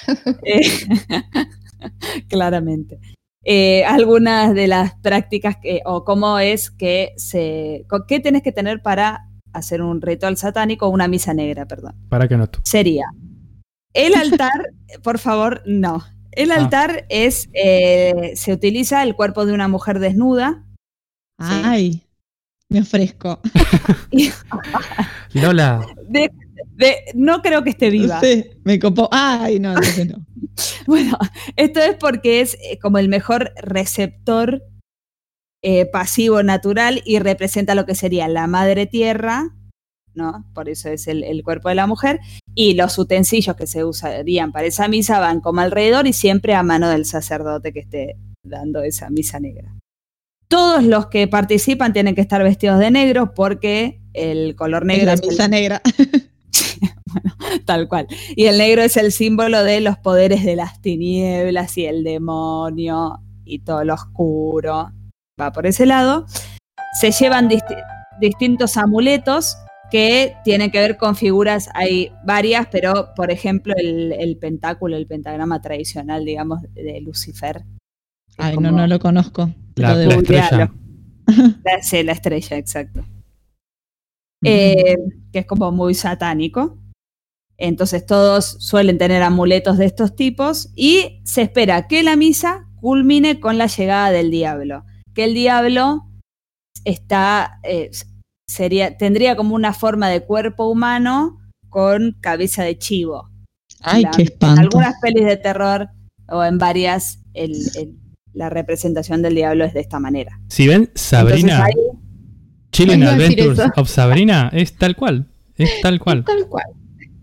Claramente. 2.28 2.98
Eh, 3.44 3.85
algunas 3.85 4.54
de 4.54 4.66
las 4.66 4.94
prácticas 4.96 5.56
que, 5.56 5.80
o 5.85 6.04
cómo 6.04 6.38
es 6.38 6.70
que 6.70 7.12
se. 7.16 7.87
¿Qué 8.09 8.20
tenés 8.20 8.42
que 8.42 8.52
tener 8.52 8.82
para 8.82 9.28
hacer 9.56 9.82
un 9.82 10.00
ritual 10.02 10.36
satánico 10.36 10.86
o 10.86 10.90
una 10.90 11.08
misa 11.08 11.34
negra, 11.34 11.66
perdón? 11.66 11.94
Para 12.08 12.28
que 12.28 12.36
no 12.36 12.46
tú. 12.48 12.60
sería 12.64 13.06
el 13.94 14.14
altar, 14.14 14.52
por 15.02 15.18
favor, 15.18 15.62
no. 15.66 16.04
El 16.32 16.50
Ah. 16.52 16.56
altar 16.56 17.06
es, 17.08 17.48
eh, 17.54 18.32
se 18.36 18.52
utiliza 18.52 19.02
el 19.02 19.14
cuerpo 19.16 19.46
de 19.46 19.52
una 19.54 19.68
mujer 19.68 19.98
desnuda. 20.00 20.64
Ay, 21.38 22.02
me 22.68 22.80
ofrezco. 22.80 23.40
Lola, 25.32 25.86
de- 26.08 26.30
de- 26.76 26.96
no 27.14 27.42
creo 27.42 27.62
que 27.64 27.70
esté 27.70 27.90
viva. 27.90 28.20
Sí, 28.20 28.44
me 28.64 28.78
copó. 28.78 29.08
Ay, 29.12 29.58
no, 29.60 29.74
no. 29.74 30.26
Bueno, 30.86 31.16
esto 31.56 31.80
es 31.80 31.96
porque 31.96 32.40
es 32.40 32.54
eh, 32.62 32.78
como 32.80 32.98
el 32.98 33.08
mejor 33.08 33.52
receptor 33.62 34.62
eh, 35.62 35.86
pasivo 35.86 36.42
natural 36.42 37.02
y 37.04 37.18
representa 37.18 37.74
lo 37.74 37.86
que 37.86 37.94
sería 37.94 38.28
la 38.28 38.46
madre 38.46 38.86
tierra, 38.86 39.54
¿no? 40.14 40.44
Por 40.54 40.68
eso 40.68 40.88
es 40.88 41.06
el, 41.08 41.24
el 41.24 41.42
cuerpo 41.42 41.68
de 41.68 41.74
la 41.74 41.86
mujer. 41.86 42.20
Y 42.54 42.74
los 42.74 42.98
utensilios 42.98 43.56
que 43.56 43.66
se 43.66 43.84
usarían 43.84 44.52
para 44.52 44.66
esa 44.66 44.88
misa 44.88 45.18
van 45.18 45.40
como 45.40 45.60
alrededor 45.60 46.06
y 46.06 46.12
siempre 46.12 46.54
a 46.54 46.62
mano 46.62 46.88
del 46.88 47.04
sacerdote 47.04 47.72
que 47.72 47.80
esté 47.80 48.16
dando 48.42 48.82
esa 48.82 49.10
misa 49.10 49.40
negra. 49.40 49.74
Todos 50.48 50.84
los 50.84 51.06
que 51.08 51.26
participan 51.26 51.92
tienen 51.92 52.14
que 52.14 52.20
estar 52.20 52.42
vestidos 52.42 52.78
de 52.78 52.90
negro 52.92 53.34
porque 53.34 54.00
el 54.14 54.54
color 54.54 54.84
Es 54.84 54.86
negro 54.86 55.06
la 55.06 55.12
es 55.14 55.22
el- 55.22 55.28
misa 55.28 55.48
negra. 55.48 55.82
Tal 57.64 57.88
cual. 57.88 58.06
Y 58.34 58.46
el 58.46 58.58
negro 58.58 58.82
es 58.82 58.96
el 58.96 59.12
símbolo 59.12 59.62
de 59.64 59.80
los 59.80 59.98
poderes 59.98 60.44
de 60.44 60.56
las 60.56 60.80
tinieblas 60.80 61.76
y 61.78 61.86
el 61.86 62.04
demonio 62.04 63.20
y 63.44 63.60
todo 63.60 63.84
lo 63.84 63.94
oscuro. 63.94 64.92
Va 65.40 65.53
por 65.53 65.66
ese 65.66 65.87
lado. 65.87 66.27
Se 67.01 67.11
llevan 67.11 67.49
disti- 67.49 67.83
distintos 68.20 68.77
amuletos 68.77 69.57
que 69.90 70.35
tienen 70.44 70.70
que 70.70 70.79
ver 70.81 70.96
con 70.96 71.14
figuras, 71.14 71.68
hay 71.75 72.11
varias, 72.25 72.66
pero 72.72 73.11
por 73.14 73.31
ejemplo 73.31 73.72
el, 73.77 74.12
el 74.12 74.37
pentáculo, 74.38 74.96
el 74.96 75.07
pentagrama 75.07 75.61
tradicional, 75.61 76.25
digamos, 76.25 76.62
de 76.72 77.01
Lucifer. 77.03 77.62
Ay, 78.38 78.57
no, 78.57 78.68
como- 78.70 78.79
no 78.79 78.87
lo 78.87 78.99
conozco. 78.99 79.51
La, 79.77 79.92
Lo 79.94 79.99
la 79.99 80.01
debo- 80.16 80.20
estrella. 80.22 80.72
la- 81.64 81.83
sí, 81.83 82.03
la 82.03 82.12
estrella, 82.12 82.57
exacto. 82.57 83.05
Eh, 84.44 84.96
que 85.33 85.40
es 85.40 85.46
como 85.46 85.70
muy 85.70 85.94
satánico. 85.94 86.79
Entonces 87.59 88.05
todos 88.05 88.57
suelen 88.61 88.99
tener 88.99 89.22
amuletos 89.22 89.79
de 89.79 89.87
estos 89.87 90.14
tipos 90.14 90.70
y 90.75 91.20
se 91.25 91.42
espera 91.42 91.87
que 91.88 92.03
la 92.03 92.16
misa 92.16 92.66
culmine 92.81 93.40
con 93.40 93.57
la 93.57 93.66
llegada 93.66 94.11
del 94.11 94.31
diablo. 94.31 94.85
Que 95.16 95.24
el 95.24 95.35
diablo 95.35 96.07
está, 96.85 97.59
eh, 97.64 97.90
sería, 98.48 98.96
tendría 98.96 99.35
como 99.35 99.55
una 99.57 99.72
forma 99.72 100.09
de 100.09 100.20
cuerpo 100.24 100.68
humano 100.68 101.38
con 101.68 102.16
cabeza 102.20 102.62
de 102.62 102.79
chivo. 102.79 103.29
Ay, 103.81 104.02
La- 104.02 104.11
qué 104.12 104.22
En 104.22 104.29
espanto. 104.29 104.61
algunas 104.61 104.94
pelis 105.00 105.24
de 105.24 105.37
terror 105.37 105.88
o 106.29 106.44
en 106.44 106.59
varias, 106.59 107.20
el- 107.35 107.57
el- 107.76 107.96
la 108.33 108.50
representación 108.50 109.22
del 109.22 109.35
diablo 109.35 109.64
es 109.64 109.74
de 109.74 109.81
esta 109.81 109.98
manera. 109.98 110.38
Si 110.48 110.68
ven 110.68 110.90
Sabrina, 110.94 111.57
Entonces 111.66 111.76
ahí 111.76 111.98
Chilling 112.72 113.02
Adventures 113.05 113.61
of 113.76 113.88
Sabrina, 113.88 114.50
es 114.52 114.76
tal 114.76 114.94
cual. 114.96 115.29
Es 115.57 115.81
tal 115.81 115.98
cual. 116.05 116.24
Tal 116.24 116.46
cual. 116.46 116.66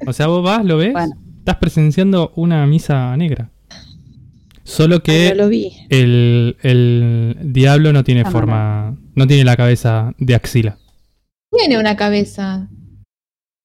O 0.07 0.13
sea, 0.13 0.27
vos 0.27 0.43
vas, 0.43 0.65
lo 0.65 0.77
ves, 0.77 0.93
Bueno. 0.93 1.13
estás 1.37 1.57
presenciando 1.57 2.33
una 2.35 2.65
misa 2.65 3.15
negra. 3.17 3.51
Solo 4.63 4.95
Ay, 4.95 5.01
que 5.01 5.29
no 5.29 5.43
lo 5.43 5.49
vi. 5.49 5.73
el, 5.89 6.57
el 6.63 7.37
diablo 7.43 7.91
no 7.93 8.03
tiene 8.03 8.21
Ah, 8.25 8.31
forma, 8.31 8.97
no 9.15 9.27
tiene 9.27 9.43
la 9.43 9.55
cabeza 9.57 10.13
de 10.17 10.35
axila. 10.35 10.77
Tiene 11.51 11.77
una 11.77 11.95
cabeza. 11.97 12.69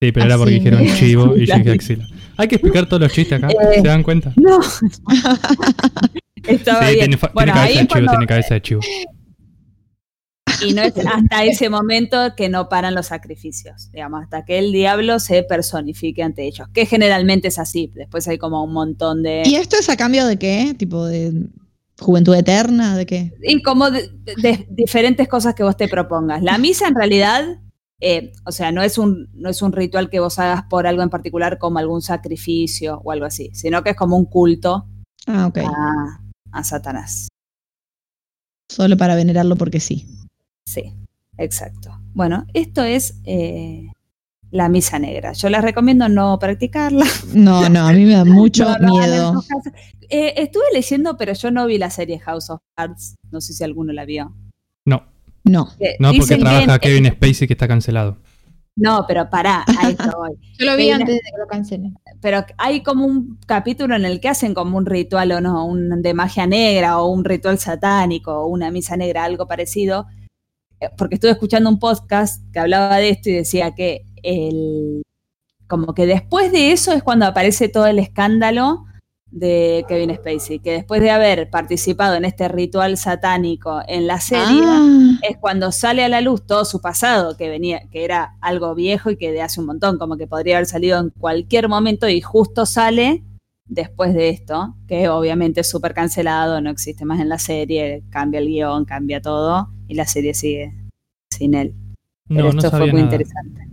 Sí, 0.00 0.12
pero 0.12 0.26
era 0.26 0.36
porque 0.36 0.54
dijeron 0.54 0.84
chivo 0.96 1.36
y 1.36 1.46
yo 1.46 1.56
dije 1.56 1.70
axila. 1.72 2.06
Hay 2.36 2.48
que 2.48 2.56
explicar 2.56 2.86
todos 2.86 3.02
los 3.02 3.12
chistes 3.12 3.38
acá, 3.42 3.48
Eh, 3.48 3.80
¿se 3.80 3.88
dan 3.88 4.02
cuenta? 4.02 4.32
No. 4.36 4.60
Estaba 6.46 6.80
Sí, 6.86 6.94
bien. 6.94 6.98
tiene, 7.06 7.16
fa- 7.16 7.30
bueno, 7.34 7.52
tiene 7.52 7.68
ahí 7.68 7.74
cabeza 7.74 7.80
de 7.80 7.86
chivo, 7.86 7.88
cuando- 7.92 8.10
tiene 8.12 8.26
cabeza 8.26 8.54
de 8.54 8.62
chivo. 8.62 8.80
y 10.66 10.72
no 10.74 10.82
es 10.82 10.94
hasta 10.96 11.44
ese 11.44 11.68
momento 11.68 12.34
que 12.36 12.48
no 12.48 12.68
paran 12.68 12.94
los 12.94 13.06
sacrificios, 13.06 13.90
digamos, 13.92 14.22
hasta 14.22 14.44
que 14.44 14.58
el 14.58 14.72
diablo 14.72 15.18
se 15.18 15.42
personifique 15.42 16.22
ante 16.22 16.46
ellos, 16.46 16.68
que 16.72 16.86
generalmente 16.86 17.48
es 17.48 17.58
así. 17.58 17.92
Después 17.94 18.26
hay 18.28 18.38
como 18.38 18.62
un 18.62 18.72
montón 18.72 19.22
de 19.22 19.42
¿Y 19.44 19.56
esto 19.56 19.76
es 19.78 19.88
a 19.88 19.96
cambio 19.96 20.26
de 20.26 20.38
qué? 20.38 20.74
¿Tipo 20.76 21.06
de 21.06 21.46
juventud 22.00 22.34
eterna? 22.34 22.96
¿De 22.96 23.06
qué? 23.06 23.32
y 23.42 23.62
como 23.62 23.90
de, 23.90 24.10
de 24.40 24.66
diferentes 24.70 25.28
cosas 25.28 25.54
que 25.54 25.62
vos 25.62 25.76
te 25.76 25.88
propongas. 25.88 26.42
La 26.42 26.58
misa 26.58 26.88
en 26.88 26.94
realidad, 26.94 27.60
eh, 28.00 28.32
o 28.44 28.52
sea, 28.52 28.72
no 28.72 28.82
es 28.82 28.98
un 28.98 29.28
no 29.34 29.48
es 29.48 29.62
un 29.62 29.72
ritual 29.72 30.10
que 30.10 30.20
vos 30.20 30.38
hagas 30.38 30.64
por 30.70 30.86
algo 30.86 31.02
en 31.02 31.10
particular 31.10 31.58
como 31.58 31.78
algún 31.78 32.02
sacrificio 32.02 33.00
o 33.04 33.12
algo 33.12 33.26
así, 33.26 33.50
sino 33.54 33.82
que 33.82 33.90
es 33.90 33.96
como 33.96 34.16
un 34.16 34.26
culto 34.26 34.86
Ah, 35.28 35.52
a, 35.54 36.58
a 36.58 36.64
Satanás. 36.64 37.28
Solo 38.70 38.96
para 38.96 39.14
venerarlo 39.14 39.56
porque 39.56 39.78
sí. 39.78 40.06
Sí, 40.68 40.94
exacto. 41.38 41.90
Bueno, 42.12 42.44
esto 42.52 42.82
es 42.82 43.20
eh, 43.24 43.86
la 44.50 44.68
misa 44.68 44.98
negra. 44.98 45.32
Yo 45.32 45.48
les 45.48 45.62
recomiendo 45.62 46.08
no 46.10 46.38
practicarla. 46.38 47.06
No, 47.32 47.68
no, 47.70 47.86
a 47.88 47.92
mí 47.92 48.04
me 48.04 48.12
da 48.12 48.24
mucho 48.26 48.66
No 48.78 48.98
miedo. 48.98 49.42
Eh, 50.10 50.34
estuve 50.36 50.64
leyendo, 50.74 51.16
pero 51.16 51.32
yo 51.32 51.50
no 51.50 51.66
vi 51.66 51.78
la 51.78 51.88
serie 51.90 52.18
House 52.18 52.50
of 52.50 52.60
Cards. 52.76 53.14
No 53.30 53.40
sé 53.40 53.54
si 53.54 53.64
alguno 53.64 53.92
la 53.94 54.04
vio. 54.04 54.34
No, 54.84 55.04
No. 55.44 55.68
Eh, 55.80 55.96
no 56.00 56.08
porque 56.08 56.20
dicen 56.20 56.38
que 56.38 56.44
trabaja 56.44 56.74
en- 56.74 56.80
Kevin 56.80 57.06
Spacey 57.12 57.46
que 57.48 57.54
está 57.54 57.66
cancelado. 57.68 58.18
No, 58.80 59.04
pero 59.08 59.28
pará, 59.28 59.64
a 59.66 59.88
esto 59.90 60.10
voy. 60.16 60.36
Yo 60.58 60.66
lo 60.66 60.76
vi 60.76 60.90
antes 60.90 61.08
de 61.16 61.20
que 61.20 61.38
lo 61.40 61.46
cancelen. 61.48 61.96
Pero 62.20 62.44
hay 62.58 62.82
como 62.84 63.06
un 63.06 63.38
capítulo 63.46 63.96
en 63.96 64.04
el 64.04 64.20
que 64.20 64.28
hacen 64.28 64.54
como 64.54 64.76
un 64.78 64.86
ritual 64.86 65.32
o 65.32 65.40
no, 65.40 65.64
un 65.66 66.00
de 66.00 66.14
magia 66.14 66.46
negra 66.46 66.98
o 66.98 67.08
un 67.08 67.24
ritual 67.24 67.58
satánico 67.58 68.32
o 68.32 68.46
una 68.46 68.70
misa 68.70 68.96
negra, 68.96 69.24
algo 69.24 69.46
parecido. 69.48 70.06
Eh, 70.80 70.88
Porque 70.96 71.16
estuve 71.16 71.32
escuchando 71.32 71.68
un 71.70 71.78
podcast 71.78 72.42
que 72.52 72.58
hablaba 72.58 72.96
de 72.96 73.10
esto 73.10 73.30
y 73.30 73.34
decía 73.34 73.74
que 73.74 74.04
el 74.22 75.02
como 75.66 75.94
que 75.94 76.06
después 76.06 76.50
de 76.50 76.72
eso 76.72 76.92
es 76.92 77.02
cuando 77.02 77.26
aparece 77.26 77.68
todo 77.68 77.86
el 77.86 77.98
escándalo 77.98 78.86
de 79.30 79.84
Kevin 79.86 80.14
Spacey, 80.14 80.60
que 80.60 80.72
después 80.72 81.02
de 81.02 81.10
haber 81.10 81.50
participado 81.50 82.14
en 82.14 82.24
este 82.24 82.48
ritual 82.48 82.96
satánico 82.96 83.82
en 83.86 84.06
la 84.06 84.18
serie, 84.20 84.62
Ah, 84.64 85.18
es 85.28 85.36
cuando 85.36 85.70
sale 85.70 86.02
a 86.02 86.08
la 86.08 86.22
luz 86.22 86.46
todo 86.46 86.64
su 86.64 86.80
pasado, 86.80 87.36
que 87.36 87.50
venía, 87.50 87.82
que 87.90 88.04
era 88.04 88.36
algo 88.40 88.74
viejo 88.74 89.10
y 89.10 89.18
que 89.18 89.30
de 89.30 89.42
hace 89.42 89.60
un 89.60 89.66
montón, 89.66 89.98
como 89.98 90.16
que 90.16 90.26
podría 90.26 90.56
haber 90.56 90.66
salido 90.66 90.98
en 90.98 91.10
cualquier 91.10 91.68
momento 91.68 92.08
y 92.08 92.22
justo 92.22 92.64
sale 92.64 93.22
después 93.66 94.14
de 94.14 94.30
esto, 94.30 94.74
que 94.86 95.10
obviamente 95.10 95.60
es 95.60 95.68
súper 95.68 95.92
cancelado, 95.92 96.62
no 96.62 96.70
existe 96.70 97.04
más 97.04 97.20
en 97.20 97.28
la 97.28 97.38
serie, 97.38 98.02
cambia 98.08 98.40
el 98.40 98.46
guion, 98.46 98.86
cambia 98.86 99.20
todo, 99.20 99.68
y 99.88 99.94
la 99.94 100.06
serie 100.06 100.34
sigue 100.34 100.72
sin 101.32 101.54
él. 101.54 101.74
Pero 102.28 102.48
No, 102.48 102.52
no 102.52 102.58
esto 102.58 102.70
fue 102.70 102.80
muy 102.80 102.88
nada. 103.02 103.02
interesante. 103.04 103.66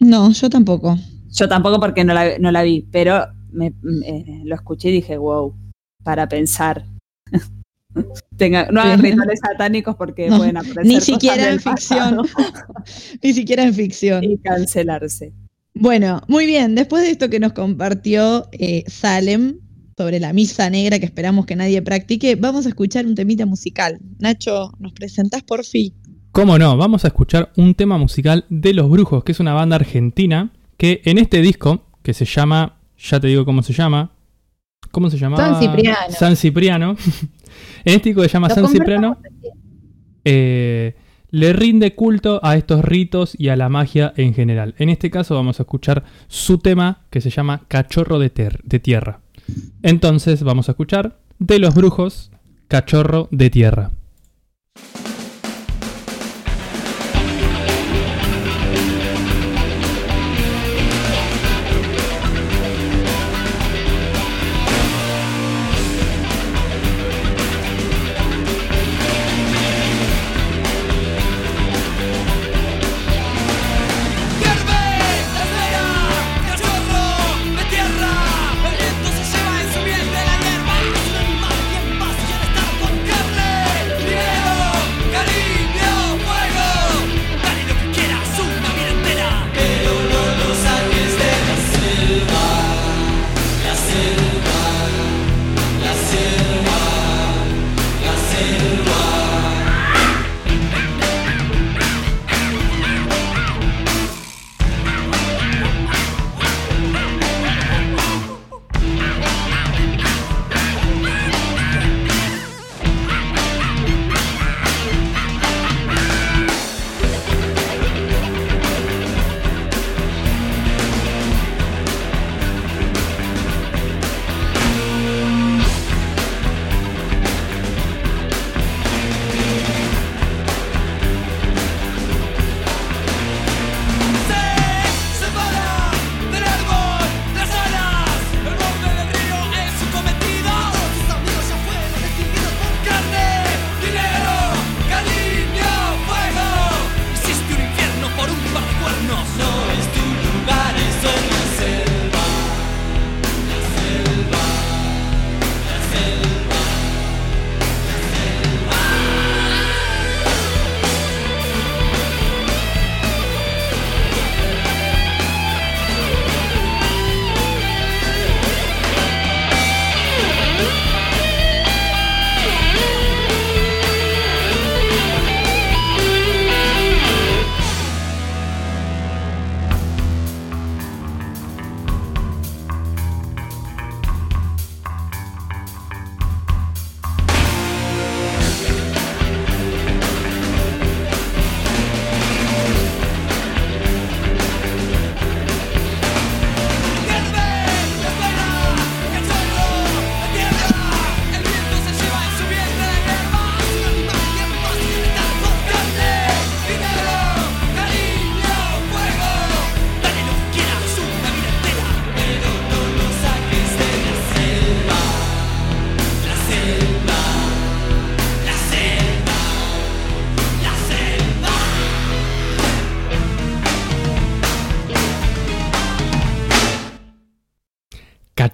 no, 0.00 0.32
yo 0.32 0.50
tampoco. 0.50 0.96
Yo 1.30 1.48
tampoco 1.48 1.78
porque 1.80 2.04
no 2.04 2.12
la, 2.14 2.38
no 2.38 2.50
la 2.50 2.62
vi, 2.62 2.86
pero 2.90 3.26
me, 3.50 3.72
me- 3.82 4.42
lo 4.44 4.54
escuché 4.54 4.88
y 4.88 4.92
dije, 4.92 5.16
wow, 5.16 5.54
para 6.02 6.28
pensar. 6.28 6.84
Tenga- 8.36 8.68
no 8.70 8.80
hagan 8.80 9.00
rituales 9.00 9.40
satánicos 9.40 9.96
porque 9.96 10.28
No, 10.28 10.38
pueden 10.38 10.56
aparecer 10.56 10.86
ni 10.86 11.00
siquiera 11.00 11.50
en 11.52 11.60
ficción. 11.60 12.22
Ni 13.22 13.32
siquiera 13.34 13.62
en 13.64 13.74
ficción. 13.74 14.24
y 14.24 14.38
cancelarse. 14.38 15.32
Bueno, 15.74 16.20
muy 16.28 16.46
bien. 16.46 16.74
Después 16.74 17.02
de 17.02 17.10
esto 17.10 17.28
que 17.30 17.40
nos 17.40 17.52
compartió 17.52 18.48
eh, 18.52 18.84
Salem 18.88 19.58
sobre 20.02 20.18
la 20.18 20.32
misa 20.32 20.68
negra 20.68 20.98
que 20.98 21.04
esperamos 21.04 21.46
que 21.46 21.54
nadie 21.54 21.80
practique, 21.80 22.34
vamos 22.34 22.66
a 22.66 22.70
escuchar 22.70 23.06
un 23.06 23.14
temita 23.14 23.46
musical. 23.46 24.00
Nacho, 24.18 24.72
¿nos 24.80 24.92
presentás 24.92 25.44
por 25.44 25.64
fin? 25.64 25.94
¿Cómo 26.32 26.58
no? 26.58 26.76
Vamos 26.76 27.04
a 27.04 27.08
escuchar 27.08 27.52
un 27.56 27.74
tema 27.76 27.98
musical 27.98 28.44
de 28.48 28.74
Los 28.74 28.90
Brujos, 28.90 29.22
que 29.22 29.30
es 29.30 29.38
una 29.38 29.54
banda 29.54 29.76
argentina 29.76 30.50
que 30.76 31.02
en 31.04 31.18
este 31.18 31.40
disco, 31.40 31.84
que 32.02 32.14
se 32.14 32.24
llama, 32.24 32.80
ya 32.98 33.20
te 33.20 33.28
digo 33.28 33.44
cómo 33.44 33.62
se 33.62 33.72
llama, 33.72 34.10
¿cómo 34.90 35.08
se 35.08 35.18
llama? 35.18 35.36
San 35.36 35.60
Cipriano. 35.60 35.96
San 36.10 36.34
Cipriano. 36.36 36.96
en 37.84 37.94
este 37.94 38.08
disco 38.08 38.22
que 38.22 38.28
se 38.28 38.32
llama 38.32 38.48
Lo 38.48 38.54
San 38.56 38.66
Cipriano, 38.66 39.18
eh, 40.24 40.96
le 41.30 41.52
rinde 41.52 41.94
culto 41.94 42.40
a 42.42 42.56
estos 42.56 42.84
ritos 42.84 43.36
y 43.38 43.50
a 43.50 43.56
la 43.56 43.68
magia 43.68 44.12
en 44.16 44.34
general. 44.34 44.74
En 44.78 44.88
este 44.88 45.10
caso 45.10 45.36
vamos 45.36 45.60
a 45.60 45.62
escuchar 45.62 46.02
su 46.26 46.58
tema 46.58 47.02
que 47.08 47.20
se 47.20 47.30
llama 47.30 47.66
Cachorro 47.68 48.18
de, 48.18 48.30
ter- 48.30 48.60
de 48.64 48.80
Tierra. 48.80 49.20
Entonces 49.82 50.42
vamos 50.42 50.68
a 50.68 50.72
escuchar 50.72 51.18
de 51.38 51.58
Los 51.58 51.74
Brujos, 51.74 52.30
Cachorro 52.68 53.28
de 53.30 53.50
Tierra. 53.50 53.90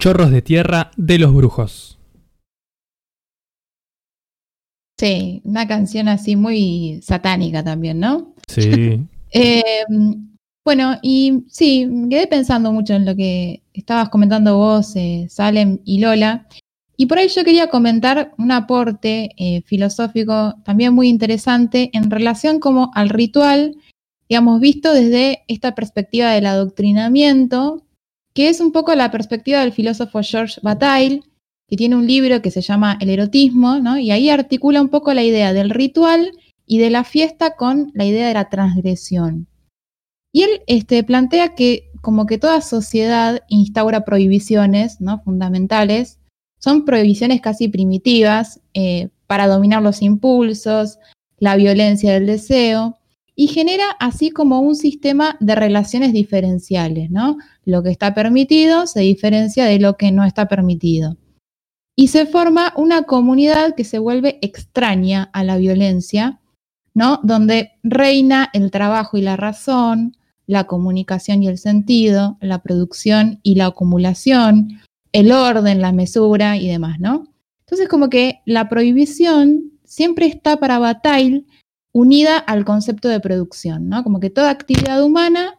Cachorros 0.08 0.30
de 0.30 0.40
Tierra 0.40 0.90
de 0.96 1.18
los 1.18 1.34
Brujos. 1.34 1.98
Sí, 4.98 5.42
una 5.44 5.68
canción 5.68 6.08
así 6.08 6.34
muy 6.34 7.00
satánica 7.02 7.62
también, 7.62 8.00
¿no? 8.00 8.32
Sí. 8.46 9.02
Eh, 9.30 9.84
bueno, 10.64 10.98
y 11.02 11.44
sí, 11.50 11.84
me 11.84 12.08
quedé 12.08 12.26
pensando 12.26 12.72
mucho 12.72 12.94
en 12.94 13.04
lo 13.04 13.14
que 13.14 13.60
estabas 13.74 14.08
comentando 14.08 14.56
vos, 14.56 14.96
eh, 14.96 15.26
Salem 15.28 15.80
y 15.84 16.00
Lola. 16.00 16.48
Y 16.96 17.04
por 17.04 17.18
ahí 17.18 17.28
yo 17.28 17.44
quería 17.44 17.68
comentar 17.68 18.32
un 18.38 18.50
aporte 18.52 19.32
eh, 19.36 19.60
filosófico 19.66 20.54
también 20.64 20.94
muy 20.94 21.10
interesante 21.10 21.90
en 21.92 22.10
relación 22.10 22.58
como 22.58 22.90
al 22.94 23.10
ritual, 23.10 23.76
digamos, 24.30 24.60
visto 24.60 24.94
desde 24.94 25.42
esta 25.46 25.74
perspectiva 25.74 26.30
del 26.30 26.46
adoctrinamiento, 26.46 27.84
que 28.38 28.48
es 28.48 28.60
un 28.60 28.70
poco 28.70 28.94
la 28.94 29.10
perspectiva 29.10 29.58
del 29.58 29.72
filósofo 29.72 30.20
George 30.22 30.60
Bataille, 30.62 31.22
que 31.66 31.76
tiene 31.76 31.96
un 31.96 32.06
libro 32.06 32.40
que 32.40 32.52
se 32.52 32.60
llama 32.60 32.96
El 33.00 33.10
erotismo, 33.10 33.80
¿no? 33.80 33.98
Y 33.98 34.12
ahí 34.12 34.30
articula 34.30 34.80
un 34.80 34.90
poco 34.90 35.12
la 35.12 35.24
idea 35.24 35.52
del 35.52 35.70
ritual 35.70 36.30
y 36.64 36.78
de 36.78 36.88
la 36.88 37.02
fiesta 37.02 37.56
con 37.56 37.90
la 37.94 38.04
idea 38.04 38.28
de 38.28 38.34
la 38.34 38.48
transgresión. 38.48 39.48
Y 40.32 40.42
él 40.44 40.50
este, 40.68 41.02
plantea 41.02 41.56
que 41.56 41.90
como 42.00 42.26
que 42.26 42.38
toda 42.38 42.60
sociedad 42.60 43.42
instaura 43.48 44.04
prohibiciones 44.04 45.00
¿no? 45.00 45.20
fundamentales, 45.24 46.20
son 46.60 46.84
prohibiciones 46.84 47.40
casi 47.40 47.66
primitivas 47.66 48.60
eh, 48.72 49.08
para 49.26 49.48
dominar 49.48 49.82
los 49.82 50.00
impulsos, 50.00 51.00
la 51.38 51.56
violencia 51.56 52.12
del 52.12 52.26
deseo, 52.26 52.98
y 53.40 53.46
genera 53.46 53.92
así 54.00 54.30
como 54.30 54.58
un 54.58 54.74
sistema 54.74 55.36
de 55.38 55.54
relaciones 55.54 56.12
diferenciales, 56.12 57.08
¿no? 57.12 57.36
Lo 57.64 57.84
que 57.84 57.90
está 57.90 58.12
permitido 58.12 58.88
se 58.88 58.98
diferencia 58.98 59.64
de 59.64 59.78
lo 59.78 59.96
que 59.96 60.10
no 60.10 60.24
está 60.24 60.48
permitido. 60.48 61.16
Y 61.94 62.08
se 62.08 62.26
forma 62.26 62.72
una 62.76 63.04
comunidad 63.04 63.76
que 63.76 63.84
se 63.84 64.00
vuelve 64.00 64.40
extraña 64.42 65.30
a 65.32 65.44
la 65.44 65.56
violencia, 65.56 66.40
¿no? 66.94 67.20
Donde 67.22 67.70
reina 67.84 68.50
el 68.54 68.72
trabajo 68.72 69.16
y 69.16 69.22
la 69.22 69.36
razón, 69.36 70.16
la 70.48 70.64
comunicación 70.64 71.44
y 71.44 71.46
el 71.46 71.58
sentido, 71.58 72.38
la 72.40 72.60
producción 72.60 73.38
y 73.44 73.54
la 73.54 73.66
acumulación, 73.66 74.80
el 75.12 75.30
orden, 75.30 75.80
la 75.80 75.92
mesura 75.92 76.56
y 76.56 76.66
demás, 76.66 76.98
¿no? 76.98 77.28
Entonces, 77.60 77.88
como 77.88 78.10
que 78.10 78.40
la 78.46 78.68
prohibición 78.68 79.70
siempre 79.84 80.26
está 80.26 80.56
para 80.56 80.80
Bataille 80.80 81.44
unida 81.98 82.38
al 82.38 82.64
concepto 82.64 83.08
de 83.08 83.20
producción, 83.20 83.88
¿no? 83.88 84.04
Como 84.04 84.20
que 84.20 84.30
toda 84.30 84.50
actividad 84.50 85.02
humana 85.02 85.58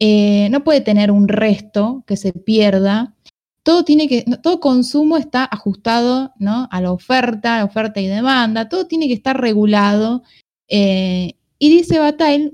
eh, 0.00 0.48
no 0.50 0.62
puede 0.64 0.80
tener 0.80 1.10
un 1.10 1.28
resto 1.28 2.04
que 2.06 2.16
se 2.16 2.32
pierda. 2.32 3.14
Todo 3.64 3.84
tiene 3.84 4.08
que, 4.08 4.24
todo 4.42 4.60
consumo 4.60 5.16
está 5.16 5.44
ajustado 5.44 6.32
¿no? 6.38 6.68
a 6.70 6.80
la 6.80 6.92
oferta, 6.92 7.58
la 7.58 7.64
oferta 7.64 8.00
y 8.00 8.06
demanda, 8.08 8.68
todo 8.68 8.86
tiene 8.86 9.06
que 9.08 9.14
estar 9.14 9.40
regulado. 9.40 10.22
eh, 10.68 11.34
y 11.58 11.70
dice 11.70 12.00
Bataille 12.00 12.52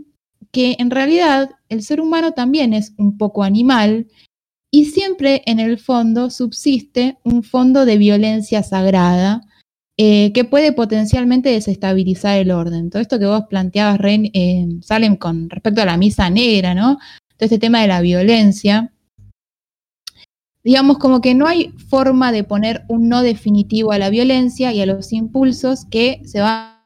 que 0.52 0.76
en 0.78 0.90
realidad 0.90 1.50
el 1.68 1.82
ser 1.82 2.00
humano 2.00 2.32
también 2.32 2.74
es 2.74 2.94
un 2.98 3.16
poco 3.16 3.42
animal 3.42 4.08
y 4.70 4.86
siempre 4.86 5.42
en 5.46 5.60
el 5.60 5.78
fondo 5.78 6.30
subsiste 6.30 7.18
un 7.24 7.42
fondo 7.42 7.86
de 7.86 7.96
violencia 7.96 8.62
sagrada 8.62 9.47
eh, 10.00 10.32
que 10.32 10.44
puede 10.44 10.72
potencialmente 10.72 11.50
desestabilizar 11.50 12.38
el 12.38 12.52
orden. 12.52 12.88
Todo 12.88 13.02
esto 13.02 13.18
que 13.18 13.26
vos 13.26 13.46
planteabas, 13.50 13.98
Ren, 13.98 14.30
eh, 14.32 14.68
Salem, 14.80 15.16
con 15.16 15.50
respecto 15.50 15.82
a 15.82 15.86
la 15.86 15.96
misa 15.96 16.30
negra, 16.30 16.72
¿no? 16.72 16.98
Todo 17.36 17.46
este 17.46 17.58
tema 17.58 17.82
de 17.82 17.88
la 17.88 18.00
violencia. 18.00 18.92
Digamos 20.62 20.98
como 20.98 21.20
que 21.20 21.34
no 21.34 21.48
hay 21.48 21.70
forma 21.88 22.30
de 22.30 22.44
poner 22.44 22.84
un 22.88 23.08
no 23.08 23.22
definitivo 23.22 23.90
a 23.90 23.98
la 23.98 24.08
violencia 24.08 24.72
y 24.72 24.80
a 24.80 24.86
los 24.86 25.12
impulsos 25.12 25.84
que 25.90 26.22
se 26.24 26.40
van 26.40 26.78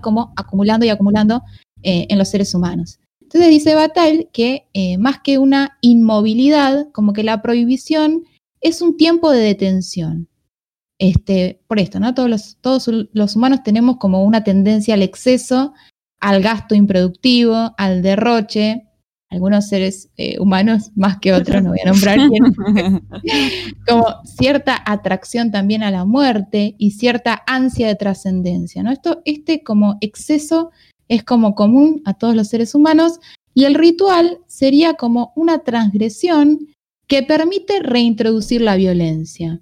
como 0.00 0.32
acumulando 0.36 0.86
y 0.86 0.90
acumulando 0.90 1.42
eh, 1.82 2.06
en 2.08 2.18
los 2.18 2.28
seres 2.28 2.54
humanos. 2.54 3.00
Entonces 3.20 3.50
dice 3.50 3.74
Bataille 3.74 4.28
que 4.32 4.68
eh, 4.72 4.98
más 4.98 5.18
que 5.18 5.38
una 5.38 5.78
inmovilidad, 5.80 6.90
como 6.92 7.12
que 7.12 7.24
la 7.24 7.42
prohibición 7.42 8.22
es 8.60 8.82
un 8.82 8.96
tiempo 8.96 9.32
de 9.32 9.40
detención. 9.40 10.28
Este, 10.98 11.60
por 11.66 11.80
esto, 11.80 11.98
¿no? 11.98 12.14
Todos 12.14 12.30
los, 12.30 12.56
todos 12.60 12.88
los 13.12 13.36
humanos 13.36 13.62
tenemos 13.64 13.96
como 13.96 14.24
una 14.24 14.44
tendencia 14.44 14.94
al 14.94 15.02
exceso, 15.02 15.74
al 16.20 16.42
gasto 16.42 16.74
improductivo, 16.74 17.74
al 17.76 18.02
derroche. 18.02 18.88
Algunos 19.30 19.66
seres 19.68 20.10
eh, 20.16 20.38
humanos 20.38 20.92
más 20.96 21.18
que 21.18 21.32
otros, 21.32 21.62
no 21.62 21.70
voy 21.70 21.80
a 21.84 21.90
nombrar 21.90 22.18
quién, 22.28 23.02
como 23.86 24.06
cierta 24.24 24.80
atracción 24.86 25.50
también 25.50 25.82
a 25.82 25.90
la 25.90 26.04
muerte 26.04 26.76
y 26.78 26.92
cierta 26.92 27.42
ansia 27.46 27.88
de 27.88 27.96
trascendencia, 27.96 28.82
¿no? 28.82 28.92
Esto, 28.92 29.22
este 29.24 29.64
como 29.64 29.98
exceso 30.00 30.70
es 31.08 31.24
como 31.24 31.54
común 31.54 32.02
a 32.04 32.14
todos 32.14 32.36
los 32.36 32.48
seres 32.48 32.74
humanos 32.74 33.18
y 33.54 33.64
el 33.64 33.74
ritual 33.74 34.38
sería 34.46 34.94
como 34.94 35.32
una 35.36 35.58
transgresión 35.60 36.68
que 37.06 37.22
permite 37.22 37.80
reintroducir 37.80 38.60
la 38.60 38.76
violencia, 38.76 39.60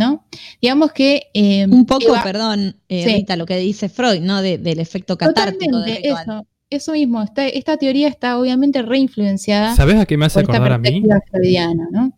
¿no? 0.00 0.24
Digamos 0.60 0.90
que... 0.92 1.28
eh, 1.34 1.66
Un 1.68 1.86
poco, 1.86 2.08
Eva- 2.08 2.22
perdón, 2.24 2.76
eh, 2.88 3.04
Sí. 3.04 3.14
Rita, 3.16 3.36
lo 3.36 3.46
que 3.46 3.56
dice 3.58 3.88
Freud, 3.88 4.20
¿no? 4.22 4.42
De- 4.42 4.58
del 4.58 4.80
efecto 4.80 5.16
catártico 5.16 5.70
Totalmente, 5.78 6.08
eso, 6.08 6.46
eso 6.70 6.92
mismo. 6.92 7.22
Esta, 7.22 7.46
esta 7.46 7.76
teoría 7.76 8.08
está 8.08 8.38
obviamente 8.38 8.82
reinfluenciada 8.82 9.76
¿Sabes 9.76 9.96
a 10.00 10.06
qué 10.06 10.16
me 10.16 10.26
hace 10.26 10.40
acordar 10.40 10.72
a 10.72 10.78
mí? 10.78 11.02
freudiana, 11.30 11.86
¿no? 11.92 12.12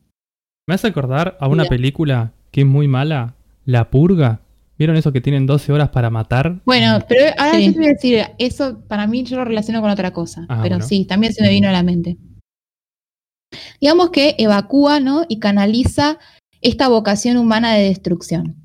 Me 0.66 0.74
hace 0.74 0.86
acordar 0.86 1.36
a 1.40 1.48
una 1.48 1.64
Mira. 1.64 1.70
película 1.70 2.32
que 2.52 2.60
es 2.60 2.66
muy 2.66 2.86
mala, 2.88 3.34
La 3.64 3.90
Purga. 3.90 4.40
¿Vieron 4.78 4.96
eso 4.96 5.12
que 5.12 5.20
tienen 5.20 5.44
12 5.46 5.70
horas 5.72 5.90
para 5.90 6.08
matar? 6.10 6.60
Bueno, 6.64 6.98
pero 7.08 7.26
ahora 7.38 7.58
Sí. 7.58 7.66
yo 7.66 7.72
te 7.72 7.78
voy 7.78 7.86
a 7.86 7.90
decir, 7.92 8.22
eso 8.38 8.80
para 8.88 9.06
mí 9.06 9.22
yo 9.24 9.36
lo 9.36 9.44
relaciono 9.44 9.80
con 9.80 9.90
otra 9.90 10.12
cosa, 10.12 10.46
Ah, 10.48 10.60
pero 10.62 10.76
bueno. 10.76 10.86
sí, 10.88 11.04
también 11.04 11.32
se 11.32 11.42
me 11.42 11.50
vino 11.50 11.68
a 11.68 11.72
la 11.72 11.82
mente. 11.82 12.16
Digamos 13.80 14.10
que 14.10 14.34
evacúa, 14.38 15.00
¿no? 15.00 15.24
Y 15.28 15.38
canaliza 15.38 16.18
esta 16.62 16.88
vocación 16.88 17.36
humana 17.36 17.74
de 17.74 17.84
destrucción. 17.84 18.56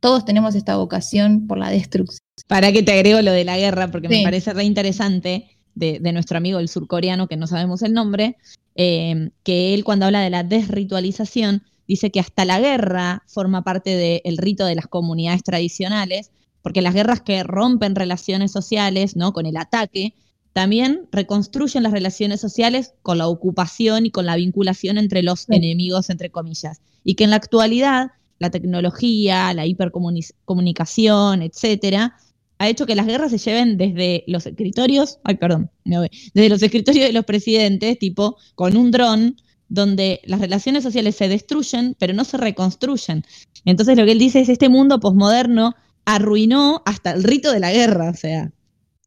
Todos 0.00 0.24
tenemos 0.24 0.54
esta 0.54 0.76
vocación 0.76 1.46
por 1.46 1.58
la 1.58 1.70
destrucción. 1.70 2.20
¿Para 2.46 2.72
qué 2.72 2.82
te 2.82 2.92
agrego 2.92 3.20
lo 3.22 3.32
de 3.32 3.44
la 3.44 3.58
guerra? 3.58 3.90
Porque 3.90 4.08
me 4.08 4.22
parece 4.22 4.52
re 4.52 4.64
interesante 4.64 5.58
de, 5.74 5.98
de 6.00 6.12
nuestro 6.12 6.38
amigo 6.38 6.58
el 6.58 6.68
surcoreano, 6.68 7.26
que 7.26 7.36
no 7.36 7.46
sabemos 7.46 7.82
el 7.82 7.92
nombre, 7.92 8.36
eh, 8.76 9.30
que 9.42 9.74
él 9.74 9.84
cuando 9.84 10.06
habla 10.06 10.20
de 10.20 10.30
la 10.30 10.42
desritualización, 10.42 11.62
dice 11.86 12.10
que 12.10 12.20
hasta 12.20 12.44
la 12.44 12.60
guerra 12.60 13.22
forma 13.26 13.62
parte 13.62 13.96
del 14.24 14.36
rito 14.38 14.64
de 14.66 14.74
las 14.74 14.86
comunidades 14.86 15.42
tradicionales, 15.42 16.30
porque 16.62 16.82
las 16.82 16.94
guerras 16.94 17.20
que 17.20 17.42
rompen 17.42 17.94
relaciones 17.94 18.52
sociales, 18.52 19.16
¿no? 19.16 19.32
Con 19.32 19.46
el 19.46 19.56
ataque, 19.56 20.14
también 20.54 21.08
reconstruyen 21.12 21.82
las 21.82 21.92
relaciones 21.92 22.40
sociales 22.40 22.94
con 23.02 23.18
la 23.18 23.28
ocupación 23.28 24.06
y 24.06 24.10
con 24.10 24.24
la 24.24 24.36
vinculación 24.36 24.96
entre 24.96 25.22
los 25.22 25.40
Sí. 25.40 25.46
enemigos, 25.56 26.08
entre 26.08 26.30
comillas. 26.30 26.80
Y 27.04 27.16
que 27.16 27.24
en 27.24 27.30
la 27.30 27.36
actualidad 27.36 28.12
la 28.38 28.50
tecnología, 28.50 29.52
la 29.52 29.66
hipercomunicación, 29.66 31.42
etcétera, 31.42 32.16
ha 32.58 32.68
hecho 32.68 32.86
que 32.86 32.94
las 32.94 33.06
guerras 33.06 33.32
se 33.32 33.38
lleven 33.38 33.76
desde 33.76 34.24
los 34.28 34.46
escritorios, 34.46 35.18
ay, 35.24 35.36
perdón, 35.36 35.70
me 35.84 35.98
voy, 35.98 36.08
desde 36.34 36.48
los 36.48 36.62
escritorios 36.62 37.06
de 37.06 37.12
los 37.12 37.24
presidentes, 37.24 37.98
tipo 37.98 38.36
con 38.54 38.76
un 38.76 38.90
dron, 38.90 39.36
donde 39.68 40.20
las 40.24 40.40
relaciones 40.40 40.84
sociales 40.84 41.16
se 41.16 41.28
destruyen, 41.28 41.96
pero 41.98 42.12
no 42.12 42.24
se 42.24 42.36
reconstruyen. 42.36 43.24
Entonces 43.64 43.96
lo 43.96 44.04
que 44.04 44.12
él 44.12 44.18
dice 44.20 44.40
es, 44.40 44.48
este 44.48 44.68
mundo 44.68 45.00
posmoderno 45.00 45.74
arruinó 46.04 46.82
hasta 46.84 47.10
el 47.12 47.24
rito 47.24 47.50
de 47.50 47.60
la 47.60 47.72
guerra, 47.72 48.10
o 48.10 48.14
sea, 48.14 48.52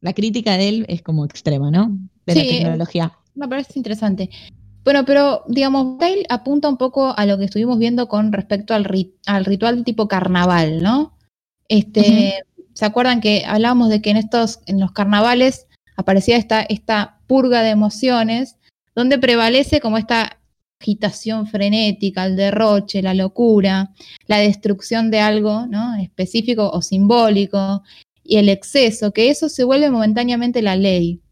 la 0.00 0.12
crítica 0.12 0.56
de 0.56 0.68
él 0.68 0.86
es 0.88 1.02
como 1.02 1.24
extrema, 1.24 1.70
¿no? 1.70 1.98
De 2.26 2.34
la 2.34 2.40
tecnología. 2.42 3.12
Me 3.34 3.48
parece 3.48 3.72
interesante. 3.76 4.30
Bueno, 4.84 5.04
pero 5.04 5.42
digamos, 5.48 5.98
Bale 5.98 6.24
apunta 6.28 6.68
un 6.68 6.76
poco 6.76 7.14
a 7.16 7.26
lo 7.26 7.36
que 7.36 7.44
estuvimos 7.44 7.78
viendo 7.78 8.08
con 8.08 8.32
respecto 8.32 8.74
al, 8.74 8.84
ri- 8.84 9.12
al 9.26 9.44
ritual 9.44 9.84
tipo 9.84 10.08
carnaval, 10.08 10.82
¿no? 10.82 11.16
Este, 11.68 12.42
¿Se 12.74 12.84
acuerdan 12.84 13.20
que 13.20 13.44
hablábamos 13.44 13.88
de 13.88 14.00
que 14.00 14.10
en 14.10 14.16
estos, 14.16 14.60
en 14.66 14.80
los 14.80 14.92
carnavales 14.92 15.66
aparecía 15.96 16.36
esta, 16.36 16.62
esta 16.62 17.18
purga 17.26 17.62
de 17.62 17.70
emociones, 17.70 18.56
donde 18.94 19.18
prevalece 19.18 19.80
como 19.80 19.98
esta 19.98 20.38
agitación 20.80 21.48
frenética, 21.48 22.24
el 22.24 22.36
derroche, 22.36 23.02
la 23.02 23.14
locura, 23.14 23.90
la 24.26 24.38
destrucción 24.38 25.10
de 25.10 25.18
algo 25.20 25.66
¿no? 25.66 25.96
específico 25.96 26.70
o 26.70 26.80
simbólico, 26.82 27.82
y 28.28 28.36
el 28.36 28.50
exceso, 28.50 29.12
que 29.12 29.30
eso 29.30 29.48
se 29.48 29.64
vuelve 29.64 29.90
momentáneamente 29.90 30.60
la 30.60 30.76
ley. 30.76 31.22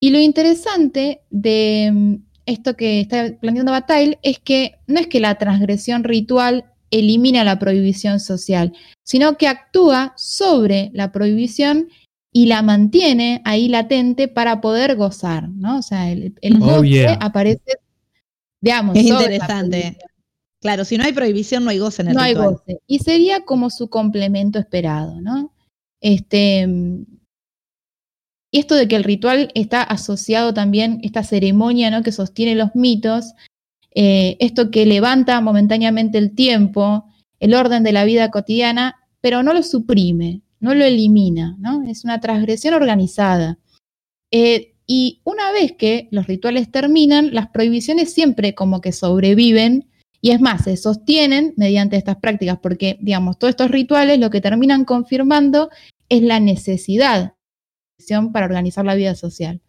Y 0.00 0.08
lo 0.08 0.18
interesante 0.18 1.20
de 1.28 1.90
mm, 1.92 2.14
esto 2.46 2.76
que 2.76 3.00
está 3.00 3.36
planteando 3.38 3.72
Bataille 3.72 4.18
es 4.22 4.38
que 4.38 4.76
no 4.86 4.98
es 5.00 5.06
que 5.06 5.20
la 5.20 5.34
transgresión 5.34 6.04
ritual 6.04 6.64
elimina 6.90 7.44
la 7.44 7.58
prohibición 7.58 8.20
social, 8.20 8.72
sino 9.04 9.36
que 9.36 9.48
actúa 9.48 10.14
sobre 10.16 10.90
la 10.94 11.12
prohibición 11.12 11.88
y 12.32 12.46
la 12.46 12.62
mantiene 12.62 13.42
ahí 13.44 13.68
latente 13.68 14.28
para 14.28 14.62
poder 14.62 14.96
gozar, 14.96 15.50
¿no? 15.50 15.78
O 15.78 15.82
sea, 15.82 16.10
el, 16.10 16.34
el 16.40 16.56
Oh, 16.62 16.76
goce 16.76 16.88
yeah. 16.88 17.18
aparece, 17.20 17.74
digamos, 18.62 18.96
Es 18.96 19.08
sobre 19.08 19.24
interesante. 19.24 19.98
Claro, 20.62 20.86
si 20.86 20.96
no 20.96 21.04
hay 21.04 21.12
prohibición, 21.12 21.64
no 21.64 21.70
hay 21.70 21.78
goce 21.78 22.00
en 22.00 22.08
el 22.08 22.14
no 22.14 22.22
hay 22.22 22.32
goce. 22.32 22.80
Y 22.86 23.00
sería 23.00 23.44
como 23.44 23.68
su 23.68 23.90
complemento 23.90 24.58
esperado, 24.58 25.20
¿no? 25.20 25.52
Este, 26.00 26.66
mm, 26.66 27.04
y 28.50 28.60
esto 28.60 28.74
de 28.74 28.88
que 28.88 28.96
el 28.96 29.04
ritual 29.04 29.50
está 29.54 29.82
asociado 29.82 30.54
también, 30.54 31.00
esta 31.02 31.22
ceremonia 31.22 31.90
¿no? 31.90 32.02
que 32.02 32.12
sostiene 32.12 32.54
los 32.54 32.74
mitos, 32.74 33.34
eh, 33.94 34.36
esto 34.40 34.70
que 34.70 34.86
levanta 34.86 35.40
momentáneamente 35.40 36.18
el 36.18 36.34
tiempo, 36.34 37.04
el 37.40 37.54
orden 37.54 37.82
de 37.82 37.92
la 37.92 38.04
vida 38.04 38.30
cotidiana, 38.30 38.96
pero 39.20 39.42
no 39.42 39.52
lo 39.52 39.62
suprime, 39.62 40.42
no 40.60 40.74
lo 40.74 40.84
elimina, 40.84 41.56
¿no? 41.58 41.82
Es 41.82 42.04
una 42.04 42.20
transgresión 42.20 42.74
organizada. 42.74 43.58
Eh, 44.30 44.74
y 44.86 45.20
una 45.24 45.52
vez 45.52 45.72
que 45.72 46.08
los 46.10 46.26
rituales 46.26 46.70
terminan, 46.70 47.34
las 47.34 47.48
prohibiciones 47.48 48.12
siempre 48.12 48.54
como 48.54 48.80
que 48.80 48.92
sobreviven 48.92 49.88
y 50.20 50.30
es 50.30 50.40
más, 50.40 50.64
se 50.64 50.76
sostienen 50.76 51.54
mediante 51.56 51.96
estas 51.96 52.16
prácticas, 52.16 52.58
porque, 52.60 52.98
digamos, 53.00 53.38
todos 53.38 53.50
estos 53.50 53.70
rituales 53.70 54.18
lo 54.18 54.30
que 54.30 54.40
terminan 54.40 54.84
confirmando 54.84 55.70
es 56.08 56.22
la 56.22 56.40
necesidad 56.40 57.34
para 58.32 58.46
organizar 58.46 58.84
la 58.84 58.94
vida 58.94 59.14
social. 59.14 59.60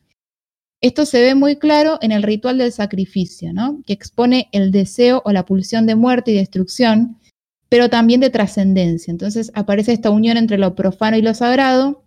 Esto 0.81 1.05
se 1.05 1.21
ve 1.21 1.35
muy 1.35 1.57
claro 1.57 1.97
en 2.01 2.11
el 2.11 2.23
ritual 2.23 2.57
del 2.57 2.71
sacrificio, 2.71 3.51
¿no? 3.53 3.81
que 3.85 3.93
expone 3.93 4.47
el 4.53 4.71
deseo 4.71 5.21
o 5.25 5.31
la 5.31 5.45
pulsión 5.45 5.85
de 5.85 5.95
muerte 5.95 6.31
y 6.31 6.35
destrucción, 6.35 7.17
pero 7.67 7.89
también 7.89 8.21
de 8.21 8.29
trascendencia. 8.29 9.11
Entonces 9.11 9.51
aparece 9.55 9.91
esta 9.91 10.09
unión 10.09 10.37
entre 10.37 10.57
lo 10.57 10.75
profano 10.75 11.17
y 11.17 11.21
lo 11.21 11.33
sagrado. 11.33 12.05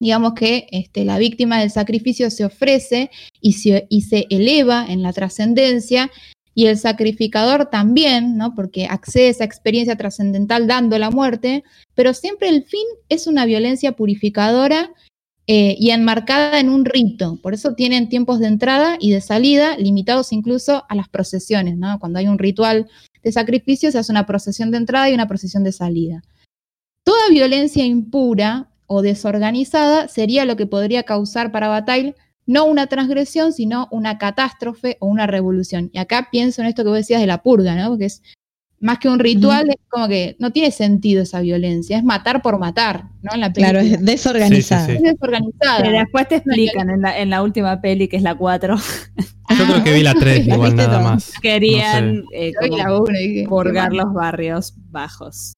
Digamos 0.00 0.32
que 0.34 0.66
este, 0.70 1.04
la 1.04 1.18
víctima 1.18 1.60
del 1.60 1.70
sacrificio 1.70 2.30
se 2.30 2.46
ofrece 2.46 3.10
y 3.40 3.52
se, 3.52 3.86
y 3.90 4.02
se 4.02 4.26
eleva 4.30 4.86
en 4.88 5.02
la 5.02 5.12
trascendencia 5.12 6.10
y 6.54 6.66
el 6.66 6.78
sacrificador 6.78 7.66
también, 7.66 8.36
¿no? 8.36 8.54
Porque 8.54 8.86
accede 8.86 9.26
a 9.26 9.30
esa 9.30 9.44
experiencia 9.44 9.96
trascendental 9.96 10.66
dando 10.66 10.98
la 10.98 11.10
muerte, 11.10 11.64
pero 11.94 12.14
siempre 12.14 12.48
el 12.48 12.64
fin 12.64 12.86
es 13.08 13.26
una 13.26 13.44
violencia 13.44 13.92
purificadora 13.92 14.92
eh, 15.46 15.76
y 15.78 15.90
enmarcada 15.90 16.60
en 16.60 16.70
un 16.70 16.84
rito. 16.84 17.38
Por 17.42 17.54
eso 17.54 17.74
tienen 17.74 18.08
tiempos 18.08 18.38
de 18.38 18.46
entrada 18.46 18.96
y 19.00 19.10
de 19.10 19.20
salida 19.20 19.76
limitados 19.76 20.32
incluso 20.32 20.84
a 20.88 20.94
las 20.94 21.08
procesiones. 21.08 21.76
Cuando 22.00 22.18
hay 22.18 22.28
un 22.28 22.38
ritual 22.38 22.88
de 23.22 23.32
sacrificio 23.32 23.90
se 23.90 23.98
hace 23.98 24.12
una 24.12 24.26
procesión 24.26 24.70
de 24.70 24.78
entrada 24.78 25.10
y 25.10 25.14
una 25.14 25.28
procesión 25.28 25.64
de 25.64 25.72
salida. 25.72 26.22
Toda 27.04 27.28
violencia 27.30 27.84
impura 27.84 28.70
o 28.86 29.02
desorganizada 29.02 30.08
sería 30.08 30.44
lo 30.44 30.56
que 30.56 30.66
podría 30.66 31.02
causar 31.02 31.52
para 31.52 31.68
Bataille 31.68 32.14
no 32.46 32.64
una 32.66 32.86
transgresión, 32.86 33.52
sino 33.52 33.88
una 33.90 34.18
catástrofe 34.18 34.96
o 35.00 35.06
una 35.06 35.26
revolución. 35.26 35.90
Y 35.92 35.98
acá 35.98 36.28
pienso 36.30 36.62
en 36.62 36.68
esto 36.68 36.82
que 36.82 36.88
vos 36.88 36.98
decías 36.98 37.20
de 37.20 37.26
la 37.26 37.42
purga, 37.42 37.74
¿no? 37.74 37.88
Porque 37.88 38.06
es 38.06 38.22
más 38.80 38.98
que 38.98 39.08
un 39.08 39.18
ritual, 39.18 39.70
es 39.70 39.76
como 39.88 40.08
que 40.08 40.36
no 40.38 40.50
tiene 40.50 40.70
sentido 40.70 41.22
esa 41.22 41.40
violencia, 41.40 41.96
es 41.96 42.04
matar 42.04 42.42
por 42.42 42.58
matar, 42.58 43.04
¿no? 43.22 43.32
En 43.32 43.40
la 43.40 43.50
Claro, 43.50 43.78
es 43.78 44.04
desorganizada. 44.04 44.86
Sí, 44.86 44.92
sí, 44.92 44.96
Es 44.98 45.02
desorganizada. 45.02 45.82
Que 45.82 45.90
después 45.90 46.28
te 46.28 46.36
explican 46.36 46.90
en 46.90 47.00
la, 47.00 47.18
en 47.18 47.30
la 47.30 47.42
última 47.42 47.80
peli, 47.80 48.08
que 48.08 48.16
es 48.16 48.22
la 48.22 48.34
4, 48.34 48.76
Yo 49.50 49.66
creo 49.66 49.84
que 49.84 49.92
vi 49.92 50.02
la 50.02 50.14
3 50.14 50.46
¿La 50.46 50.54
igual 50.54 50.74
nada 50.74 51.00
más. 51.00 51.32
querían 51.40 52.16
No 52.16 52.24
eh, 52.32 52.52
Yo 52.52 52.60
vi 52.62 52.68
como 52.70 52.82
la 52.82 52.98
uno 52.98 53.18
y 53.18 53.28
dije, 53.28 53.48
purgar 53.48 53.92
los 53.92 54.12
barrios 54.12 54.74
bajos 54.90 55.54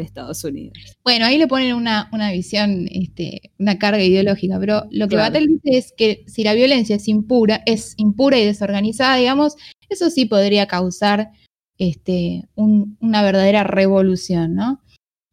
de 0.00 0.06
Estados 0.06 0.42
Unidos. 0.44 0.76
Bueno, 1.04 1.26
ahí 1.26 1.38
le 1.38 1.46
ponen 1.46 1.74
una, 1.74 2.08
una 2.12 2.32
visión, 2.32 2.86
este, 2.90 3.52
una 3.58 3.78
carga 3.78 4.02
ideológica, 4.02 4.58
pero 4.58 4.84
lo 4.90 5.06
que 5.08 5.16
Claro. 5.16 5.32
Batel 5.32 5.46
dice 5.48 5.78
es 5.78 5.92
que 5.96 6.24
si 6.26 6.42
la 6.44 6.54
violencia 6.54 6.96
es 6.96 7.06
impura, 7.08 7.62
es 7.66 7.94
impura 7.96 8.38
y 8.38 8.44
desorganizada, 8.44 9.16
digamos, 9.16 9.56
eso 9.88 10.10
sí 10.10 10.24
podría 10.26 10.66
causar 10.66 11.30
este, 11.78 12.44
un- 12.54 12.96
una 13.00 13.22
verdadera 13.22 13.64
revolución, 13.64 14.54
¿no? 14.54 14.80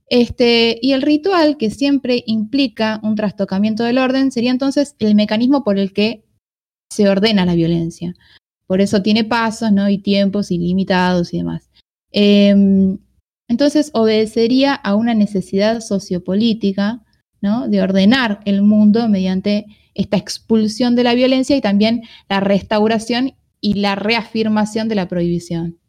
Este, 0.09 0.79
y 0.81 0.93
el 0.93 1.01
ritual, 1.01 1.57
que 1.57 1.69
siempre 1.69 2.23
implica 2.25 2.99
un 3.03 3.15
trastocamiento 3.15 3.83
del 3.83 3.97
orden, 3.97 4.31
sería 4.31 4.51
entonces 4.51 4.95
el 4.99 5.15
mecanismo 5.15 5.63
por 5.65 5.77
el 5.77 5.91
que 5.91 6.23
se 6.89 7.09
ordena 7.09 7.45
la 7.45 7.55
violencia. 7.55 8.13
Por 8.67 8.79
eso 8.79 9.01
tiene 9.01 9.25
pasos, 9.25 9.71
¿no? 9.73 9.89
Y 9.89 9.97
tiempos 9.97 10.51
ilimitados 10.51 11.33
y 11.33 11.37
demás. 11.39 11.69
Em, 12.11 12.97
entonces 13.47 13.91
obedecería 13.93 14.73
a 14.73 14.95
una 14.95 15.13
necesidad 15.13 15.81
sociopolítica, 15.81 17.03
¿no? 17.41 17.67
De 17.67 17.81
ordenar 17.81 18.41
el 18.45 18.61
mundo 18.61 19.07
mediante 19.07 19.65
esta 19.93 20.17
expulsión 20.17 20.95
de 20.95 21.03
la 21.03 21.13
violencia 21.13 21.55
y 21.55 21.61
también 21.61 22.03
la 22.29 22.39
restauración 22.39 23.35
y 23.61 23.75
la 23.75 23.95
reafirmación 23.95 24.87
de 24.87 24.95
la 24.95 25.07
prohibición. 25.07 25.79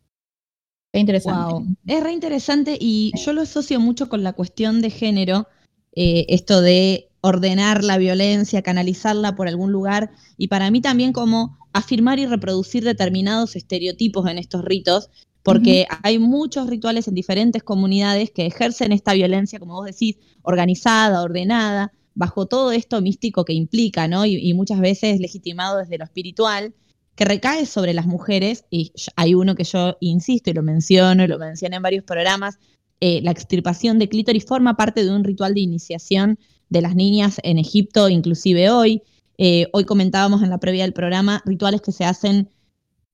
Qué 0.93 1.01
interesante. 1.01 1.53
Wow. 1.53 1.67
Es 1.87 2.03
re 2.03 2.13
interesante 2.13 2.79
y 2.81 3.13
yo 3.23 3.33
lo 3.33 3.43
asocio 3.43 3.79
mucho 3.81 4.09
con 4.09 4.23
la 4.23 4.33
cuestión 4.33 4.81
de 4.81 4.91
género, 4.91 5.49
eh, 5.95 6.25
esto 6.29 6.63
de 6.63 7.11
ordenar 7.21 7.85
la 7.85 7.99
violencia, 7.99 8.63
canalizarla 8.63 9.35
por 9.35 9.49
algún 9.49 9.73
lugar, 9.73 10.13
y 10.37 10.49
para 10.49 10.71
mí 10.71 10.81
también 10.81 11.13
como 11.13 11.59
afirmar 11.73 12.19
y 12.19 12.27
reproducir 12.27 12.85
determinados 12.85 13.57
estereotipos 13.57 14.29
en 14.31 14.39
estos 14.39 14.65
ritos, 14.65 15.11
porque 15.49 15.87
hay 16.03 16.19
muchos 16.19 16.69
rituales 16.69 17.09
en 17.09 17.15
diferentes 17.15 17.63
comunidades 17.63 18.31
que 18.31 18.45
ejercen 18.45 18.93
esta 18.93 19.15
violencia, 19.15 19.59
como 19.59 19.73
vos 19.75 19.87
decís, 19.87 20.19
organizada, 20.43 21.23
ordenada, 21.23 21.91
bajo 22.15 22.45
todo 22.45 22.71
esto 22.71 23.01
místico 23.01 23.47
que 23.47 23.55
implica, 23.55 24.09
¿no? 24.09 24.27
Y, 24.27 24.53
muchas 24.53 24.79
veces 24.79 25.21
legitimado 25.21 25.79
desde 25.79 25.97
lo 25.97 26.05
espiritual, 26.05 26.75
que 27.15 27.25
recae 27.25 27.65
sobre 27.65 27.95
las 27.95 28.07
mujeres, 28.07 28.67
y 28.69 28.93
hay 29.17 29.35
uno 29.35 29.55
que 29.55 29.65
yo 29.65 29.97
insisto 30.01 30.51
y 30.51 30.53
lo 30.53 30.63
menciono, 30.63 31.25
y 31.25 31.29
lo 31.29 31.39
mencioné 31.39 31.77
en 31.77 31.83
varios 31.83 32.05
programas, 32.05 32.59
eh, 33.01 33.23
la 33.23 33.31
extirpación 33.31 33.99
de 33.99 34.11
clítoris 34.11 34.45
forma 34.45 34.77
parte 34.77 35.03
de 35.03 35.11
un 35.11 35.25
ritual 35.25 35.55
de 35.55 35.61
iniciación 35.61 36.39
de 36.69 36.83
las 36.83 36.95
niñas 36.95 37.41
en 37.43 37.57
Egipto, 37.57 38.11
inclusive 38.11 38.69
hoy. 38.69 39.03
Eh, 39.39 39.69
hoy 39.73 39.85
comentábamos 39.85 40.43
en 40.43 40.51
la 40.51 40.59
previa 40.59 40.83
del 40.83 40.93
programa 40.93 41.43
rituales 41.47 41.81
que 41.81 41.93
se 41.93 42.05
hacen 42.05 42.51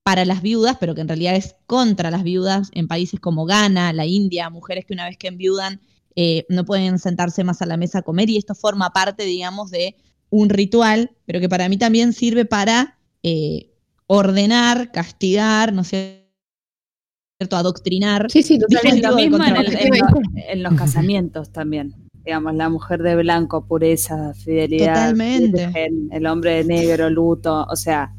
para 0.05 0.23
las 0.23 0.43
viudas, 0.43 0.77
pero 0.79 0.93
que 0.93 1.01
en 1.01 1.07
realidad 1.07 1.35
es 1.35 1.55
contra 1.65 2.11
las 2.11 2.21
viudas 2.21 2.69
en 2.75 2.87
países 2.87 3.19
como 3.19 3.45
Ghana, 3.47 3.91
la 3.91 4.05
India, 4.05 4.51
mujeres 4.51 4.85
que 4.85 4.93
una 4.93 5.05
vez 5.05 5.17
que 5.17 5.27
enviudan 5.27 5.81
eh, 6.15 6.45
no 6.47 6.63
pueden 6.63 6.99
sentarse 6.99 7.43
más 7.43 7.63
a 7.63 7.65
la 7.65 7.75
mesa 7.75 7.99
a 7.99 8.01
comer 8.03 8.29
y 8.29 8.37
esto 8.37 8.53
forma 8.53 8.91
parte, 8.91 9.23
digamos, 9.25 9.71
de 9.71 9.95
un 10.29 10.49
ritual, 10.49 11.09
pero 11.25 11.39
que 11.39 11.49
para 11.49 11.67
mí 11.69 11.77
también 11.77 12.13
sirve 12.13 12.45
para 12.45 12.99
eh, 13.23 13.71
ordenar, 14.05 14.91
castigar, 14.91 15.73
¿no 15.73 15.81
es 15.81 15.87
cierto?, 15.87 17.57
adoctrinar. 17.57 18.27
Sí, 18.29 18.43
sí, 18.43 18.59
totalmente. 18.59 19.07
lo 19.07 19.15
mismo 19.15 19.37
en, 19.37 19.55
el- 19.55 19.65
en 19.65 19.71
Totalmente. 19.71 19.99
lo- 19.99 20.43
en 20.53 20.63
los 20.63 20.73
casamientos 20.75 21.51
también. 21.51 21.95
Digamos, 22.23 22.53
la 22.53 22.69
mujer 22.69 23.01
de 23.01 23.15
blanco, 23.15 23.65
pureza, 23.65 24.33
fidelidad. 24.35 24.93
Totalmente. 24.93 25.65
virgen, 25.65 26.09
el 26.11 26.27
hombre 26.27 26.57
de 26.57 26.65
negro, 26.65 27.09
luto. 27.09 27.65
O 27.69 27.75
sea, 27.75 28.13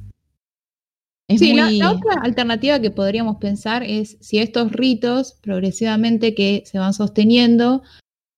Es 1.28 1.40
Sí, 1.40 1.54
la, 1.54 1.90
otra 1.90 2.20
alternativa 2.22 2.80
que 2.80 2.90
podríamos 2.90 3.38
pensar 3.38 3.82
es 3.82 4.16
si 4.20 4.38
estos 4.38 4.70
ritos 4.72 5.38
progresivamente 5.42 6.34
que 6.34 6.62
se 6.66 6.78
van 6.78 6.94
sosteniendo 6.94 7.82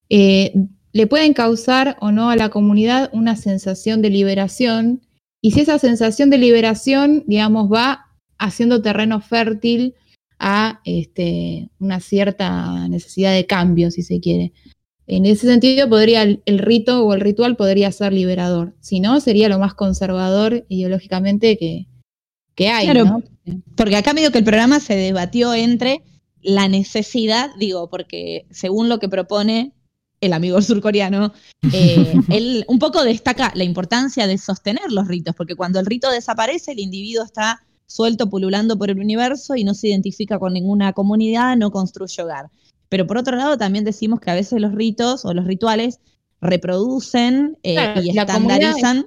eh, 0.09 0.55
le 0.93 1.07
pueden 1.07 1.34
causar 1.34 1.99
o 2.01 2.12
no 2.12 2.30
a 2.30 2.36
la 2.36 2.49
comunidad 2.49 3.11
una 3.12 3.36
sensación 3.36 4.01
de 4.01 4.09
liberación 4.09 5.03
y 5.43 5.51
si 5.53 5.61
esa 5.61 5.78
sensación 5.78 6.30
de 6.30 6.39
liberación, 6.39 7.24
digamos, 7.26 7.70
va 7.70 8.07
haciendo 8.39 8.82
terreno 8.82 9.20
fértil 9.20 9.95
a 10.39 10.80
este, 10.84 11.70
una 11.78 12.01
cierta 12.01 12.89
necesidad 12.89 13.34
de 13.34 13.47
cambio, 13.47 13.91
si 13.91 14.03
se 14.03 14.20
quiere. 14.20 14.53
En 15.07 15.26
ese 15.26 15.47
sentido, 15.47 15.89
podría 15.89 16.22
el, 16.22 16.43
el 16.47 16.59
rito 16.59 17.05
o 17.05 17.14
el 17.14 17.20
ritual 17.20 17.57
podría 17.57 17.93
ser 17.93 18.12
liberador. 18.12 18.74
Si 18.80 19.01
no, 19.01 19.20
sería 19.20 19.49
lo 19.49 19.59
más 19.59 19.74
conservador 19.74 20.64
ideológicamente 20.68 21.57
que, 21.57 21.86
que 22.59 22.70
hay. 22.70 22.86
Claro, 22.86 23.04
¿no? 23.04 23.22
Porque 23.76 23.96
acá 23.96 24.12
medio 24.12 24.32
que 24.32 24.38
el 24.38 24.44
programa 24.44 24.80
se 24.80 24.96
debatió 24.96 25.54
entre 25.54 26.02
la 26.42 26.66
necesidad, 26.66 27.50
digo, 27.56 27.88
porque 27.88 28.46
según 28.50 28.88
lo 28.88 28.98
que 28.98 29.09
propone 29.09 29.72
el 30.20 30.32
amigo 30.32 30.61
surcoreano, 30.61 31.32
eh, 31.72 32.12
él 32.28 32.64
un 32.66 32.80
poco 32.80 33.04
destaca 33.04 33.52
la 33.54 33.62
importancia 33.62 34.26
de 34.26 34.38
sostener 34.38 34.90
los 34.90 35.06
ritos, 35.06 35.36
porque 35.36 35.54
cuando 35.54 35.78
el 35.78 35.86
rito 35.86 36.11
desaparece, 36.11 36.72
el 36.72 36.80
individuo 36.80 37.24
está 37.24 37.62
suelto, 37.86 38.28
pululando 38.28 38.76
por 38.76 38.90
el 38.90 38.98
universo 38.98 39.54
y 39.54 39.62
no 39.62 39.74
se 39.74 39.88
identifica 39.88 40.40
con 40.40 40.52
ninguna 40.52 40.92
comunidad, 40.92 41.56
no 41.56 41.70
construye 41.70 42.24
hogar. 42.24 42.50
Pero 42.88 43.06
por 43.06 43.18
otro 43.18 43.36
lado, 43.36 43.56
también 43.56 43.84
decimos 43.84 44.18
que 44.18 44.32
a 44.32 44.34
veces 44.34 44.61
los 44.61 44.74
ritos 44.74 45.24
o 45.24 45.32
los 45.32 45.46
rituales 45.46 46.00
reproducen 46.40 47.56
eh, 47.62 47.74
Claro, 47.74 48.02
y 48.02 48.18
estandarizan. 48.18 49.06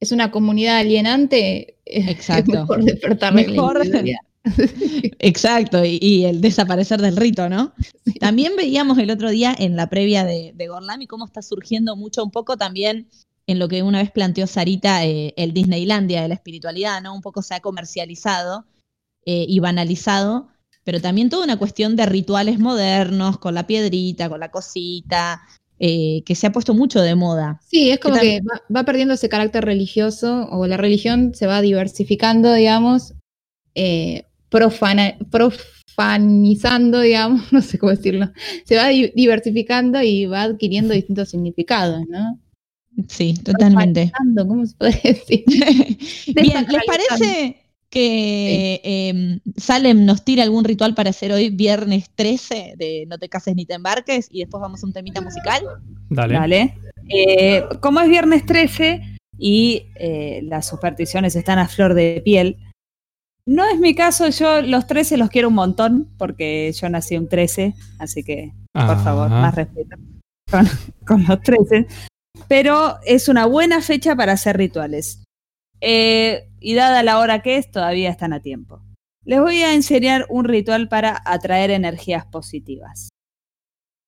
Es 0.00 0.12
una 0.12 0.30
comunidad 0.30 0.78
alienante. 0.78 1.78
es- 1.84 2.08
Exacto. 2.08 2.52
Es 2.52 2.58
mejor 2.60 2.84
despertarle 2.84 3.48
Mejor. 3.48 3.82
Exacto, 5.18 5.84
y, 5.84 5.98
y 6.00 6.24
el 6.24 6.40
desaparecer 6.40 7.00
del 7.00 7.16
rito, 7.16 7.48
¿no? 7.48 7.72
También 8.20 8.52
veíamos 8.56 8.96
el 8.98 9.10
otro 9.10 9.30
día 9.30 9.54
en 9.58 9.74
la 9.74 9.88
previa 9.90 10.24
de, 10.24 10.52
de 10.54 10.68
Gorlami 10.68 11.08
cómo 11.08 11.24
está 11.26 11.42
surgiendo 11.42 11.96
mucho 11.96 12.22
un 12.22 12.30
poco 12.30 12.56
también 12.56 13.08
en 13.48 13.58
lo 13.58 13.66
que 13.68 13.82
una 13.82 13.98
vez 13.98 14.10
planteó 14.12 14.46
Sarita, 14.46 15.04
eh, 15.04 15.34
el 15.36 15.52
Disneylandia 15.52 16.22
de 16.22 16.28
la 16.28 16.34
espiritualidad, 16.34 17.02
¿no? 17.02 17.12
Un 17.14 17.22
poco 17.22 17.42
se 17.42 17.54
ha 17.54 17.60
comercializado 17.60 18.66
eh, 19.24 19.44
y 19.48 19.58
banalizado 19.60 20.48
pero 20.84 21.00
también 21.00 21.28
toda 21.30 21.42
una 21.42 21.58
cuestión 21.58 21.96
de 21.96 22.06
rituales 22.06 22.60
modernos, 22.60 23.38
con 23.38 23.54
la 23.54 23.66
piedrita, 23.66 24.28
con 24.28 24.38
la 24.38 24.52
cosita, 24.52 25.42
eh, 25.78 26.22
que 26.24 26.34
se 26.34 26.46
ha 26.46 26.52
puesto 26.52 26.74
mucho 26.74 27.00
de 27.02 27.14
moda. 27.14 27.60
Sí, 27.66 27.90
es 27.90 27.98
como 27.98 28.16
que 28.16 28.40
va, 28.40 28.62
va 28.74 28.84
perdiendo 28.84 29.14
ese 29.14 29.28
carácter 29.28 29.64
religioso 29.64 30.48
o 30.50 30.66
la 30.66 30.76
religión 30.76 31.34
se 31.34 31.46
va 31.46 31.60
diversificando, 31.60 32.52
digamos, 32.54 33.14
eh, 33.74 34.24
profana- 34.48 35.16
profanizando, 35.30 37.00
digamos, 37.00 37.42
no 37.52 37.62
sé 37.62 37.78
cómo 37.78 37.90
decirlo. 37.90 38.30
Se 38.64 38.76
va 38.76 38.88
di- 38.88 39.12
diversificando 39.14 40.02
y 40.02 40.26
va 40.26 40.42
adquiriendo 40.42 40.94
distintos 40.94 41.30
significados, 41.30 42.02
¿no? 42.08 42.40
Sí, 43.08 43.34
totalmente. 43.44 44.10
¿Cómo 44.36 44.64
se 44.64 44.74
puede 44.76 44.98
decir? 45.02 45.44
Bien, 46.34 46.66
¿les 46.68 46.82
parece 46.86 47.56
que 47.90 48.80
eh, 48.82 49.40
Salem 49.56 50.04
nos 50.04 50.24
tire 50.24 50.42
algún 50.42 50.64
ritual 50.64 50.94
para 50.94 51.10
hacer 51.10 51.32
hoy 51.32 51.50
viernes 51.50 52.10
13 52.14 52.74
de 52.76 53.06
No 53.08 53.18
te 53.18 53.28
cases 53.28 53.54
ni 53.54 53.66
te 53.66 53.74
embarques 53.74 54.28
y 54.30 54.40
después 54.40 54.60
vamos 54.60 54.82
a 54.82 54.86
un 54.86 54.92
temita 54.92 55.20
musical? 55.20 55.62
Dale. 56.10 56.34
Dale. 56.34 56.78
Eh, 57.08 57.64
como 57.80 58.00
es 58.00 58.08
viernes 58.08 58.44
13 58.46 59.00
y 59.38 59.86
eh, 59.96 60.40
las 60.44 60.66
supersticiones 60.66 61.36
están 61.36 61.58
a 61.58 61.68
flor 61.68 61.94
de 61.94 62.20
piel, 62.24 62.58
no 63.46 63.64
es 63.64 63.78
mi 63.78 63.94
caso, 63.94 64.28
yo 64.28 64.60
los 64.60 64.88
13 64.88 65.16
los 65.16 65.28
quiero 65.28 65.48
un 65.48 65.54
montón 65.54 66.08
porque 66.18 66.72
yo 66.72 66.88
nací 66.88 67.16
un 67.16 67.28
13, 67.28 67.74
así 68.00 68.24
que 68.24 68.52
por 68.72 69.02
favor, 69.02 69.30
más 69.30 69.54
respeto 69.54 69.96
con, 70.50 70.66
con 71.06 71.24
los 71.26 71.40
13. 71.42 71.86
Pero 72.48 72.98
es 73.04 73.28
una 73.28 73.46
buena 73.46 73.80
fecha 73.80 74.14
para 74.14 74.32
hacer 74.32 74.56
rituales. 74.56 75.22
Eh, 75.88 76.48
y 76.58 76.74
dada 76.74 77.04
la 77.04 77.18
hora 77.18 77.42
que 77.42 77.58
es, 77.58 77.70
todavía 77.70 78.10
están 78.10 78.32
a 78.32 78.40
tiempo. 78.40 78.82
Les 79.24 79.40
voy 79.40 79.62
a 79.62 79.72
enseñar 79.72 80.26
un 80.28 80.44
ritual 80.44 80.88
para 80.88 81.22
atraer 81.24 81.70
energías 81.70 82.26
positivas. 82.26 83.08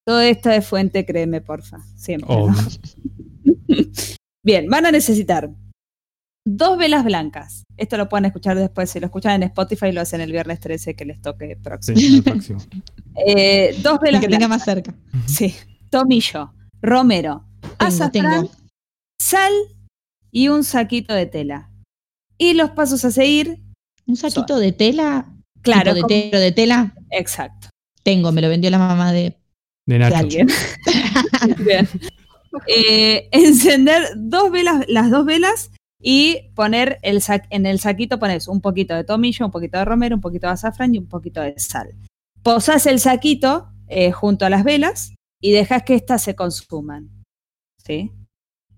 Todo 0.05 0.21
esto 0.21 0.51
es 0.51 0.67
fuente, 0.67 1.07
créeme, 1.07 1.41
porfa. 1.41 1.79
Siempre. 1.95 2.35
Bien, 4.45 4.69
van 4.69 4.87
a 4.87 4.91
necesitar 4.91 5.51
dos 6.45 6.79
velas 6.79 7.05
blancas. 7.05 7.65
Esto 7.77 7.97
lo 7.97 8.09
pueden 8.09 8.25
escuchar 8.25 8.57
después. 8.57 8.91
Si 8.91 8.99
lo 8.99 9.07
escuchan 9.07 9.35
en 9.35 9.43
Spotify, 9.45 9.93
lo 9.93 10.01
hacen 10.01 10.21
el 10.21 10.33
viernes 10.33 10.59
13 10.61 10.95
que 10.97 11.05
les 11.05 11.21
toque 11.21 11.49
Sí, 11.49 11.55
próximo. 11.63 11.99
el 11.99 12.23
próximo. 12.23 12.59
Eh, 13.27 13.77
dos 13.83 13.95
El 13.95 13.99
velas 14.05 14.21
que 14.21 14.29
tenga 14.29 14.47
más 14.49 14.65
cerca. 14.65 14.95
Sí. 15.27 15.53
Tomillo, 15.91 16.53
romero, 16.81 17.45
Tengo, 17.61 17.75
azafrán, 17.79 18.13
tengo. 18.43 18.51
sal 19.21 19.53
y 20.31 20.49
un 20.49 20.65
saquito 20.65 21.15
de 21.15 21.27
tela. 21.27 21.71
Y 22.39 22.55
los 22.55 22.71
pasos 22.71 23.05
a 23.05 23.11
seguir, 23.11 23.61
¿Un 24.07 24.17
saquito 24.17 24.59
de 24.59 24.73
tela? 24.73 25.33
claro, 25.63 25.93
de, 25.95 26.01
como- 26.03 26.09
tela, 26.09 26.39
de 26.39 26.53
tela? 26.53 26.95
exacto. 27.11 27.69
Tengo, 28.03 28.33
me 28.33 28.41
lo 28.41 28.49
vendió 28.49 28.71
la 28.71 28.79
mamá 28.79 29.13
de, 29.13 29.37
De 29.87 29.95
de 29.95 29.99
Nacho. 29.99 30.17
alguien. 30.17 30.49
Bien. 31.59 31.89
Eh, 32.67 33.29
encender 33.33 34.03
dos 34.17 34.51
velas, 34.51 34.85
las 34.89 35.11
dos 35.11 35.25
velas 35.27 35.71
y 36.01 36.51
poner 36.55 36.99
el 37.03 37.21
sa- 37.21 37.43
en 37.51 37.67
el 37.67 37.81
saquito 37.81 38.19
pones 38.19 38.49
un 38.49 38.61
poquito 38.61 38.95
de 38.95 39.05
tomillo, 39.05 39.45
un 39.47 39.53
poquito 39.53 39.79
de 39.79 39.85
romero, 39.85 40.15
un 40.17 40.23
poquito 40.23 40.47
de 40.47 40.55
azafrán 40.55 40.95
y 40.95 40.99
un 40.99 41.07
poquito 41.09 41.41
de 41.43 41.59
sal. 41.59 41.95
Posás 42.43 42.87
el 42.87 43.01
saquito 43.01 43.69
eh, 43.89 44.13
junto 44.13 44.47
a 44.47 44.51
las 44.51 44.65
velas 44.65 45.13
y 45.41 45.53
dejas 45.53 45.83
que 45.83 45.95
éstas 45.95 46.23
se 46.23 46.35
consuman. 46.35 47.11
¿Sí? 47.85 48.11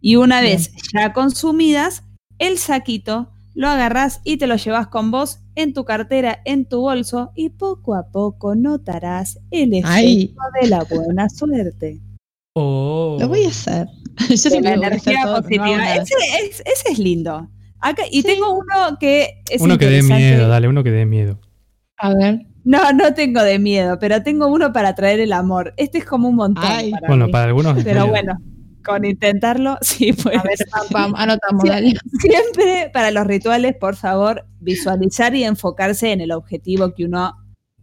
Y 0.00 0.16
una 0.16 0.40
Bien. 0.40 0.56
vez 0.56 0.72
ya 0.94 1.12
consumidas, 1.12 2.02
el 2.38 2.58
saquito 2.58 3.30
lo 3.54 3.68
agarrás 3.68 4.20
y 4.24 4.36
te 4.38 4.46
lo 4.46 4.56
llevas 4.56 4.86
con 4.88 5.10
vos 5.10 5.40
en 5.56 5.74
tu 5.74 5.84
cartera, 5.84 6.40
en 6.44 6.64
tu 6.64 6.80
bolso 6.80 7.32
y 7.34 7.50
poco 7.50 7.94
a 7.94 8.08
poco 8.10 8.54
notarás 8.54 9.38
el 9.50 9.74
efecto 9.74 9.88
Ay. 9.90 10.34
de 10.62 10.68
la 10.68 10.84
buena 10.84 11.28
suerte. 11.28 12.00
Oh. 12.54 13.16
Lo 13.20 13.28
voy 13.28 13.44
a 13.44 13.48
hacer. 13.48 13.86
Yo 14.28 14.50
de 14.50 14.60
la 14.60 14.76
lo 14.76 14.76
voy 14.80 14.84
a 14.84 14.88
hacer 14.88 15.12
energía 15.12 15.22
todo, 15.22 15.36
no 15.36 15.42
positiva. 15.42 15.94
ese, 15.96 16.14
es, 16.44 16.62
ese 16.64 16.92
es 16.92 16.98
lindo. 16.98 17.48
Acá, 17.80 18.02
y 18.10 18.22
Sí. 18.22 18.28
tengo 18.28 18.52
uno 18.52 18.98
que 18.98 19.42
es 19.50 19.60
Uno 19.62 19.78
que 19.78 19.86
dé 19.86 20.02
miedo, 20.02 20.48
dale, 20.48 20.68
uno 20.68 20.82
que 20.84 20.90
dé 20.90 21.06
miedo. 21.06 21.38
A 21.98 22.14
ver. 22.14 22.46
No, 22.64 22.92
no 22.92 23.14
tengo 23.14 23.42
de 23.42 23.58
miedo, 23.58 23.98
pero 23.98 24.22
tengo 24.22 24.46
uno 24.48 24.72
para 24.72 24.94
traer 24.94 25.20
el 25.20 25.32
amor. 25.32 25.72
Este 25.78 25.98
es 25.98 26.04
como 26.04 26.28
un 26.28 26.36
montón. 26.36 26.64
Ay. 26.66 26.90
para 26.92 27.08
Bueno, 27.08 27.26
mí. 27.26 27.32
para 27.32 27.44
algunos 27.44 27.78
es 27.78 27.84
Pero 27.84 28.00
miedo. 28.02 28.10
bueno, 28.10 28.38
con 28.84 29.04
intentarlo, 29.04 29.78
sí, 29.82 30.12
pues. 30.12 30.38
A 30.38 30.42
ver, 30.42 30.56
pam, 30.70 30.86
pam, 30.90 31.14
anotamos, 31.16 31.62
Sí. 31.62 31.68
dale. 31.68 31.94
Siempre 32.20 32.90
para 32.92 33.10
los 33.10 33.26
rituales, 33.26 33.74
por 33.76 33.96
favor, 33.96 34.46
visualizar 34.60 35.34
y 35.34 35.44
enfocarse 35.44 36.12
en 36.12 36.20
el 36.20 36.32
objetivo 36.32 36.94
que 36.94 37.04
uno 37.04 37.36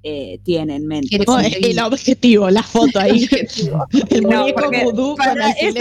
eh, 0.04 0.40
tiene 0.44 0.76
en 0.76 0.88
mente. 0.88 1.20
No, 1.28 1.40
el 1.40 1.80
objetivo, 1.80 2.50
la 2.50 2.64
foto 2.64 3.00
ahí. 3.00 3.28
el 4.10 4.24
No, 4.24 4.42
muñeco 4.44 4.72
vudú 4.84 5.18
con 5.18 5.28
es, 5.60 5.74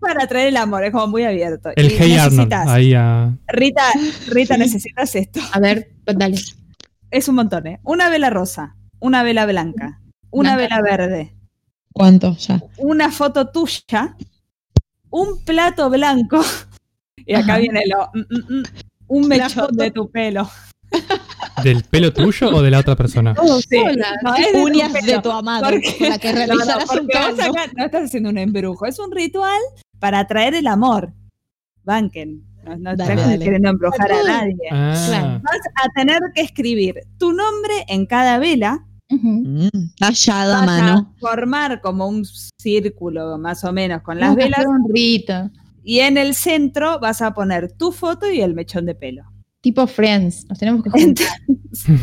para 0.00 0.26
traer 0.26 0.48
el 0.48 0.56
amor, 0.58 0.84
es 0.84 0.90
como 0.92 1.06
muy 1.06 1.24
abierto. 1.24 1.70
El 1.76 1.86
Y 1.92 1.96
Hey 1.98 2.16
Arnold. 2.16 2.52
Ahí 2.52 2.92
a. 2.94 3.34
Rita, 3.48 3.82
Rita, 4.28 4.54
Sí. 4.54 4.60
necesitas 4.60 5.14
esto. 5.14 5.40
A 5.52 5.60
ver, 5.60 5.90
dale. 6.04 6.36
Es 7.10 7.28
un 7.28 7.36
montón, 7.36 7.66
¿eh? 7.66 7.80
Una 7.82 8.10
vela 8.10 8.28
rosa, 8.30 8.76
una 8.98 9.22
vela 9.22 9.46
blanca, 9.46 10.00
una 10.30 10.56
Blanca. 10.56 10.76
vela 10.76 10.82
verde, 10.82 11.34
¿Cuánto 11.94 12.36
ya? 12.36 12.62
una 12.78 13.10
foto 13.10 13.48
tuya, 13.50 14.16
un 15.12 15.44
plato 15.44 15.88
blanco, 15.90 16.40
y 17.16 17.34
acá 17.34 17.52
Ajá. 17.52 17.58
viene 17.58 17.82
lo, 17.86 18.08
mm, 18.12 18.18
mm, 18.18 18.58
mm, 18.58 18.62
un 19.08 19.28
mechón 19.28 19.50
foto- 19.50 19.72
de 19.74 19.90
tu 19.92 20.10
pelo. 20.10 20.48
¿Del 21.62 21.84
pelo 21.84 22.12
tuyo 22.12 22.48
o 22.50 22.60
de 22.62 22.70
la 22.70 22.80
otra 22.80 22.96
persona? 22.96 23.34
Sí. 23.68 23.76
Hola. 23.78 24.08
No, 24.22 24.34
es 24.34 24.46
de 24.46 24.52
tu 24.52 24.64
Uñas 24.64 24.92
pelo. 24.92 25.06
de 25.12 25.22
tu 25.22 25.30
amado, 25.30 25.62
Porque- 25.70 26.08
la 26.08 26.18
que 26.18 26.32
No, 26.32 26.40
no, 26.40 26.46
realizarás 26.46 26.90
un 26.90 27.06
acá 27.10 27.66
no 27.76 27.84
estás 27.84 28.04
haciendo 28.04 28.28
un 28.30 28.38
embrujo, 28.38 28.86
es 28.86 28.98
un 28.98 29.10
ritual 29.12 29.60
para 29.98 30.18
atraer 30.20 30.54
el 30.54 30.66
amor. 30.66 31.12
Banquen, 31.84 32.42
no, 32.64 32.76
no 32.76 32.96
Dale, 32.96 33.12
estás 33.12 33.26
dale. 33.28 33.44
queriendo 33.44 33.68
embrujar 33.70 34.12
a 34.12 34.22
nadie. 34.22 34.56
Ah, 34.70 35.04
Claro. 35.08 35.40
Vas 35.42 35.60
a 35.84 35.88
tener 35.94 36.20
que 36.34 36.42
escribir 36.42 36.94
tu 37.18 37.32
nombre 37.32 37.84
en 37.88 38.06
cada 38.06 38.38
vela 38.38 38.86
Mm, 39.20 39.66
Tallado 39.98 40.54
a 40.54 40.56
vas 40.58 40.66
mano. 40.66 40.92
a 41.16 41.20
formar 41.20 41.80
como 41.80 42.06
un 42.08 42.24
círculo 42.58 43.36
más 43.38 43.62
o 43.64 43.72
menos 43.72 44.02
con 44.02 44.18
las 44.18 44.34
velas 44.34 44.60
hacer 44.60 44.68
un 44.68 44.88
rito. 44.92 45.50
y 45.84 45.98
en 46.00 46.16
el 46.16 46.34
centro 46.34 46.98
vas 47.00 47.20
a 47.22 47.34
poner 47.34 47.72
tu 47.72 47.92
foto 47.92 48.30
y 48.30 48.40
el 48.40 48.54
mechón 48.54 48.86
de 48.86 48.94
pelo. 48.94 49.24
Tipo 49.60 49.86
Friends. 49.86 50.46
Nos 50.48 50.58
tenemos 50.58 50.82
que 50.82 50.90
juntar. 50.90 51.28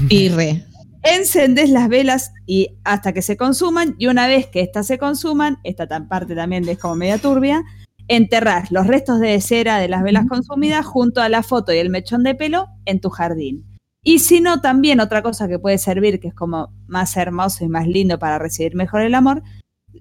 Pirre. 0.08 0.66
Encendés 1.04 1.70
las 1.70 1.88
velas 1.90 2.32
y 2.46 2.78
hasta 2.84 3.14
que 3.14 3.22
se 3.22 3.38
consuman 3.38 3.96
y 3.98 4.08
una 4.08 4.28
vez 4.28 4.48
que 4.48 4.62
estas 4.62 4.86
se 4.88 4.98
consuman, 4.98 5.58
esta 5.64 5.88
tan 5.88 6.08
parte 6.10 6.36
también 6.36 6.68
es 6.68 6.78
como 6.78 6.96
media 6.96 7.18
turbia, 7.18 7.64
enterrás 8.10 8.70
los 8.72 8.86
restos 8.86 9.20
de 9.22 9.40
cera 9.40 9.78
de 9.78 9.88
las 9.88 10.04
velas 10.04 10.26
consumidas 10.28 10.86
junto 10.86 11.22
a 11.22 11.30
la 11.30 11.42
foto 11.42 11.72
y 11.74 11.78
el 11.78 11.90
mechón 11.90 12.24
de 12.24 12.36
pelo 12.36 12.68
en 12.86 13.00
tu 13.00 13.10
jardín. 13.10 13.66
Y 14.04 14.20
si 14.20 14.40
no, 14.42 14.62
también 14.62 15.00
otra 15.02 15.22
cosa 15.22 15.48
que 15.48 15.60
puede 15.60 15.78
servir, 15.78 16.20
que 16.20 16.30
es 16.30 16.34
como 16.34 16.72
más 16.88 17.16
hermoso 17.18 17.66
y 17.66 17.68
más 17.68 17.88
lindo 17.88 18.18
para 18.18 18.40
recibir 18.40 18.76
mejor 18.76 19.02
el 19.02 19.14
amor, 19.14 19.44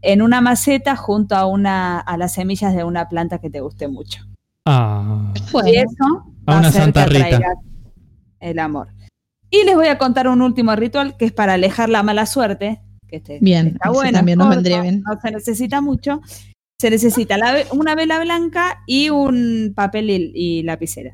en 0.02 0.22
una 0.22 0.40
maceta 0.40 0.94
junto 0.96 1.34
a, 1.34 1.46
una, 1.46 1.98
a 1.98 2.16
las 2.16 2.34
semillas 2.34 2.74
de 2.74 2.84
una 2.84 3.08
planta 3.08 3.38
que 3.40 3.50
te 3.50 3.60
guste 3.60 3.88
mucho. 3.88 4.22
ah. 4.66 5.32
Y 5.66 5.76
eso 5.76 6.04
A 6.46 6.52
va 6.52 6.56
a 6.56 6.58
una 6.60 6.68
hacer 6.68 6.82
Santa 6.82 7.04
que 7.06 7.10
Rita. 7.10 7.40
el 8.40 8.58
amor. 8.58 8.88
Y 9.50 9.64
les 9.64 9.74
voy 9.74 9.88
a 9.88 9.98
contar 9.98 10.28
un 10.28 10.42
último 10.42 10.76
ritual 10.76 11.16
que 11.16 11.24
es 11.24 11.32
para 11.32 11.54
alejar 11.54 11.88
la 11.88 12.02
mala 12.02 12.26
suerte. 12.26 12.80
Que 13.08 13.16
este 13.16 13.38
Bien, 13.40 13.68
está 13.68 13.90
bueno, 13.90 14.18
también 14.18 14.38
nos 14.38 14.48
corto, 14.48 14.56
vendría 14.58 14.82
bien. 14.82 15.02
no 15.06 15.18
se 15.20 15.30
necesita 15.30 15.80
mucho. 15.80 16.20
Se 16.80 16.90
necesita 16.90 17.36
la 17.38 17.56
una 17.72 17.94
vela 17.96 18.20
blanca 18.20 18.82
y 18.86 19.08
un 19.10 19.72
papel 19.74 20.10
y, 20.10 20.32
y 20.34 20.62
lapicera. 20.62 21.10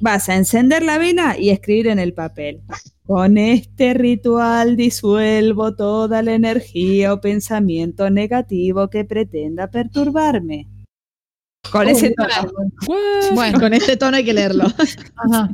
Vas 0.00 0.28
a 0.28 0.36
encender 0.36 0.82
la 0.82 0.98
vela 0.98 1.36
y 1.38 1.50
escribir 1.50 1.88
en 1.88 1.98
el 1.98 2.14
papel. 2.14 2.62
Con 3.06 3.38
este 3.38 3.94
ritual 3.94 4.76
disuelvo 4.76 5.74
toda 5.74 6.22
la 6.22 6.34
energía 6.34 7.12
o 7.12 7.20
pensamiento 7.20 8.08
negativo 8.10 8.88
que 8.88 9.04
pretenda 9.04 9.68
perturbarme. 9.68 10.68
Con 11.70 11.88
ese 11.88 12.12
tono. 12.14 12.52
bueno. 13.34 13.60
Con 13.60 13.74
este 13.74 13.96
tono 13.96 14.16
hay 14.16 14.24
que 14.24 14.32
leerlo. 14.32 14.64
Ajá. 15.16 15.50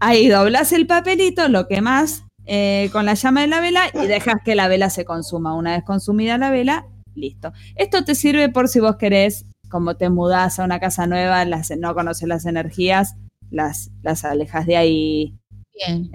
Ahí 0.00 0.28
doblas 0.28 0.72
el 0.72 0.86
papelito, 0.86 1.48
lo 1.48 1.68
quemas 1.68 2.24
eh, 2.46 2.90
con 2.92 3.06
la 3.06 3.14
llama 3.14 3.40
de 3.40 3.46
la 3.46 3.60
vela 3.60 3.82
y 3.94 4.06
dejas 4.06 4.36
que 4.44 4.54
la 4.54 4.68
vela 4.68 4.90
se 4.90 5.04
consuma. 5.04 5.54
Una 5.54 5.72
vez 5.72 5.84
consumida 5.84 6.38
la 6.38 6.50
vela, 6.50 6.86
listo. 7.14 7.52
Esto 7.76 8.04
te 8.04 8.14
sirve 8.14 8.48
por 8.48 8.68
si 8.68 8.80
vos 8.80 8.96
querés, 8.96 9.46
como 9.68 9.96
te 9.96 10.10
mudás 10.10 10.58
a 10.58 10.64
una 10.64 10.80
casa 10.80 11.06
nueva, 11.06 11.44
las, 11.44 11.70
no 11.78 11.94
conoces 11.94 12.28
las 12.28 12.44
energías, 12.46 13.14
las, 13.54 13.90
las 14.02 14.24
alejas 14.24 14.66
de 14.66 14.76
ahí. 14.76 15.34
Bien. 15.74 16.10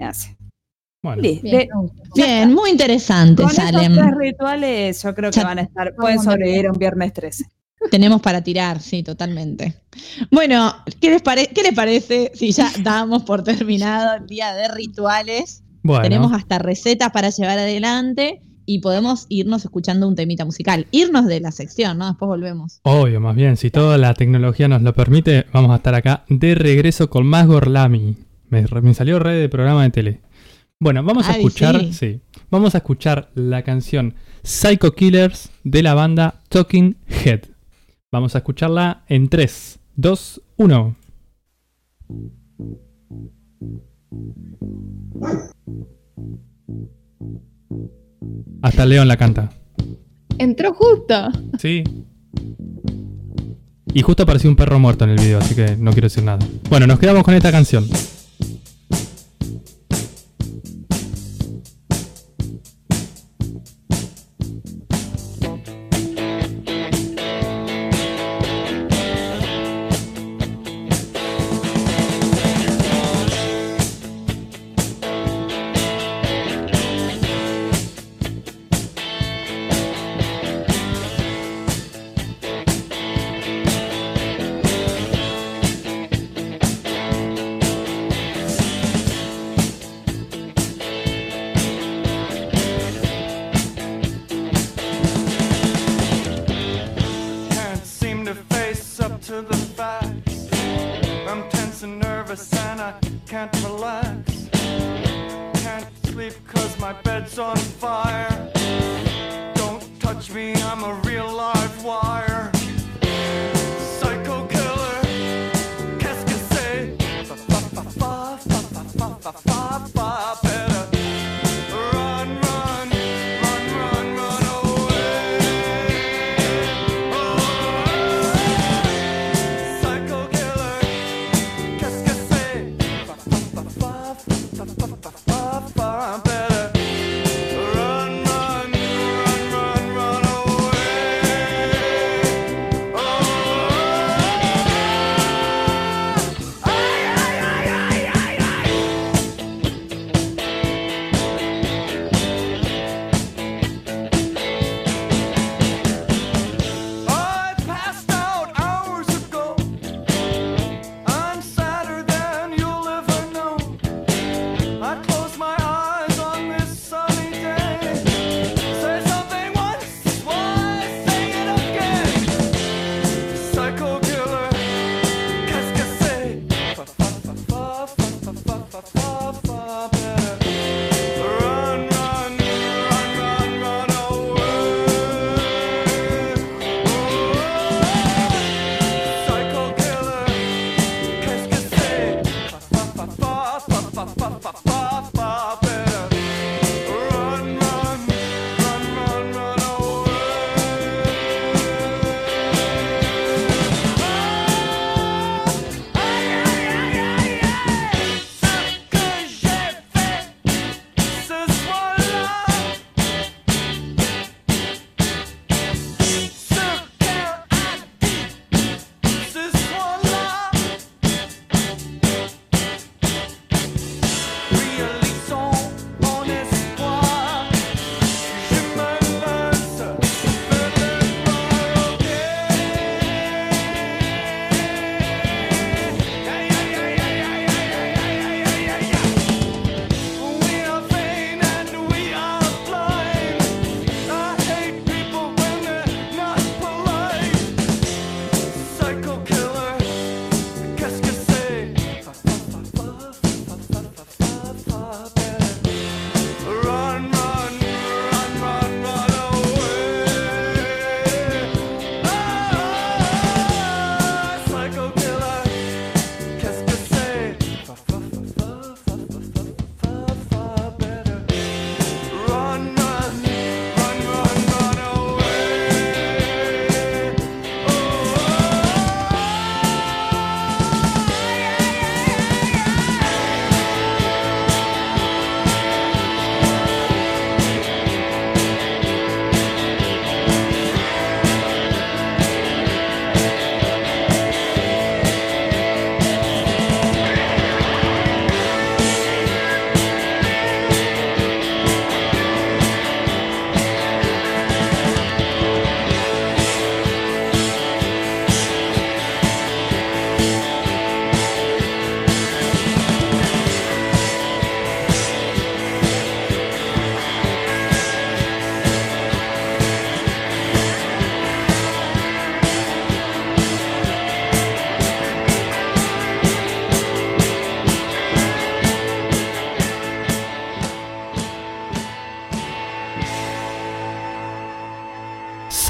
Bueno. 1.02 1.22
Bien, 1.22 1.68
De- 2.14 2.46
muy 2.46 2.70
interesante, 2.70 3.42
con 3.42 3.52
Salem. 3.52 3.94
tres 3.94 4.14
rituales 4.18 5.02
yo 5.02 5.14
creo 5.14 5.30
que 5.30 5.40
Ya- 5.40 5.44
van 5.46 5.58
a 5.58 5.62
estar, 5.62 5.94
pueden 5.96 6.22
sobrevivir 6.22 6.70
un 6.70 6.78
viernes 6.78 7.12
13. 7.14 7.44
Tenemos 7.90 8.20
para 8.20 8.42
tirar, 8.42 8.80
sí, 8.80 9.02
totalmente. 9.02 9.74
Bueno, 10.30 10.74
¿qué 11.00 11.08
les, 11.10 11.22
pare- 11.22 11.46
¿qué 11.46 11.62
les 11.62 11.72
parece 11.74 12.30
si 12.34 12.52
ya 12.52 12.70
damos 12.82 13.22
por 13.22 13.42
terminado 13.42 14.16
el 14.18 14.26
día 14.26 14.52
de 14.54 14.68
rituales 14.68 15.62
Bueno, 15.82 16.02
Tenemos 16.02 16.32
hasta 16.34 16.58
recetas 16.58 17.10
para 17.10 17.30
llevar 17.30 17.58
adelante 17.58 18.42
y 18.70 18.78
podemos 18.78 19.26
irnos 19.28 19.64
escuchando 19.64 20.06
un 20.06 20.14
temita 20.14 20.44
musical. 20.44 20.86
Irnos 20.92 21.26
de 21.26 21.40
la 21.40 21.50
sección, 21.50 21.98
¿no? 21.98 22.06
Después 22.06 22.28
volvemos. 22.28 22.80
obvio, 22.84 23.20
más 23.20 23.34
bien, 23.34 23.56
si 23.56 23.68
toda 23.68 23.98
la 23.98 24.14
tecnología 24.14 24.68
nos 24.68 24.82
lo 24.82 24.94
permite, 24.94 25.44
vamos 25.52 25.72
a 25.72 25.76
estar 25.76 25.96
acá 25.96 26.24
de 26.28 26.54
regreso 26.54 27.10
con 27.10 27.26
más 27.26 27.48
Gorlami. 27.48 28.16
Me, 28.48 28.64
me 28.80 28.94
salió 28.94 29.18
red 29.18 29.40
de 29.40 29.48
programa 29.48 29.82
de 29.82 29.90
tele. 29.90 30.20
Bueno, 30.78 31.02
vamos 31.02 31.28
a 31.28 31.32
escuchar, 31.32 31.80
sí. 31.80 31.92
sí, 31.92 32.20
vamos 32.48 32.76
a 32.76 32.78
escuchar 32.78 33.32
la 33.34 33.64
canción 33.64 34.14
Psycho 34.44 34.92
Killers 34.92 35.50
de 35.64 35.82
la 35.82 35.94
banda 35.94 36.40
Talking 36.48 36.96
Head. 37.08 37.40
Vamos 38.12 38.36
a 38.36 38.38
escucharla 38.38 39.02
en 39.08 39.28
3, 39.28 39.80
2, 39.96 40.42
1. 40.58 40.96
Hasta 48.62 48.86
León 48.86 49.08
la 49.08 49.16
canta. 49.16 49.50
Entró 50.38 50.72
justo. 50.74 51.14
Sí. 51.58 51.84
Y 53.92 54.02
justo 54.02 54.22
apareció 54.22 54.48
un 54.48 54.56
perro 54.56 54.78
muerto 54.78 55.04
en 55.04 55.10
el 55.10 55.18
video, 55.18 55.38
así 55.38 55.54
que 55.54 55.76
no 55.76 55.92
quiero 55.92 56.06
decir 56.06 56.22
nada. 56.22 56.38
Bueno, 56.68 56.86
nos 56.86 56.98
quedamos 56.98 57.24
con 57.24 57.34
esta 57.34 57.50
canción. 57.50 57.86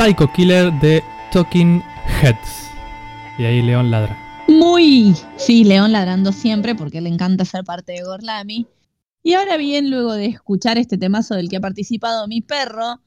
Psycho 0.00 0.32
Killer 0.32 0.72
de 0.80 1.04
Talking 1.30 1.82
Heads. 2.22 2.70
Y 3.38 3.44
ahí 3.44 3.60
León 3.60 3.90
ladra. 3.90 4.16
Muy, 4.48 5.14
sí, 5.36 5.62
León 5.62 5.92
ladrando 5.92 6.32
siempre 6.32 6.74
porque 6.74 7.02
le 7.02 7.10
encanta 7.10 7.44
ser 7.44 7.64
parte 7.64 7.92
de 7.92 8.02
Gorlami. 8.04 8.66
Y 9.22 9.34
ahora 9.34 9.58
bien, 9.58 9.90
luego 9.90 10.14
de 10.14 10.24
escuchar 10.24 10.78
este 10.78 10.96
temazo 10.96 11.34
del 11.34 11.50
que 11.50 11.58
ha 11.58 11.60
participado 11.60 12.26
mi 12.28 12.40
perro, 12.40 13.02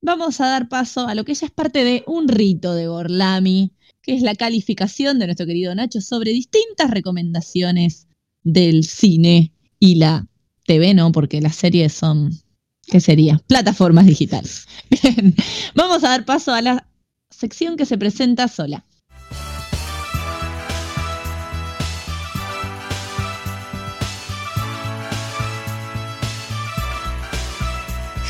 vamos 0.00 0.40
a 0.40 0.46
dar 0.46 0.70
paso 0.70 1.06
a 1.06 1.14
lo 1.14 1.26
que 1.26 1.34
ya 1.34 1.44
es 1.44 1.52
parte 1.52 1.84
de 1.84 2.02
un 2.06 2.28
rito 2.28 2.74
de 2.74 2.86
Gorlami, 2.86 3.74
que 4.00 4.14
es 4.14 4.22
la 4.22 4.34
calificación 4.34 5.18
de 5.18 5.26
nuestro 5.26 5.44
querido 5.44 5.74
Nacho 5.74 6.00
sobre 6.00 6.30
distintas 6.30 6.90
recomendaciones 6.90 8.08
del 8.42 8.84
cine 8.84 9.52
y 9.78 9.96
la 9.96 10.26
TV, 10.64 10.94
¿no? 10.94 11.12
Porque 11.12 11.42
las 11.42 11.56
series 11.56 11.92
son, 11.92 12.30
¿qué 12.90 13.00
sería? 13.00 13.40
Plataformas 13.46 14.06
digitales. 14.06 14.66
Bien, 14.90 15.34
vamos 15.74 16.04
a 16.04 16.08
dar 16.08 16.24
paso 16.24 16.52
a 16.52 16.62
la 16.62 16.86
sección 17.30 17.76
que 17.76 17.86
se 17.86 17.98
presenta 17.98 18.48
sola. 18.48 18.84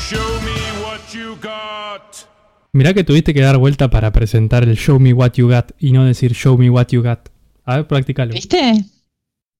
Show 0.09 0.41
me 0.41 0.83
what 0.83 0.99
you 1.13 1.35
got. 1.41 2.27
Mirá 2.71 2.93
que 2.93 3.03
tuviste 3.03 3.33
que 3.33 3.41
dar 3.41 3.57
vuelta 3.57 3.89
para 3.89 4.11
presentar 4.11 4.63
el 4.63 4.75
Show 4.75 4.99
Me 4.99 5.13
What 5.13 5.33
You 5.33 5.49
Got 5.49 5.71
y 5.79 5.91
no 5.91 6.05
decir 6.05 6.33
Show 6.33 6.57
Me 6.57 6.69
What 6.69 6.87
You 6.89 7.01
Got. 7.01 7.29
A 7.65 7.77
ver, 7.77 7.87
practicalo. 7.87 8.33
¿Viste? 8.33 8.85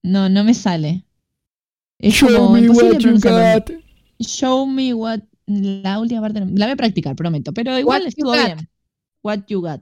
No, 0.02 0.28
no 0.28 0.44
me 0.44 0.54
sale. 0.54 1.04
Es 1.98 2.14
Show 2.14 2.32
como 2.34 2.52
me 2.52 2.68
what 2.68 2.98
you 2.98 3.18
got. 3.20 3.70
Show 4.20 4.66
me 4.66 4.94
what. 4.94 5.20
La 5.46 5.98
última 5.98 6.20
parte. 6.20 6.40
La 6.40 6.66
voy 6.66 6.72
a 6.72 6.76
practicar, 6.76 7.16
prometo. 7.16 7.52
Pero 7.52 7.76
igual 7.78 8.02
What 8.02 8.08
estuvo 8.08 8.32
bien. 8.32 8.68
What 9.22 9.40
you 9.48 9.60
got. 9.62 9.80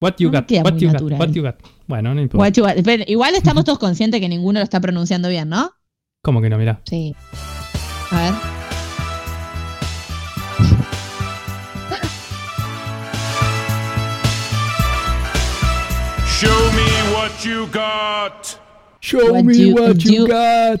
What 0.00 0.16
you 0.18 0.30
No 0.30 0.40
got. 0.40 0.50
What 0.50 0.76
you 0.78 0.92
got. 0.92 1.00
What 1.02 1.30
you 1.32 1.42
got. 1.42 1.56
Bueno, 1.86 2.14
no 2.14 2.20
importa. 2.20 2.38
What 2.38 2.52
you 2.52 2.64
got. 2.64 3.08
Igual 3.08 3.34
estamos 3.34 3.64
todos 3.64 3.78
conscientes 3.78 4.20
que 4.20 4.28
ninguno 4.28 4.58
lo 4.60 4.64
está 4.64 4.80
pronunciando 4.80 5.28
bien, 5.28 5.48
¿no? 5.48 5.70
¿Cómo 6.22 6.42
que 6.42 6.50
no? 6.50 6.58
Mirá. 6.58 6.82
Sí. 6.84 7.14
A 8.10 8.20
ver. 8.22 8.34
Show 16.26 16.60
me 16.74 16.88
what 17.14 17.32
you 17.44 17.66
got. 17.68 18.58
Show 19.00 19.32
What 19.32 19.44
me 19.44 19.54
you- 19.56 19.74
what 19.74 19.96
you 20.04 20.12
you- 20.12 20.26
got. 20.26 20.80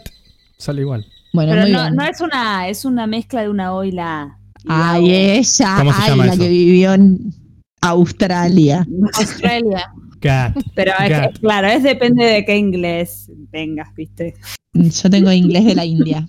Sale 0.58 0.80
igual. 0.82 1.04
Bueno, 1.34 1.50
Pero 1.52 1.62
muy 1.64 1.72
no, 1.72 1.82
bien. 1.82 1.94
no 1.96 2.02
es 2.04 2.20
una, 2.22 2.68
es 2.68 2.84
una 2.86 3.06
mezcla 3.06 3.42
de 3.42 3.48
una 3.50 3.74
O 3.74 3.84
y 3.84 3.90
la. 3.92 4.38
y 4.64 4.68
la 4.68 4.92
Ay, 4.92 5.10
ella. 5.12 5.74
¿Cómo 5.78 5.92
se 5.92 6.02
ay, 6.12 6.16
la 6.18 6.26
eso? 6.26 6.38
que 6.38 6.48
vivió 6.48 6.94
en 6.94 7.34
Australia. 7.82 8.86
Australia. 9.14 9.92
Pero 10.74 10.92
es 11.06 11.38
claro, 11.40 11.66
es 11.68 11.82
depende 11.82 12.24
de 12.24 12.44
qué 12.46 12.56
inglés 12.56 13.30
vengas, 13.52 13.94
¿viste? 13.94 14.32
Yo 14.72 15.10
tengo 15.10 15.30
inglés 15.30 15.66
de 15.66 15.74
la 15.74 15.84
India. 15.84 16.26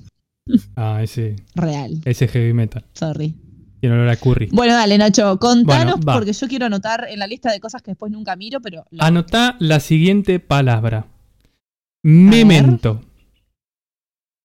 Ah, 0.75 0.99
ese, 1.01 1.37
Real. 1.55 2.01
ese 2.03 2.27
heavy 2.27 2.51
metal. 2.51 2.83
Sorry. 2.91 3.33
Tiene 3.79 3.95
olor 3.95 4.09
a 4.09 4.15
curry. 4.17 4.49
Bueno, 4.51 4.73
dale, 4.73 4.97
Nacho, 4.97 5.39
contanos 5.39 5.99
Bueno, 6.01 6.13
porque 6.19 6.33
yo 6.33 6.47
quiero 6.49 6.65
anotar 6.65 7.07
en 7.09 7.19
la 7.19 7.27
lista 7.27 7.51
de 7.53 7.59
cosas 7.61 7.81
que 7.81 7.91
después 7.91 8.11
nunca 8.11 8.35
miro, 8.35 8.59
pero. 8.59 8.85
lo- 8.91 9.01
Anotá 9.03 9.55
la 9.59 9.79
siguiente 9.79 10.39
palabra. 10.41 11.05
Memento. 12.03 13.01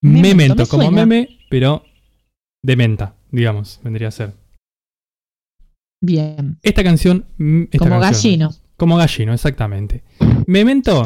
Memento, 0.01 0.35
Memento, 0.37 0.63
me 0.63 0.67
como 0.67 0.83
suena. 0.83 1.05
meme, 1.05 1.29
pero 1.49 1.83
de 2.63 2.75
menta, 2.75 3.15
digamos, 3.31 3.79
vendría 3.83 4.07
a 4.07 4.11
ser. 4.11 4.33
Bien. 6.01 6.57
Esta 6.63 6.83
canción. 6.83 7.25
mm, 7.37 7.63
esta 7.63 7.77
Como 7.77 7.99
canción, 7.99 8.39
gallino. 8.39 8.49
Como 8.77 8.97
gallino, 8.97 9.33
exactamente. 9.33 10.03
Memento 10.47 11.05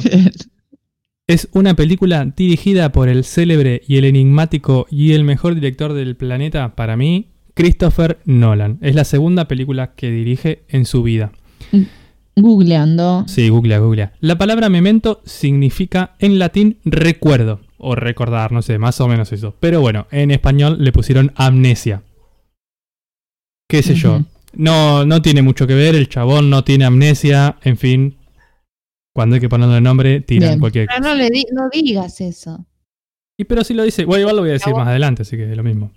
es 1.27 1.49
una 1.51 1.73
película 1.73 2.25
dirigida 2.25 2.91
por 2.91 3.09
el 3.09 3.25
célebre 3.25 3.81
y 3.87 3.97
el 3.97 4.05
enigmático 4.05 4.87
y 4.89 5.11
el 5.13 5.23
mejor 5.25 5.55
director 5.55 5.93
del 5.93 6.15
planeta, 6.15 6.75
para 6.75 6.95
mí, 6.95 7.31
Christopher 7.53 8.19
Nolan. 8.25 8.79
Es 8.81 8.95
la 8.95 9.03
segunda 9.03 9.47
película 9.47 9.93
que 9.95 10.09
dirige 10.11 10.63
en 10.69 10.85
su 10.85 11.03
vida. 11.03 11.33
Googleando. 12.37 13.25
Sí, 13.27 13.49
googlea, 13.49 13.79
googlea. 13.79 14.13
La 14.19 14.37
palabra 14.37 14.69
memento 14.69 15.21
significa 15.25 16.15
en 16.19 16.37
latín 16.39 16.77
recuerdo 16.85 17.61
o 17.77 17.95
recordar, 17.95 18.51
no 18.51 18.61
sé, 18.61 18.77
más 18.77 18.99
o 19.01 19.07
menos 19.07 19.31
eso. 19.33 19.55
Pero 19.59 19.81
bueno, 19.81 20.07
en 20.11 20.31
español 20.31 20.77
le 20.79 20.91
pusieron 20.91 21.31
amnesia. 21.35 22.03
¿Qué 23.69 23.81
sé 23.83 23.95
yo? 23.95 24.21
No, 24.53 25.05
no 25.05 25.21
tiene 25.21 25.41
mucho 25.41 25.67
que 25.67 25.73
ver, 25.73 25.95
el 25.95 26.07
chabón 26.07 26.49
no 26.49 26.63
tiene 26.63 26.85
amnesia, 26.85 27.57
en 27.63 27.77
fin. 27.77 28.17
Cuando 29.13 29.35
hay 29.35 29.41
que 29.41 29.49
ponerle 29.49 29.81
nombre, 29.81 30.21
tiran 30.21 30.49
Bien. 30.51 30.59
cualquier 30.59 30.87
Pero 30.87 31.01
no, 31.01 31.15
le 31.15 31.29
di- 31.29 31.45
no 31.51 31.69
digas 31.71 32.21
eso. 32.21 32.65
Y 33.37 33.45
pero 33.45 33.63
si 33.63 33.73
lo 33.73 33.83
dice, 33.83 34.05
bueno, 34.05 34.21
igual 34.21 34.35
lo 34.37 34.41
voy 34.43 34.51
a 34.51 34.53
decir 34.53 34.73
más 34.73 34.87
adelante, 34.87 35.23
así 35.23 35.35
que 35.35 35.49
es 35.49 35.57
lo 35.57 35.63
mismo. 35.63 35.91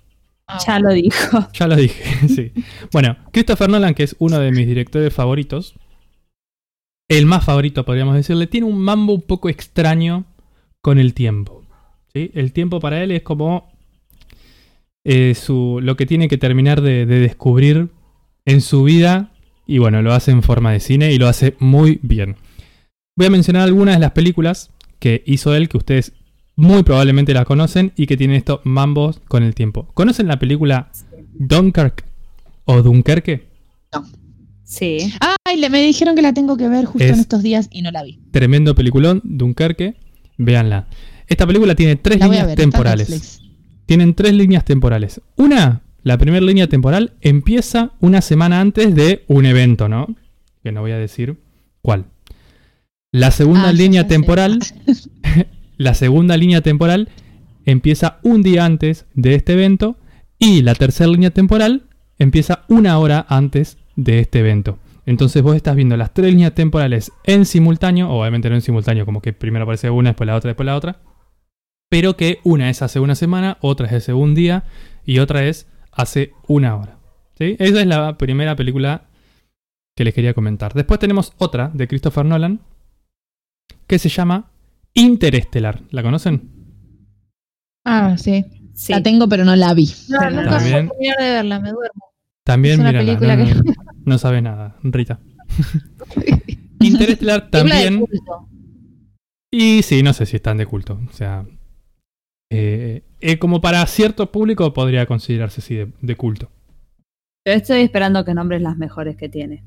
Ah, 0.48 0.58
Ya 0.66 0.80
lo 0.80 0.90
dijo. 0.90 1.46
Ya 1.52 1.66
lo 1.68 1.76
dije, 1.76 2.28
sí. 2.28 2.52
Bueno, 2.92 3.16
Christopher 3.32 3.68
Nolan, 3.68 3.94
que 3.94 4.02
es 4.04 4.16
uno 4.18 4.38
de 4.38 4.50
mis 4.50 4.66
directores 4.66 5.12
favoritos, 5.12 5.74
el 7.08 7.26
más 7.26 7.44
favorito 7.44 7.84
podríamos 7.84 8.14
decirle, 8.14 8.46
tiene 8.46 8.66
un 8.66 8.78
mambo 8.80 9.12
un 9.14 9.22
poco 9.22 9.48
extraño 9.48 10.24
con 10.80 10.98
el 10.98 11.14
tiempo. 11.14 11.64
¿Sí? 12.12 12.30
El 12.34 12.52
tiempo 12.52 12.80
para 12.80 13.02
él 13.02 13.10
es 13.10 13.22
como 13.22 13.70
eh, 15.04 15.34
su, 15.34 15.80
lo 15.82 15.96
que 15.96 16.06
tiene 16.06 16.28
que 16.28 16.38
terminar 16.38 16.80
de, 16.82 17.06
de 17.06 17.20
descubrir 17.20 17.88
en 18.44 18.60
su 18.60 18.82
vida 18.84 19.30
y 19.66 19.78
bueno, 19.78 20.02
lo 20.02 20.12
hace 20.12 20.30
en 20.30 20.42
forma 20.42 20.72
de 20.72 20.80
cine 20.80 21.12
y 21.12 21.18
lo 21.18 21.28
hace 21.28 21.54
muy 21.58 21.98
bien. 22.02 22.36
Voy 23.16 23.26
a 23.26 23.30
mencionar 23.30 23.62
algunas 23.62 23.96
de 23.96 24.00
las 24.00 24.12
películas 24.12 24.70
que 24.98 25.22
hizo 25.26 25.54
él, 25.54 25.68
que 25.68 25.76
ustedes 25.76 26.12
muy 26.56 26.82
probablemente 26.82 27.34
las 27.34 27.44
conocen 27.44 27.92
y 27.96 28.06
que 28.06 28.16
tienen 28.16 28.36
estos 28.36 28.60
mambos 28.64 29.20
con 29.28 29.42
el 29.42 29.54
tiempo. 29.54 29.86
¿Conocen 29.94 30.26
la 30.26 30.38
película 30.38 30.90
Dunkirk 31.34 32.04
o 32.64 32.82
Dunkerque? 32.82 33.46
Sí. 34.64 35.12
Ay, 35.46 35.56
le, 35.58 35.70
me 35.70 35.82
dijeron 35.82 36.14
que 36.14 36.20
la 36.22 36.34
tengo 36.34 36.56
que 36.56 36.68
ver 36.68 36.84
justo 36.84 37.04
Es- 37.04 37.12
en 37.14 37.20
estos 37.20 37.42
días 37.42 37.68
y 37.70 37.82
no 37.82 37.90
la 37.90 38.02
vi. 38.02 38.20
Tremendo 38.32 38.74
peliculón, 38.74 39.20
Dunkerque. 39.24 39.94
Véanla. 40.36 40.86
Esta 41.28 41.46
película 41.46 41.74
tiene 41.74 41.96
tres 41.96 42.20
líneas 42.20 42.46
ver. 42.46 42.56
temporales. 42.56 43.40
Tienen 43.86 44.14
tres 44.14 44.32
líneas 44.32 44.64
temporales. 44.64 45.20
Una, 45.36 45.82
la 46.02 46.18
primera 46.18 46.44
línea 46.44 46.66
temporal, 46.68 47.12
empieza 47.20 47.92
una 48.00 48.20
semana 48.20 48.60
antes 48.60 48.94
de 48.94 49.24
un 49.28 49.46
evento, 49.46 49.88
¿no? 49.88 50.08
Que 50.62 50.72
no 50.72 50.80
voy 50.80 50.92
a 50.92 50.98
decir 50.98 51.38
cuál. 51.82 52.06
La 53.12 53.30
segunda 53.30 53.68
Ah, 53.68 53.72
línea 53.72 54.06
temporal, 54.06 54.58
la 55.78 55.94
segunda 55.94 56.36
línea 56.36 56.60
temporal 56.60 57.08
empieza 57.64 58.18
un 58.22 58.42
día 58.42 58.64
antes 58.64 59.06
de 59.14 59.34
este 59.34 59.52
evento 59.54 59.96
y 60.38 60.62
la 60.62 60.74
tercera 60.74 61.10
línea 61.10 61.30
temporal 61.30 61.84
empieza 62.18 62.64
una 62.68 62.98
hora 62.98 63.24
antes 63.28 63.78
de 63.96 64.20
este 64.20 64.40
evento. 64.40 64.78
Entonces 65.06 65.42
vos 65.42 65.56
estás 65.56 65.74
viendo 65.74 65.96
las 65.96 66.12
tres 66.12 66.30
líneas 66.32 66.54
temporales 66.54 67.12
en 67.24 67.46
simultáneo, 67.46 68.10
obviamente 68.10 68.50
no 68.50 68.56
en 68.56 68.60
simultáneo, 68.62 69.06
como 69.06 69.22
que 69.22 69.32
primero 69.32 69.62
aparece 69.62 69.88
una, 69.88 70.10
después 70.10 70.26
la 70.26 70.36
otra, 70.36 70.48
después 70.48 70.66
la 70.66 70.76
otra, 70.76 71.00
pero 71.88 72.16
que 72.16 72.38
una 72.44 72.70
es 72.70 72.82
hace 72.82 73.00
una 73.00 73.14
semana, 73.14 73.58
otra 73.60 73.86
es 73.86 73.92
hace 73.92 74.12
un 74.14 74.34
día 74.34 74.64
y 75.04 75.18
otra 75.20 75.44
es 75.44 75.66
hace 75.92 76.32
una 76.46 76.76
hora. 76.76 76.98
¿Sí? 77.36 77.56
Esa 77.58 77.80
es 77.80 77.86
la 77.86 78.18
primera 78.18 78.56
película 78.56 79.08
que 79.96 80.04
les 80.04 80.12
quería 80.14 80.34
comentar. 80.34 80.74
Después 80.74 80.98
tenemos 81.00 81.32
otra 81.38 81.70
de 81.72 81.86
Christopher 81.88 82.24
Nolan 82.24 82.60
que 83.86 83.98
se 83.98 84.08
llama 84.08 84.50
Interestelar. 84.94 85.82
¿La 85.90 86.02
conocen? 86.02 86.50
Ah, 87.84 88.16
sí. 88.18 88.44
Sí. 88.74 88.92
La 88.92 89.02
tengo, 89.02 89.28
pero 89.28 89.44
no 89.44 89.56
la 89.56 89.72
vi. 89.74 89.86
No, 90.08 90.18
Pero 90.20 90.30
nunca 90.30 90.58
terminar 90.58 90.88
de 90.88 91.14
verla, 91.32 91.60
me 91.60 91.70
duermo. 91.72 92.04
También, 92.44 92.80
película 92.82 93.36
no, 93.36 93.44
que- 93.46 93.54
no, 93.54 93.62
no 94.04 94.18
sabe 94.18 94.40
nada, 94.40 94.76
Rita. 94.82 95.20
Interestelar 96.80 97.44
de 97.44 97.50
también. 97.50 98.00
culto. 98.00 98.48
Y 99.50 99.82
sí, 99.82 100.02
no 100.02 100.12
sé 100.12 100.26
si 100.26 100.36
están 100.36 100.58
de 100.58 100.66
culto. 100.66 101.00
O 101.08 101.12
sea, 101.12 101.44
eh, 102.50 103.02
eh, 103.20 103.38
como 103.38 103.60
para 103.60 103.84
cierto 103.86 104.30
público 104.32 104.72
podría 104.72 105.06
considerarse 105.06 105.60
así 105.60 105.74
de, 105.74 105.92
de 106.00 106.16
culto. 106.16 106.50
Yo 107.46 107.54
estoy 107.54 107.80
esperando 107.82 108.24
que 108.24 108.34
nombres 108.34 108.60
las 108.62 108.76
mejores 108.76 109.16
que 109.16 109.28
tiene. 109.28 109.64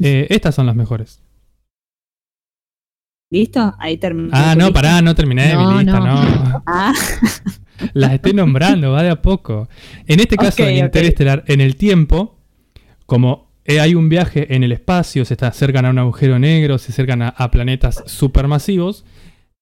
Eh, 0.00 0.26
estas 0.30 0.54
son 0.54 0.66
las 0.66 0.76
mejores. 0.76 1.22
¿Listo? 3.30 3.74
Ahí 3.78 3.98
termino. 3.98 4.30
Ah, 4.32 4.54
no, 4.56 4.72
pará, 4.72 5.02
no 5.02 5.14
terminé 5.14 5.52
No, 5.52 5.70
mi 5.72 5.78
lista, 5.84 6.00
no. 6.00 6.24
no. 6.24 6.62
Ah, 6.66 6.92
Las 7.94 8.12
estoy 8.14 8.32
nombrando, 8.32 8.90
va 8.92 9.02
de 9.02 9.10
a 9.10 9.20
poco. 9.22 9.68
En 10.06 10.18
este 10.20 10.36
caso, 10.36 10.62
Ok, 10.62 10.68
en. 10.70 10.84
Interestelar, 10.86 11.44
en 11.46 11.60
el 11.60 11.76
tiempo, 11.76 12.38
como 13.06 13.52
hay 13.66 13.94
un 13.94 14.08
viaje 14.08 14.54
en 14.54 14.64
el 14.64 14.72
espacio, 14.72 15.24
se 15.26 15.34
está- 15.34 15.48
acercan 15.48 15.84
a 15.84 15.90
un 15.90 15.98
agujero 15.98 16.38
negro, 16.38 16.78
se 16.78 16.90
acercan 16.90 17.20
a, 17.22 17.28
a 17.28 17.50
planetas 17.50 18.02
supermasivos, 18.06 19.04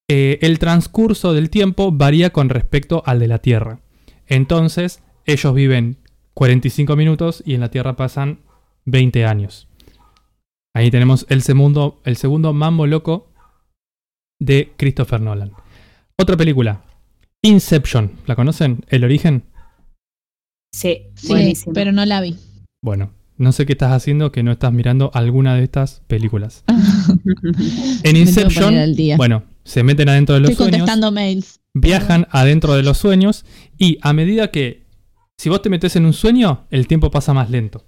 eh, 0.08 0.38
el 0.42 0.58
transcurso 0.58 1.32
del 1.32 1.50
tiempo 1.50 1.90
varía 1.92 2.30
con 2.30 2.48
respecto 2.48 3.02
al 3.06 3.18
de 3.18 3.28
la 3.28 3.38
Tierra. 3.38 3.80
Entonces, 4.26 5.02
ellos 5.24 5.54
viven 5.54 5.98
45 6.34 6.96
minutos 6.96 7.42
y 7.46 7.54
en 7.54 7.60
la 7.60 7.70
Tierra 7.70 7.96
pasan 7.96 8.40
20 8.84 9.24
años. 9.24 9.68
Ahí 10.74 10.90
tenemos 10.90 11.26
el 11.30 11.42
segundo, 11.42 12.00
el 12.04 12.16
segundo 12.16 12.52
mambo 12.52 12.86
loco 12.86 13.32
de 14.38 14.72
Christopher 14.76 15.20
Nolan. 15.20 15.52
Otra 16.18 16.36
película, 16.36 16.82
Inception. 17.42 18.12
¿La 18.26 18.36
conocen? 18.36 18.84
¿El 18.88 19.04
origen? 19.04 19.44
Sí, 20.74 21.06
Sí, 21.14 21.28
buenísimo. 21.28 21.72
pero 21.72 21.92
no 21.92 22.04
la 22.04 22.20
vi. 22.20 22.36
Bueno, 22.82 23.10
no 23.38 23.52
sé 23.52 23.64
qué 23.66 23.72
estás 23.72 23.92
haciendo 23.92 24.30
que 24.32 24.42
no 24.42 24.52
estás 24.52 24.72
mirando 24.72 25.10
alguna 25.14 25.54
de 25.56 25.64
estas 25.64 26.00
películas. 26.06 26.64
En 28.02 28.16
Inception, 28.16 28.94
día. 28.94 29.16
bueno, 29.16 29.44
se 29.66 29.82
meten 29.82 30.08
adentro 30.08 30.34
de 30.36 30.40
los 30.42 30.50
Estoy 30.50 30.66
sueños, 30.66 30.80
contestando 30.80 31.12
mails. 31.12 31.60
viajan 31.74 32.26
adentro 32.30 32.74
de 32.74 32.82
los 32.82 32.96
sueños 32.98 33.44
y 33.76 33.98
a 34.02 34.12
medida 34.12 34.50
que, 34.50 34.86
si 35.36 35.48
vos 35.50 35.60
te 35.60 35.68
metes 35.68 35.96
en 35.96 36.06
un 36.06 36.12
sueño, 36.12 36.66
el 36.70 36.86
tiempo 36.86 37.10
pasa 37.10 37.34
más 37.34 37.50
lento. 37.50 37.84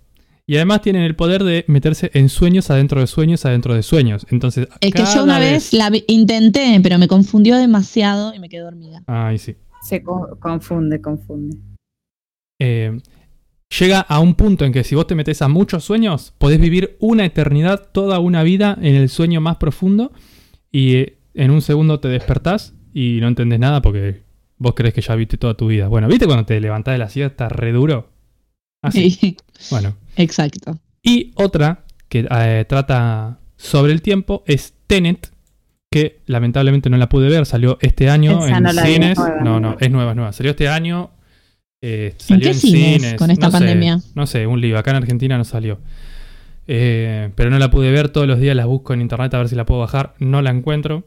Y 0.47 0.57
además 0.57 0.81
tienen 0.81 1.03
el 1.03 1.15
poder 1.15 1.45
de 1.45 1.65
meterse 1.69 2.11
en 2.15 2.29
sueños 2.31 2.71
adentro 2.71 3.01
de 3.01 3.07
sueños 3.07 3.45
adentro 3.45 3.75
de 3.75 3.83
sueños. 3.83 4.27
Entonces, 4.31 4.67
Es 4.81 4.93
que 4.95 5.05
yo 5.15 5.23
una 5.25 5.39
vez 5.39 5.73
la 5.75 5.91
vi- 5.91 6.05
intenté, 6.09 6.81
pero 6.83 6.99
me 6.99 7.07
confundió 7.07 7.57
demasiado 7.59 8.33
y 8.35 8.39
me 8.39 8.49
quedé 8.49 8.63
dormida. 8.63 9.03
Ay, 9.07 9.37
sí. 9.39 9.57
Se 9.83 10.03
co- 10.03 10.39
confunde, 10.41 11.01
confunde. 11.03 11.59
Eh, 12.61 12.99
llega 13.79 14.01
a 14.01 14.21
un 14.21 14.35
punto 14.35 14.65
en 14.65 14.73
que 14.73 14.85
si 14.85 14.95
vos 14.95 15.07
te 15.07 15.15
metes 15.15 15.43
a 15.43 15.49
muchos 15.49 15.85
sueños, 15.85 16.33
podés 16.39 16.59
vivir 16.61 16.97
una 17.01 17.25
eternidad, 17.27 17.91
toda 17.93 18.19
una 18.19 18.43
vida 18.43 18.77
en 18.81 18.95
el 18.97 19.09
sueño 19.11 19.41
más 19.43 19.59
profundo 19.59 20.13
y 20.73 20.95
eh, 20.97 21.18
en 21.43 21.51
un 21.51 21.63
segundo 21.63 22.01
te 22.01 22.09
despertás 22.09 22.75
y 22.93 23.19
no 23.21 23.29
entendés 23.29 23.59
nada 23.61 23.81
porque 23.83 24.23
vos 24.59 24.75
crees 24.75 24.93
que 24.95 25.01
ya 25.01 25.15
viste 25.15 25.37
toda 25.39 25.55
tu 25.55 25.69
vida. 25.69 25.89
Bueno, 25.89 26.09
¿viste 26.09 26.27
cuando 26.27 26.45
te 26.45 26.61
levantás 26.61 26.93
de 26.95 26.99
la 26.99 27.09
siesta 27.09 27.49
re 27.49 27.73
duro? 27.73 28.11
Así. 28.83 29.11
Sí, 29.11 29.37
Bueno. 29.71 29.97
exacto. 30.17 30.79
Y 31.03 31.33
otra 31.37 31.85
que 32.09 32.27
eh, 32.31 32.65
trata 32.69 33.39
sobre 33.57 33.93
el 33.93 34.03
tiempo 34.03 34.43
es 34.47 34.75
Tenet, 34.87 35.31
que 35.91 36.21
lamentablemente 36.27 36.91
no 36.91 36.97
la 36.97 37.09
pude 37.09 37.29
ver, 37.29 37.47
salió 37.47 37.79
este 37.81 38.11
año 38.11 38.45
Esa 38.47 38.57
en 38.59 38.63
no 38.65 38.73
vi, 38.73 38.79
cines. 38.93 39.19
no, 39.43 39.59
no, 39.61 39.77
es 39.81 39.91
nueva, 39.91 40.11
es 40.11 40.17
nueva. 40.17 40.33
Salió 40.33 40.51
este 40.51 40.69
año. 40.69 41.11
eh, 41.81 42.15
salió 42.19 42.49
qué 42.49 42.55
cines 42.55 43.15
con 43.15 43.31
esta 43.31 43.47
no 43.47 43.53
sé, 43.53 43.59
pandemia? 43.59 44.01
no 44.15 44.27
sé, 44.27 44.47
un 44.47 44.61
lío. 44.61 44.77
Acá 44.79 44.91
en 44.91 44.97
Argentina 44.99 45.39
no 45.39 45.45
salió. 45.45 45.79
Eh, 46.67 47.31
pero 47.35 47.49
no 47.51 47.59
la 47.59 47.71
pude 47.71 47.91
ver, 47.91 48.11
todos 48.11 48.27
los 48.27 48.39
días 48.41 48.55
la 48.57 48.67
busco 48.67 48.93
en 48.93 49.01
internet 49.01 49.33
a 49.35 49.39
ver 49.39 49.49
si 49.49 49.55
la 49.57 49.65
puedo 49.67 49.81
bajar. 49.81 50.15
No 50.19 50.43
la 50.43 50.51
encuentro. 50.51 51.05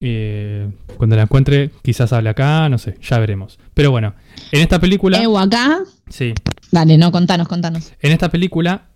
Eh, 0.00 0.68
cuando 0.96 1.16
la 1.16 1.22
encuentre, 1.22 1.70
quizás 1.82 2.12
hable 2.12 2.30
acá, 2.30 2.68
no 2.68 2.78
sé, 2.78 2.96
ya 3.02 3.18
veremos. 3.18 3.58
Pero 3.74 3.90
bueno, 3.90 4.14
en 4.50 4.62
esta 4.62 4.80
película. 4.80 5.22
Ew, 5.22 5.38
acá. 5.38 5.80
Sí, 6.08 6.32
Dale, 6.72 6.96
no, 6.96 7.12
contanos, 7.12 7.48
contanos. 7.48 7.92
en 8.00 8.12
esta 8.12 8.30
película, 8.30 8.88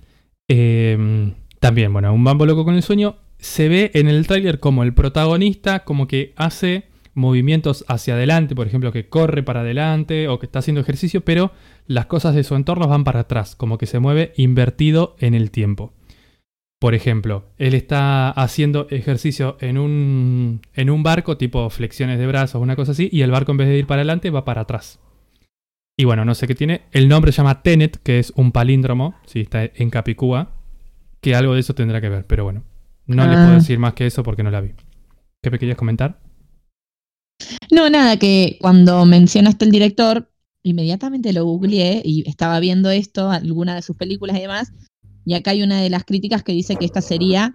eh, 0.48 1.32
también, 1.60 1.92
bueno, 1.92 2.12
un 2.14 2.24
bambo 2.24 2.46
loco 2.46 2.64
con 2.64 2.74
el 2.74 2.82
sueño, 2.82 3.16
se 3.38 3.68
ve 3.68 3.90
en 3.94 4.08
el 4.08 4.26
tráiler 4.26 4.60
como 4.60 4.82
el 4.82 4.94
protagonista 4.94 5.84
como 5.84 6.06
que 6.08 6.32
hace 6.36 6.84
movimientos 7.14 7.84
hacia 7.88 8.14
adelante, 8.14 8.54
por 8.54 8.66
ejemplo, 8.66 8.90
que 8.92 9.08
corre 9.08 9.42
para 9.42 9.60
adelante 9.60 10.28
o 10.28 10.38
que 10.38 10.46
está 10.46 10.60
haciendo 10.60 10.80
ejercicio, 10.80 11.20
pero 11.22 11.52
las 11.86 12.06
cosas 12.06 12.34
de 12.34 12.44
su 12.44 12.54
entorno 12.56 12.88
van 12.88 13.04
para 13.04 13.20
atrás, 13.20 13.54
como 13.54 13.78
que 13.78 13.86
se 13.86 13.98
mueve 13.98 14.32
invertido 14.36 15.16
en 15.18 15.34
el 15.34 15.50
tiempo. 15.50 15.92
Por 16.84 16.94
ejemplo, 16.94 17.46
él 17.56 17.72
está 17.72 18.28
haciendo 18.28 18.88
ejercicio 18.90 19.56
en 19.60 19.78
un, 19.78 20.60
en 20.74 20.90
un 20.90 21.02
barco, 21.02 21.38
tipo 21.38 21.70
flexiones 21.70 22.18
de 22.18 22.26
brazos, 22.26 22.60
una 22.60 22.76
cosa 22.76 22.92
así, 22.92 23.08
y 23.10 23.22
el 23.22 23.30
barco 23.30 23.52
en 23.52 23.56
vez 23.56 23.68
de 23.68 23.78
ir 23.78 23.86
para 23.86 24.02
adelante 24.02 24.28
va 24.28 24.44
para 24.44 24.60
atrás. 24.60 24.98
Y 25.96 26.04
bueno, 26.04 26.26
no 26.26 26.34
sé 26.34 26.46
qué 26.46 26.54
tiene. 26.54 26.82
El 26.92 27.08
nombre 27.08 27.32
se 27.32 27.38
llama 27.38 27.62
Tenet, 27.62 28.02
que 28.02 28.18
es 28.18 28.34
un 28.36 28.52
palíndromo, 28.52 29.14
si 29.24 29.40
está 29.40 29.64
en 29.64 29.88
Capicúa, 29.88 30.52
que 31.22 31.34
algo 31.34 31.54
de 31.54 31.60
eso 31.60 31.74
tendrá 31.74 32.02
que 32.02 32.10
ver, 32.10 32.26
pero 32.26 32.44
bueno. 32.44 32.64
No 33.06 33.26
les 33.26 33.38
Ah. 33.38 33.44
puedo 33.46 33.54
decir 33.60 33.78
más 33.78 33.94
que 33.94 34.04
eso 34.04 34.22
porque 34.22 34.42
no 34.42 34.50
la 34.50 34.60
vi. 34.60 34.72
¿Qué 35.42 35.50
me 35.50 35.58
querías 35.58 35.78
comentar? 35.78 36.20
No, 37.70 37.88
nada, 37.88 38.18
que 38.18 38.58
cuando 38.60 39.06
mencionaste 39.06 39.64
el 39.64 39.70
director, 39.70 40.30
inmediatamente 40.62 41.32
lo 41.32 41.46
googleé 41.46 42.02
y 42.04 42.28
estaba 42.28 42.60
viendo 42.60 42.90
esto, 42.90 43.30
alguna 43.30 43.74
de 43.74 43.80
sus 43.80 43.96
películas 43.96 44.36
y 44.36 44.40
demás. 44.42 44.74
Y 45.26 45.34
acá 45.34 45.52
hay 45.52 45.62
una 45.62 45.80
de 45.80 45.88
las 45.90 46.04
críticas 46.04 46.42
que 46.42 46.52
dice 46.52 46.76
que 46.76 46.84
esta 46.84 47.00
sería 47.00 47.52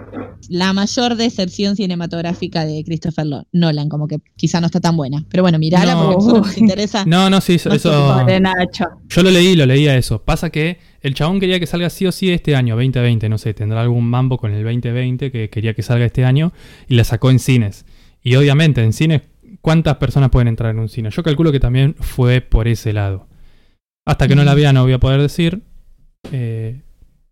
la 0.49 0.74
mayor 0.74 1.15
deserción 1.15 1.76
cinematográfica 1.76 2.65
de 2.65 2.84
Christopher 2.84 3.26
Nolan, 3.51 3.89
como 3.89 4.07
que 4.07 4.17
quizá 4.36 4.59
no 4.59 4.65
está 4.65 4.80
tan 4.80 4.97
buena. 4.97 5.24
Pero 5.30 5.43
bueno, 5.43 5.59
mirala 5.59 5.93
No. 5.93 6.11
porque 6.17 6.39
nos 6.39 6.57
interesa. 6.57 7.05
No, 7.05 7.30
no, 7.30 7.41
sí, 7.41 7.53
eso. 7.55 7.72
Eso- 7.72 8.26
yo 9.09 9.24
lo 9.24 9.32
leí, 9.32 9.55
lo 9.55 9.65
leía 9.65 9.95
eso. 9.97 10.24
Pasa 10.24 10.49
que 10.49 10.80
el 11.01 11.13
chabón 11.13 11.39
quería 11.39 11.59
que 11.59 11.67
salga 11.67 11.89
sí 11.89 12.05
o 12.07 12.11
sí 12.11 12.32
este 12.32 12.55
año, 12.55 12.76
2020. 12.76 13.30
No 13.30 13.38
sé, 13.38 13.53
tendrá 13.53 13.82
algún 13.82 14.05
mambo 14.05 14.38
con 14.38 14.51
el 14.53 14.63
2020 14.63 15.32
que 15.32 15.49
quería 15.49 15.74
que 15.74 15.84
salga 15.84 16.05
este 16.05 16.26
año 16.26 16.51
y 16.88 16.95
la 16.95 17.03
sacó 17.03 17.30
en 17.30 17.39
cines. 17.39 17.86
Y 18.24 18.36
obviamente, 18.36 18.84
en 18.84 18.93
cines, 18.93 19.22
¿cuántas 19.61 19.97
personas 19.97 20.30
pueden 20.32 20.47
entrar 20.47 20.72
en 20.72 20.80
un 20.80 20.89
cine? 20.89 21.09
Yo 21.11 21.22
calculo 21.24 21.51
que 21.51 21.59
también 21.59 21.95
fue 21.99 22.41
por 22.41 22.67
ese 22.67 22.93
lado. 22.93 23.28
Hasta 24.05 24.28
que 24.28 24.36
no 24.36 24.43
la 24.43 24.55
vea, 24.55 24.74
no 24.74 24.84
voy 24.84 24.93
a 24.93 24.99
poder 24.99 25.22
decir. 25.22 25.61
Eh, 26.32 26.82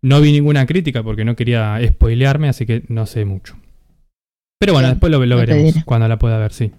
no 0.02 0.20
vi 0.20 0.32
ninguna 0.32 0.66
crítica 0.66 1.02
porque 1.02 1.24
no 1.24 1.36
quería 1.36 1.78
spoilearme, 1.86 2.48
así 2.48 2.66
que 2.66 2.84
no 2.88 3.06
sé 3.06 3.24
mucho. 3.24 3.56
Pero 4.60 4.72
bueno, 4.72 4.88
después 4.88 5.10
lo, 5.10 5.18
veremos 5.20 5.74
diré. 5.74 5.84
cuando 5.84 6.08
la 6.08 6.18
pueda 6.18 6.38
ver, 6.38 6.52
sí. 6.52 6.72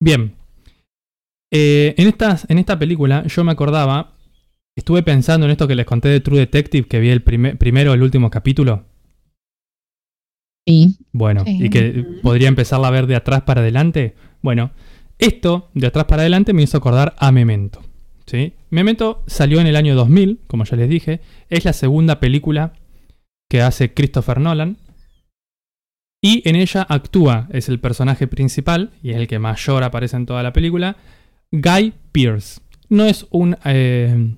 Bien. 0.00 0.34
Eh, 1.52 1.94
en, 1.96 2.08
estas, 2.08 2.46
en 2.50 2.58
esta 2.58 2.78
película 2.78 3.26
yo 3.26 3.42
me 3.42 3.52
acordaba, 3.52 4.12
estuve 4.76 5.02
pensando 5.02 5.46
en 5.46 5.52
esto 5.52 5.66
que 5.66 5.74
les 5.74 5.86
conté 5.86 6.08
de 6.08 6.20
True 6.20 6.38
Detective, 6.38 6.86
que 6.86 7.00
vi 7.00 7.08
el 7.08 7.22
primer, 7.22 7.56
primero 7.58 7.92
el 7.94 8.02
último 8.02 8.30
capítulo. 8.30 8.84
Sí. 10.66 10.98
Bueno, 11.12 11.44
Sí. 11.44 11.58
y 11.64 11.70
que 11.70 12.04
podría 12.22 12.48
empezarla 12.48 12.88
a 12.88 12.92
ver 12.92 13.06
de 13.06 13.16
atrás 13.16 13.42
para 13.42 13.62
adelante. 13.62 14.14
Bueno, 14.42 14.70
esto 15.18 15.70
de 15.74 15.86
atrás 15.86 16.04
para 16.04 16.22
adelante 16.22 16.52
me 16.52 16.62
hizo 16.62 16.76
acordar 16.78 17.14
a 17.18 17.32
Memento. 17.32 17.82
¿Sí? 18.28 18.52
Memento 18.70 19.22
salió 19.26 19.60
en 19.60 19.66
el 19.66 19.76
año 19.76 19.94
2000, 19.94 20.40
como 20.46 20.64
ya 20.64 20.76
les 20.76 20.88
dije. 20.88 21.20
Es 21.48 21.64
la 21.64 21.72
segunda 21.72 22.20
película 22.20 22.72
que 23.48 23.62
hace 23.62 23.94
Christopher 23.94 24.40
Nolan. 24.40 24.76
Y 26.20 26.48
en 26.48 26.56
ella 26.56 26.86
actúa, 26.88 27.48
es 27.50 27.68
el 27.68 27.78
personaje 27.78 28.26
principal 28.26 28.90
y 29.02 29.10
es 29.10 29.16
el 29.16 29.28
que 29.28 29.38
mayor 29.38 29.84
aparece 29.84 30.16
en 30.16 30.26
toda 30.26 30.42
la 30.42 30.52
película, 30.52 30.96
Guy 31.52 31.94
Pearce. 32.12 32.60
No 32.88 33.04
es 33.04 33.26
un 33.30 33.56
eh, 33.64 34.34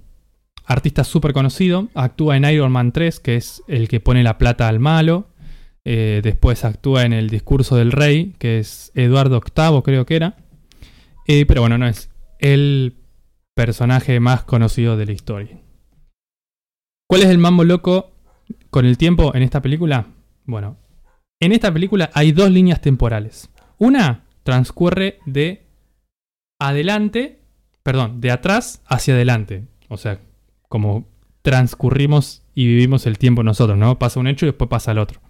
artista 0.67 1.05
súper 1.05 1.33
conocido, 1.33 1.89
actúa 1.95 2.37
en 2.37 2.45
Iron 2.45 2.71
Man 2.71 2.93
3, 2.93 3.19
que 3.21 3.37
es 3.37 3.63
el 3.67 3.89
que 3.89 4.01
pone 4.01 4.23
la 4.23 4.39
plata 4.39 4.69
al 4.69 4.79
malo. 4.79 5.29
Eh, 5.85 6.21
después 6.23 6.65
actúa 6.67 7.05
en 7.05 7.15
El 7.15 7.31
discurso 7.31 7.77
del 7.77 7.93
rey, 7.93 8.35
que 8.39 8.59
es 8.59 8.93
Eduardo 8.95 9.41
VIII, 9.41 9.83
creo 9.83 10.05
que 10.05 10.17
era. 10.17 10.37
Eh, 11.27 11.47
pero 11.47 11.63
bueno, 11.63 11.79
no 11.79 11.87
es 11.87 12.11
el 12.39 13.00
personaje 13.55 14.21
más 14.21 14.45
conocido 14.45 14.97
de 14.97 15.07
la 15.07 15.13
historia. 15.13 15.61
¿Cuál 17.09 17.23
es 17.23 17.29
el 17.29 17.39
mambo 17.39 17.65
loco 17.65 18.13
con 18.71 18.87
el 18.87 18.97
tiempo 18.97 19.35
en 19.35 19.43
esta 19.43 19.61
película? 19.61 20.07
Bueno, 20.45 20.77
en 21.41 21.53
esta 21.53 21.73
película 21.73 22.11
hay 22.15 22.33
dos 22.33 22.51
líneas 22.51 22.81
temporales. 22.81 23.51
Una 23.79 24.25
transcurre 24.43 25.19
de 25.27 25.67
adelante, 26.61 27.41
perdón, 27.83 28.21
de 28.21 28.31
atrás 28.31 28.83
hacia 28.87 29.15
adelante. 29.15 29.67
O 29.89 29.97
sea, 29.97 30.21
como 30.69 31.09
transcurrimos 31.43 32.43
y 32.55 32.67
vivimos 32.67 33.07
el 33.07 33.19
tiempo 33.19 33.43
nosotros, 33.43 33.79
¿no? 33.79 33.99
Pasa 33.99 34.21
un 34.21 34.27
hecho 34.27 34.47
y 34.47 34.51
después 34.51 34.69
pasa 34.69 34.93
el 34.93 34.99
otro. 34.99 35.21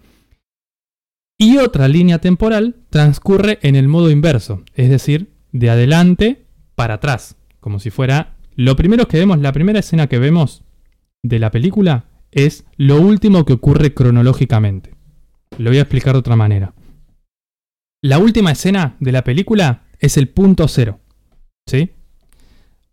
Y 1.37 1.57
otra 1.57 1.87
línea 1.87 2.19
temporal 2.19 2.75
transcurre 2.89 3.57
en 3.63 3.75
el 3.75 3.87
modo 3.87 4.11
inverso, 4.11 4.63
es 4.75 4.89
decir, 4.89 5.31
de 5.51 5.71
adelante 5.71 6.45
para 6.75 6.95
atrás, 6.95 7.37
como 7.61 7.79
si 7.79 7.89
fuera... 7.89 8.35
Lo 8.57 8.75
primero 8.75 9.07
que 9.07 9.17
vemos, 9.17 9.39
la 9.39 9.53
primera 9.53 9.79
escena 9.79 10.07
que 10.07 10.19
vemos 10.19 10.63
de 11.23 11.39
la 11.39 11.51
película 11.51 12.05
es 12.31 12.65
lo 12.75 12.99
último 12.99 13.45
que 13.45 13.53
ocurre 13.53 13.93
cronológicamente. 13.93 14.93
Lo 15.57 15.69
voy 15.69 15.77
a 15.77 15.83
explicar 15.83 16.13
de 16.13 16.19
otra 16.19 16.35
manera. 16.35 16.73
La 18.03 18.17
última 18.19 18.51
escena 18.51 18.97
de 18.99 19.13
la 19.13 19.23
película 19.23 19.83
es 19.99 20.17
el 20.17 20.27
punto 20.27 20.67
cero. 20.67 20.99
¿Sí? 21.65 21.91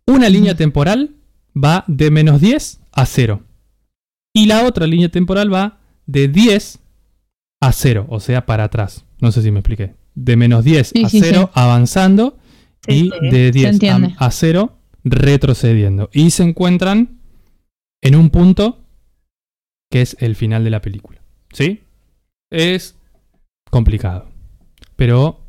Una 0.05 0.29
línea 0.29 0.55
temporal 0.55 1.15
va 1.55 1.83
de 1.87 2.09
menos 2.09 2.41
10 2.41 2.79
a 2.93 3.05
0. 3.05 3.43
Y 4.33 4.45
la 4.47 4.65
otra 4.65 4.87
línea 4.87 5.09
temporal 5.09 5.53
va 5.53 5.79
de 6.07 6.27
10 6.27 6.79
a 7.61 7.71
0, 7.71 8.07
o 8.09 8.19
sea, 8.19 8.45
para 8.45 8.63
atrás. 8.63 9.05
No 9.19 9.31
sé 9.31 9.41
si 9.43 9.51
me 9.51 9.59
expliqué. 9.59 9.93
De 10.15 10.35
menos 10.35 10.63
10 10.63 10.87
Sí, 10.87 11.03
a 11.03 11.09
sí, 11.09 11.19
0 11.21 11.51
avanzando 11.53 12.38
Sí, 12.87 12.93
y 12.93 13.11
sí. 13.11 13.29
de 13.29 13.51
10 13.51 13.69
entiende. 13.73 14.15
a, 14.17 14.25
a 14.27 14.31
0 14.31 14.73
retrocediendo. 15.03 16.09
Y 16.13 16.31
se 16.31 16.43
encuentran 16.43 17.19
en 18.01 18.15
un 18.15 18.29
punto 18.29 18.79
que 19.91 20.01
es 20.01 20.15
el 20.19 20.35
final 20.35 20.63
de 20.63 20.69
la 20.69 20.81
película. 20.81 21.21
¿Sí? 21.51 21.81
Es 22.51 22.95
complicado. 23.69 24.27
Pero 24.95 25.39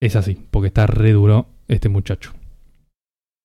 es 0.00 0.16
así, 0.16 0.38
porque 0.50 0.68
está 0.68 0.86
re 0.86 1.12
duro 1.12 1.48
este 1.68 1.88
muchacho. 1.88 2.32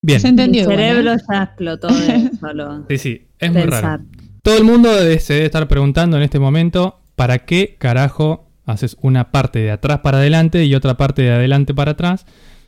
Bien. 0.02 0.20
Se 0.20 0.28
Mi 0.28 0.30
entendió. 0.32 0.64
¿eh? 0.64 0.66
cerebro 0.76 1.16
ya 1.30 1.44
explotó 1.44 1.88
de 1.88 2.32
solo 2.40 2.86
Sí, 2.90 2.98
sí, 2.98 3.28
es 3.38 3.52
muy 3.52 3.64
raro. 3.64 4.04
Todo 4.42 4.58
el 4.58 4.64
mundo 4.64 4.90
se 5.20 5.34
debe 5.34 5.46
estar 5.46 5.68
preguntando 5.68 6.18
en 6.18 6.24
este 6.24 6.40
momento, 6.40 7.02
¿para 7.16 7.40
qué 7.40 7.76
carajo 7.78 8.49
haces 8.70 8.98
una 9.02 9.32
parte 9.32 9.60
de 9.60 9.72
atrás 9.72 10.00
para 10.00 10.20
adelante 10.20 10.66
y 10.66 10.76
otra 10.76 10.98
parte 10.98 11.24
de 11.24 11.32
adelante 11.32 11.74
para 11.74 11.92
atrás? 11.92 12.26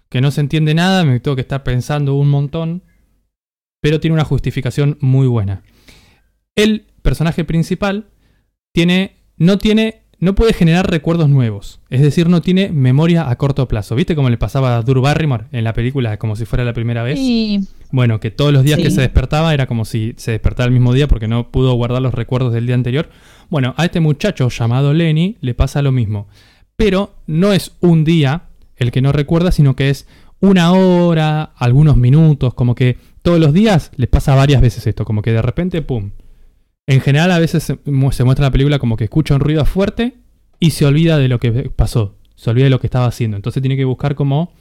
Que 0.10 0.22
no 0.22 0.32
se 0.32 0.42
entiende 0.42 0.74
nada, 0.74 1.04
me 1.04 1.20
tengo 1.20 1.36
que 1.36 1.42
estar 1.42 1.64
pensando 1.64 2.16
un 2.16 2.30
montón, 2.30 2.84
pero 3.82 4.00
tiene 4.00 4.14
una 4.14 4.26
justificación 4.26 4.98
muy 5.00 5.28
buena. 5.28 5.64
El 6.56 6.86
personaje 7.02 7.46
principal 7.46 8.10
tiene, 8.74 9.18
no 9.38 9.58
tiene, 9.58 10.04
no 10.20 10.36
puede 10.36 10.54
generar 10.54 10.90
recuerdos 10.90 11.30
nuevos, 11.30 11.82
es 11.90 12.02
decir, 12.02 12.30
no 12.30 12.42
tiene 12.42 12.70
memoria 12.70 13.30
a 13.30 13.38
corto 13.38 13.68
plazo. 13.68 13.96
¿Viste 13.96 14.16
cómo 14.16 14.30
le 14.30 14.38
pasaba 14.38 14.78
a 14.78 14.82
Drew 14.82 15.02
Barrymore 15.02 15.46
en 15.52 15.64
la 15.64 15.74
película 15.74 16.18
como 16.18 16.36
si 16.36 16.46
fuera 16.46 16.66
la 16.66 16.74
primera 16.74 17.04
vez? 17.04 17.18
Sí. 17.18 17.62
Bueno, 17.92 18.20
que 18.20 18.32
todos 18.32 18.54
los 18.54 18.64
días 18.64 18.80
que 18.80 18.92
se 18.92 19.02
despertaba 19.02 19.54
era 19.54 19.68
como 19.68 19.84
si 19.86 20.14
se 20.18 20.32
despertara 20.32 20.68
el 20.68 20.74
mismo 20.74 20.94
día 20.94 21.08
porque 21.08 21.28
no 21.28 21.52
pudo 21.52 21.74
guardar 21.74 22.02
los 22.02 22.14
recuerdos 22.14 22.54
del 22.54 22.66
día 22.66 22.76
anterior. 22.76 23.10
Bueno, 23.52 23.76
a 23.78 23.86
este 23.86 24.00
muchacho 24.00 24.50
llamado 24.50 24.94
Lenny 24.94 25.38
le 25.42 25.54
pasa 25.54 25.82
lo 25.84 25.92
mismo. 25.92 26.28
Pero 26.78 27.14
no 27.28 27.54
es 27.54 27.74
un 27.82 28.04
día 28.04 28.44
el 28.78 28.92
que 28.92 29.02
no 29.02 29.12
recuerda, 29.12 29.52
sino 29.52 29.76
que 29.76 29.90
es 29.92 30.08
una 30.40 30.72
hora, 30.72 31.52
algunos 31.58 31.98
minutos, 31.98 32.56
como 32.56 32.74
que 32.74 32.98
todos 33.22 33.40
los 33.40 33.54
días 33.54 33.92
les 33.98 34.10
pasa 34.10 34.34
varias 34.34 34.62
veces 34.62 34.88
esto, 34.88 35.06
como 35.06 35.22
que 35.22 35.32
de 35.34 35.42
repente, 35.44 35.84
¡pum! 35.84 36.12
En 36.88 37.02
general 37.02 37.30
a 37.32 37.38
veces 37.40 37.62
se 37.64 37.80
mu- 37.86 38.12
se 38.12 38.24
muestra 38.24 38.48
la 38.48 38.52
película 38.52 38.80
como 38.80 38.98
que 38.98 39.04
escucha 39.04 39.36
un 39.36 39.42
ruido 39.42 39.64
fuerte 39.66 40.16
y 40.60 40.72
se 40.72 40.86
olvida 40.86 41.20
de 41.20 41.28
lo 41.28 41.40
que 41.40 41.52
pasó, 41.76 42.16
se 42.36 42.50
olvida 42.50 42.64
de 42.64 42.70
lo 42.72 42.80
que 42.80 42.88
estaba 42.88 43.06
haciendo. 43.06 43.36
Entonces 43.38 43.62
tiene 43.62 43.78
que 43.78 43.86
buscar 43.86 44.16
como 44.16 44.52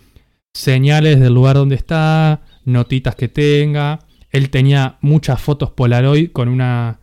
señales 0.53 1.19
del 1.21 1.33
lugar 1.33 1.57
donde 1.57 1.77
está, 1.77 2.43
notitas 2.65 3.15
que 3.15 3.29
tenga. 3.29 4.01
Él 4.31 4.51
tenía 4.51 4.99
muchas 5.01 5.41
fotos 5.41 5.71
Polaroid 5.71 6.31
con 6.33 6.49
una 6.49 7.00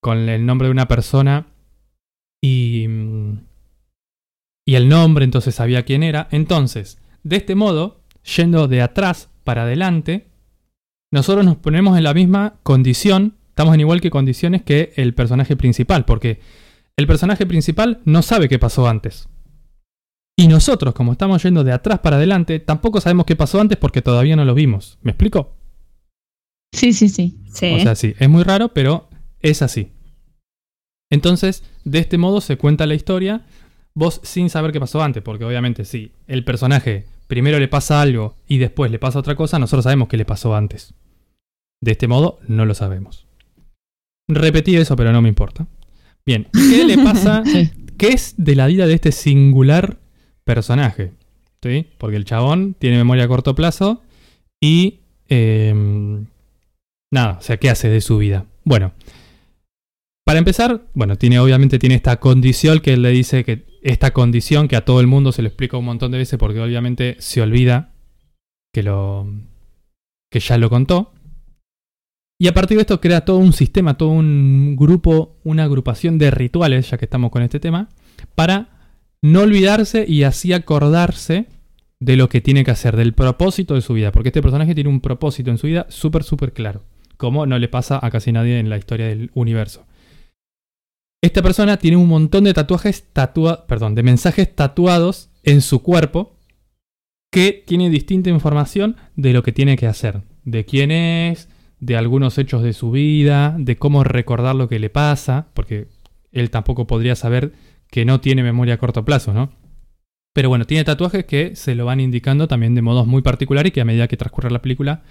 con 0.00 0.28
el 0.28 0.46
nombre 0.46 0.68
de 0.68 0.72
una 0.72 0.88
persona 0.88 1.46
y 2.42 2.86
y 4.70 4.76
el 4.76 4.88
nombre, 4.88 5.24
entonces 5.24 5.56
sabía 5.56 5.84
quién 5.84 6.04
era. 6.04 6.28
Entonces, 6.30 6.98
de 7.24 7.34
este 7.34 7.56
modo, 7.56 8.02
yendo 8.36 8.68
de 8.68 8.82
atrás 8.82 9.28
para 9.42 9.62
adelante, 9.62 10.28
nosotros 11.10 11.44
nos 11.44 11.56
ponemos 11.56 11.98
en 11.98 12.04
la 12.04 12.14
misma 12.14 12.54
condición, 12.62 13.34
estamos 13.48 13.74
en 13.74 13.80
igual 13.80 14.00
que 14.00 14.10
condiciones 14.10 14.62
que 14.62 14.92
el 14.94 15.12
personaje 15.12 15.56
principal, 15.56 16.04
porque 16.04 16.38
el 16.96 17.08
personaje 17.08 17.46
principal 17.46 18.00
no 18.04 18.22
sabe 18.22 18.48
qué 18.48 18.60
pasó 18.60 18.86
antes. 18.86 19.28
Y 20.38 20.46
nosotros, 20.46 20.94
como 20.94 21.10
estamos 21.10 21.42
yendo 21.42 21.64
de 21.64 21.72
atrás 21.72 21.98
para 21.98 22.16
adelante, 22.16 22.60
tampoco 22.60 23.00
sabemos 23.00 23.26
qué 23.26 23.34
pasó 23.34 23.60
antes 23.60 23.76
porque 23.76 24.02
todavía 24.02 24.36
no 24.36 24.44
lo 24.44 24.54
vimos. 24.54 24.98
¿Me 25.02 25.10
explico? 25.10 25.56
Sí, 26.72 26.92
sí, 26.92 27.08
sí. 27.08 27.40
Sí. 27.52 27.74
O 27.74 27.80
sea, 27.80 27.96
sí, 27.96 28.14
es 28.20 28.28
muy 28.28 28.44
raro, 28.44 28.72
pero 28.72 29.09
es 29.42 29.62
así. 29.62 29.92
Entonces, 31.10 31.64
de 31.84 31.98
este 31.98 32.18
modo 32.18 32.40
se 32.40 32.56
cuenta 32.56 32.86
la 32.86 32.94
historia, 32.94 33.46
vos 33.94 34.20
sin 34.22 34.48
saber 34.48 34.72
qué 34.72 34.80
pasó 34.80 35.02
antes, 35.02 35.22
porque 35.22 35.44
obviamente 35.44 35.84
si 35.84 36.12
el 36.26 36.44
personaje 36.44 37.06
primero 37.26 37.58
le 37.58 37.68
pasa 37.68 38.00
algo 38.00 38.36
y 38.46 38.58
después 38.58 38.90
le 38.90 38.98
pasa 38.98 39.18
otra 39.18 39.34
cosa, 39.34 39.58
nosotros 39.58 39.84
sabemos 39.84 40.08
qué 40.08 40.16
le 40.16 40.24
pasó 40.24 40.54
antes. 40.54 40.94
De 41.80 41.92
este 41.92 42.08
modo, 42.08 42.38
no 42.46 42.64
lo 42.66 42.74
sabemos. 42.74 43.26
Repetí 44.28 44.76
eso, 44.76 44.96
pero 44.96 45.12
no 45.12 45.22
me 45.22 45.28
importa. 45.28 45.66
Bien, 46.24 46.48
¿qué 46.52 46.84
le 46.84 46.98
pasa? 46.98 47.42
¿Qué 47.98 48.08
es 48.08 48.34
de 48.36 48.54
la 48.54 48.66
vida 48.66 48.86
de 48.86 48.94
este 48.94 49.12
singular 49.12 49.98
personaje? 50.44 51.12
¿Sí? 51.62 51.88
Porque 51.98 52.16
el 52.16 52.24
chabón 52.24 52.74
tiene 52.78 52.96
memoria 52.96 53.24
a 53.24 53.28
corto 53.28 53.54
plazo 53.54 54.02
y... 54.60 55.00
em, 55.28 56.26
nada, 57.10 57.38
o 57.38 57.42
sea, 57.42 57.56
¿qué 57.56 57.70
hace 57.70 57.88
de 57.88 58.00
su 58.00 58.18
vida? 58.18 58.46
Bueno, 58.64 58.92
para 60.30 60.38
empezar, 60.38 60.82
bueno, 60.94 61.18
tiene 61.18 61.40
obviamente 61.40 61.80
tiene 61.80 61.96
esta 61.96 62.20
condición 62.20 62.78
que 62.78 62.92
él 62.92 63.02
le 63.02 63.10
dice 63.10 63.42
que 63.42 63.66
esta 63.82 64.12
condición 64.12 64.68
que 64.68 64.76
a 64.76 64.84
todo 64.84 65.00
el 65.00 65.08
mundo 65.08 65.32
se 65.32 65.42
lo 65.42 65.48
explica 65.48 65.76
un 65.76 65.84
montón 65.84 66.12
de 66.12 66.18
veces 66.18 66.38
porque 66.38 66.60
obviamente 66.60 67.16
se 67.18 67.42
olvida 67.42 67.90
que 68.72 68.84
lo 68.84 69.26
que 70.30 70.38
ya 70.38 70.56
lo 70.56 70.70
contó. 70.70 71.12
Y 72.38 72.46
a 72.46 72.54
partir 72.54 72.76
de 72.76 72.82
esto 72.82 73.00
crea 73.00 73.24
todo 73.24 73.38
un 73.38 73.52
sistema, 73.52 73.94
todo 73.94 74.10
un 74.10 74.76
grupo, 74.76 75.40
una 75.42 75.64
agrupación 75.64 76.16
de 76.16 76.30
rituales, 76.30 76.88
ya 76.88 76.96
que 76.96 77.06
estamos 77.06 77.32
con 77.32 77.42
este 77.42 77.58
tema, 77.58 77.88
para 78.36 78.68
no 79.22 79.40
olvidarse 79.40 80.04
y 80.06 80.22
así 80.22 80.52
acordarse 80.52 81.46
de 81.98 82.14
lo 82.14 82.28
que 82.28 82.40
tiene 82.40 82.62
que 82.62 82.70
hacer, 82.70 82.96
del 82.96 83.14
propósito 83.14 83.74
de 83.74 83.80
su 83.80 83.94
vida. 83.94 84.12
Porque 84.12 84.28
este 84.28 84.42
personaje 84.42 84.76
tiene 84.76 84.90
un 84.90 85.00
propósito 85.00 85.50
en 85.50 85.58
su 85.58 85.66
vida 85.66 85.86
súper, 85.88 86.22
súper 86.22 86.52
claro. 86.52 86.84
Como 87.16 87.46
no 87.46 87.58
le 87.58 87.66
pasa 87.66 87.98
a 88.00 88.12
casi 88.12 88.30
nadie 88.30 88.60
en 88.60 88.70
la 88.70 88.78
historia 88.78 89.08
del 89.08 89.32
universo. 89.34 89.89
Esta 91.22 91.42
persona 91.42 91.76
tiene 91.76 91.98
un 91.98 92.08
montón 92.08 92.44
de 92.44 92.54
tatuajes 92.54 93.04
tatua 93.12 93.66
perdón, 93.66 93.94
de 93.94 94.02
mensajes 94.02 94.54
tatuados 94.54 95.30
en 95.42 95.60
su 95.60 95.82
cuerpo 95.82 96.36
que 97.30 97.62
tiene 97.66 97.90
distinta 97.90 98.30
información 98.30 98.96
de 99.16 99.32
lo 99.32 99.42
que 99.42 99.52
tiene 99.52 99.76
que 99.76 99.86
hacer, 99.86 100.22
de 100.44 100.64
quién 100.64 100.90
es, 100.90 101.48
de 101.78 101.96
algunos 101.96 102.38
hechos 102.38 102.62
de 102.62 102.72
su 102.72 102.90
vida, 102.90 103.54
de 103.58 103.76
cómo 103.76 104.02
recordar 104.02 104.54
lo 104.56 104.68
que 104.68 104.78
le 104.78 104.90
pasa, 104.90 105.48
porque 105.54 105.88
él 106.32 106.50
tampoco 106.50 106.86
podría 106.86 107.14
saber 107.14 107.52
que 107.88 108.04
no 108.04 108.20
tiene 108.20 108.42
memoria 108.42 108.74
a 108.74 108.78
corto 108.78 109.04
plazo, 109.04 109.32
¿no? 109.32 109.52
Pero 110.32 110.48
bueno, 110.48 110.64
tiene 110.64 110.84
tatuajes 110.84 111.24
que 111.24 111.56
se 111.56 111.74
lo 111.74 111.84
van 111.84 112.00
indicando 112.00 112.48
también 112.48 112.74
de 112.74 112.82
modos 112.82 113.06
muy 113.06 113.22
particulares 113.22 113.70
y 113.70 113.72
que 113.72 113.80
a 113.80 113.84
medida 113.84 114.08
que 114.08 114.16
transcurre 114.16 114.50
la 114.50 114.62
película 114.62 115.02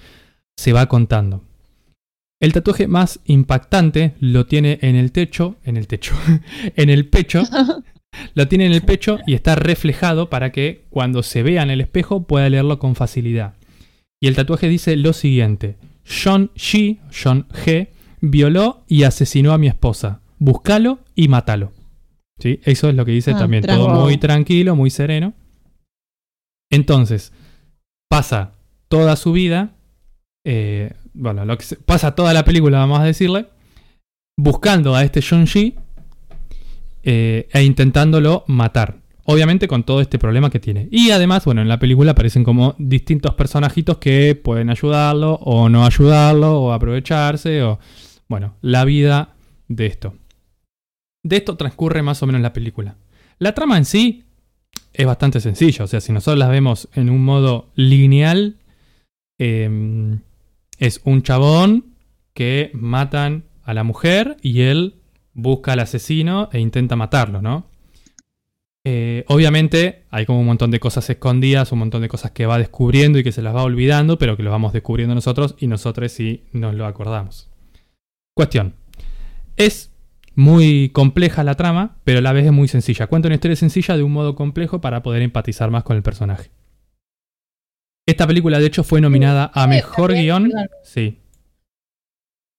se 0.57 0.73
va 0.73 0.87
contando. 0.87 1.43
El 2.41 2.53
tatuaje 2.53 2.87
más 2.87 3.19
impactante 3.25 4.13
lo 4.19 4.45
tiene 4.45 4.79
en 4.81 4.95
el 4.95 5.11
techo, 5.11 5.57
en 5.65 5.75
el 5.77 5.87
techo, 5.87 6.15
en 6.75 6.89
el 6.89 7.07
pecho. 7.07 7.43
Lo 8.33 8.47
tiene 8.47 8.65
en 8.65 8.71
el 8.71 8.81
pecho 8.81 9.19
y 9.27 9.35
está 9.35 9.53
reflejado 9.53 10.31
para 10.31 10.51
que 10.51 10.85
cuando 10.89 11.21
se 11.21 11.43
vea 11.43 11.61
en 11.61 11.69
el 11.69 11.79
espejo 11.79 12.23
pueda 12.23 12.49
leerlo 12.49 12.79
con 12.79 12.95
facilidad. 12.95 13.53
Y 14.19 14.27
el 14.27 14.35
tatuaje 14.35 14.67
dice 14.67 14.95
lo 14.97 15.13
siguiente: 15.13 15.77
John 16.23 16.49
G, 16.55 16.97
John 17.13 17.47
G, 17.49 17.89
violó 18.19 18.83
y 18.87 19.03
asesinó 19.03 19.53
a 19.53 19.59
mi 19.59 19.67
esposa. 19.67 20.21
Búscalo 20.39 20.99
y 21.13 21.27
mátalo. 21.27 21.71
¿Sí? 22.39 22.59
Eso 22.63 22.89
es 22.89 22.95
lo 22.95 23.05
que 23.05 23.11
dice 23.11 23.31
Ah, 23.35 23.37
también. 23.37 23.63
Todo 23.63 23.89
muy 23.89 24.17
tranquilo, 24.17 24.75
muy 24.75 24.89
sereno. 24.89 25.33
Entonces, 26.71 27.31
pasa 28.09 28.53
toda 28.87 29.15
su 29.17 29.33
vida. 29.33 29.75
eh, 30.45 30.93
bueno, 31.19 31.45
lo 31.45 31.57
que 31.57 31.63
se- 31.65 31.75
pasa 31.77 32.15
toda 32.15 32.33
la 32.33 32.43
película, 32.45 32.79
vamos 32.79 32.99
a 32.99 33.03
decirle. 33.03 33.47
Buscando 34.37 34.95
a 34.95 35.03
este 35.03 35.21
John 35.21 35.45
G. 35.45 35.75
eh, 37.03 37.47
e 37.53 37.63
intentándolo 37.63 38.43
matar. 38.47 38.97
Obviamente 39.25 39.67
con 39.67 39.83
todo 39.83 40.01
este 40.01 40.17
problema 40.19 40.49
que 40.49 40.59
tiene. 40.59 40.87
Y 40.91 41.11
además, 41.11 41.45
bueno, 41.45 41.61
en 41.61 41.67
la 41.69 41.79
película 41.79 42.11
aparecen 42.11 42.43
como 42.43 42.75
distintos 42.79 43.35
personajitos 43.35 43.97
que 43.99 44.35
pueden 44.35 44.69
ayudarlo 44.69 45.35
o 45.35 45.69
no 45.69 45.85
ayudarlo 45.85 46.59
o 46.61 46.73
aprovecharse 46.73 47.61
o... 47.63 47.79
Bueno, 48.27 48.55
la 48.61 48.85
vida 48.85 49.35
de 49.67 49.85
esto. 49.85 50.15
De 51.23 51.37
esto 51.37 51.57
transcurre 51.57 52.01
más 52.01 52.21
o 52.23 52.25
menos 52.25 52.41
la 52.41 52.53
película. 52.53 52.95
La 53.37 53.53
trama 53.53 53.77
en 53.77 53.85
sí 53.85 54.23
es 54.93 55.05
bastante 55.05 55.39
sencilla. 55.39 55.85
O 55.85 55.87
sea, 55.87 56.01
si 56.01 56.11
nosotros 56.11 56.39
la 56.39 56.47
vemos 56.47 56.89
en 56.95 57.09
un 57.09 57.23
modo 57.23 57.69
lineal, 57.75 58.57
eh, 59.39 60.17
es 60.79 61.01
un 61.03 61.21
chabón 61.21 61.93
que 62.33 62.71
matan 62.73 63.43
a 63.63 63.73
la 63.73 63.83
mujer 63.83 64.37
y 64.41 64.61
él 64.61 64.95
busca 65.33 65.73
al 65.73 65.79
asesino 65.79 66.49
e 66.51 66.59
intenta 66.59 66.95
matarlo, 66.95 67.41
¿no? 67.41 67.67
Eh, 68.85 69.25
obviamente 69.27 70.05
hay 70.09 70.25
como 70.25 70.39
un 70.39 70.45
montón 70.45 70.71
de 70.71 70.79
cosas 70.79 71.09
escondidas, 71.09 71.71
un 71.71 71.79
montón 71.79 72.01
de 72.01 72.07
cosas 72.07 72.31
que 72.31 72.45
va 72.45 72.57
descubriendo 72.57 73.19
y 73.19 73.23
que 73.23 73.31
se 73.31 73.41
las 73.41 73.53
va 73.53 73.63
olvidando, 73.63 74.17
pero 74.17 74.37
que 74.37 74.43
lo 74.43 74.51
vamos 74.51 74.73
descubriendo 74.73 75.13
nosotros 75.13 75.55
y 75.59 75.67
nosotros 75.67 76.11
sí 76.11 76.45
nos 76.53 76.73
lo 76.73 76.85
acordamos. 76.85 77.49
Cuestión. 78.33 78.73
Es 79.57 79.91
muy 80.33 80.89
compleja 80.89 81.43
la 81.43 81.55
trama, 81.55 81.97
pero 82.05 82.19
a 82.19 82.21
la 82.21 82.31
vez 82.31 82.45
es 82.45 82.53
muy 82.53 82.69
sencilla. 82.69 83.07
Cuenta 83.07 83.27
una 83.27 83.35
historia 83.35 83.57
sencilla 83.57 83.97
de 83.97 84.03
un 84.03 84.13
modo 84.13 84.35
complejo 84.35 84.79
para 84.79 85.03
poder 85.03 85.21
empatizar 85.21 85.69
más 85.69 85.83
con 85.83 85.97
el 85.97 86.03
personaje. 86.03 86.49
Esta 88.09 88.25
película, 88.25 88.59
de 88.59 88.65
hecho, 88.65 88.83
fue 88.83 89.01
nominada 89.01 89.51
a 89.53 89.67
Mejor 89.67 90.13
Guión. 90.13 90.49
perdón. 90.49 90.67
Sí. 90.83 91.17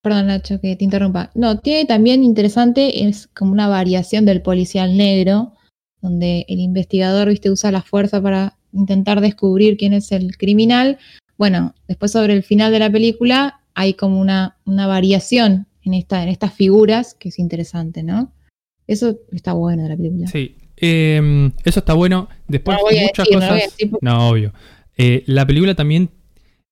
Perdón, 0.02 0.28
Nacho, 0.28 0.60
que 0.60 0.77
te 0.77 0.85
interrumpa. 0.85 1.31
No, 1.35 1.59
tiene 1.59 1.85
también 1.86 2.22
interesante, 2.24 3.05
es 3.06 3.27
como 3.27 3.52
una 3.52 3.68
variación 3.68 4.24
del 4.24 4.43
policial 4.43 4.97
negro, 4.97 5.52
donde 6.01 6.47
el 6.48 6.60
investigador, 6.60 7.28
viste, 7.28 7.51
usa 7.51 7.70
la 7.72 7.82
fuerza 7.82 8.22
para 8.22 8.56
intentar 8.72 9.20
descubrir 9.20 9.77
quién 9.77 9.93
es 9.93 10.12
el 10.12 10.36
criminal. 10.39 10.98
Bueno, 11.36 11.74
después 11.89 12.12
sobre 12.12 12.32
el 12.35 12.43
final 12.44 12.70
de 12.72 12.78
la 12.78 12.90
película 12.90 13.60
hay 13.74 13.94
como 13.94 14.20
una, 14.20 14.56
una 14.64 14.86
variación 14.86 15.66
en, 15.82 15.94
esta, 15.94 16.22
en 16.22 16.28
estas 16.28 16.55
figuras 16.55 17.14
que 17.14 17.28
es 17.31 17.39
interesante, 17.39 18.02
¿no? 18.02 18.32
Eso 18.86 19.18
está 19.32 19.52
bueno 19.52 19.82
de 19.82 19.89
la 19.89 19.97
película. 19.97 20.27
Sí. 20.28 20.56
Eh, 20.77 21.51
eso 21.64 21.81
está 21.81 21.93
bueno. 21.93 22.28
Después 22.48 22.78
No 22.78 22.85
voy 22.85 22.98
a 22.98 23.02
muchas 23.02 23.27
decir, 23.27 23.32
no 23.35 23.39
voy 23.40 23.47
a 23.47 23.48
cosas. 23.55 23.70
decir 23.72 23.90
porque- 23.90 24.06
No, 24.06 24.28
obvio. 24.31 24.52
Eh, 25.02 25.24
la 25.24 25.47
película 25.47 25.74
también 25.74 26.10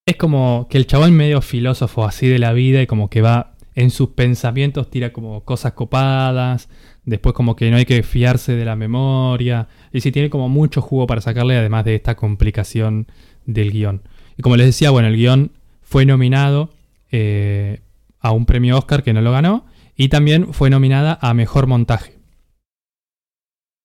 es 0.05 0.17
como 0.17 0.67
que 0.69 0.77
el 0.77 0.87
chabón 0.87 1.15
medio 1.15 1.41
filósofo 1.41 2.05
así 2.05 2.29
de 2.29 2.39
la 2.39 2.53
vida 2.53 2.83
y 2.83 2.87
como 2.87 3.09
que 3.09 3.23
va 3.23 3.55
en 3.75 3.89
sus 3.91 4.11
pensamientos 4.11 4.91
tira 4.91 5.15
como 5.15 5.47
cosas 5.47 5.73
copadas, 5.73 6.69
después 7.07 7.35
como 7.35 7.57
que 7.57 7.71
no 7.71 7.79
hay 7.79 7.87
que 7.87 8.03
fiarse 8.03 8.55
de 8.55 8.67
la 8.67 8.77
memoria, 8.77 9.69
y 9.95 10.03
sí 10.03 10.13
tiene 10.13 10.29
como 10.29 10.51
mucho 10.51 10.83
jugo 10.83 11.07
para 11.07 11.23
sacarle 11.23 11.57
además 11.57 11.87
de 11.87 11.95
esta 11.95 12.17
complicación 12.17 13.07
del 13.47 13.73
guion. 13.73 14.03
Y 14.37 14.43
como 14.43 14.57
les 14.57 14.67
decía, 14.67 14.91
bueno, 14.91 15.09
el 15.09 15.17
guion 15.17 15.53
fue 15.81 16.05
nominado 16.05 16.69
eh, 17.11 17.81
a 18.21 18.33
un 18.33 18.45
premio 18.45 18.77
Oscar 18.77 19.03
que 19.03 19.15
no 19.15 19.23
lo 19.23 19.33
ganó, 19.33 19.65
y 19.97 20.09
también 20.09 20.53
fue 20.53 20.69
nominada 20.69 21.19
a 21.23 21.33
Mejor 21.33 21.67
Montaje. 21.67 22.19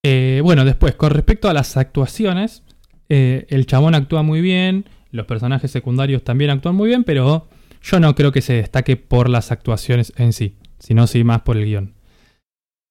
Eh, 0.02 0.42
bueno, 0.44 0.66
después, 0.66 0.96
con 0.96 1.12
respecto 1.12 1.48
a 1.48 1.54
las 1.54 1.78
actuaciones, 1.78 2.62
eh, 3.08 3.46
el 3.48 3.66
chabón 3.66 3.94
actúa 3.94 4.22
muy 4.22 4.40
bien, 4.40 4.86
los 5.10 5.26
personajes 5.26 5.70
secundarios 5.70 6.24
también 6.24 6.50
actúan 6.50 6.74
muy 6.74 6.88
bien, 6.88 7.04
pero 7.04 7.48
yo 7.82 8.00
no 8.00 8.14
creo 8.14 8.32
que 8.32 8.40
se 8.40 8.54
destaque 8.54 8.96
por 8.96 9.28
las 9.28 9.52
actuaciones 9.52 10.12
en 10.16 10.32
sí, 10.32 10.56
sino 10.78 11.06
sí 11.06 11.22
más 11.22 11.42
por 11.42 11.56
el 11.56 11.66
guion. 11.66 11.94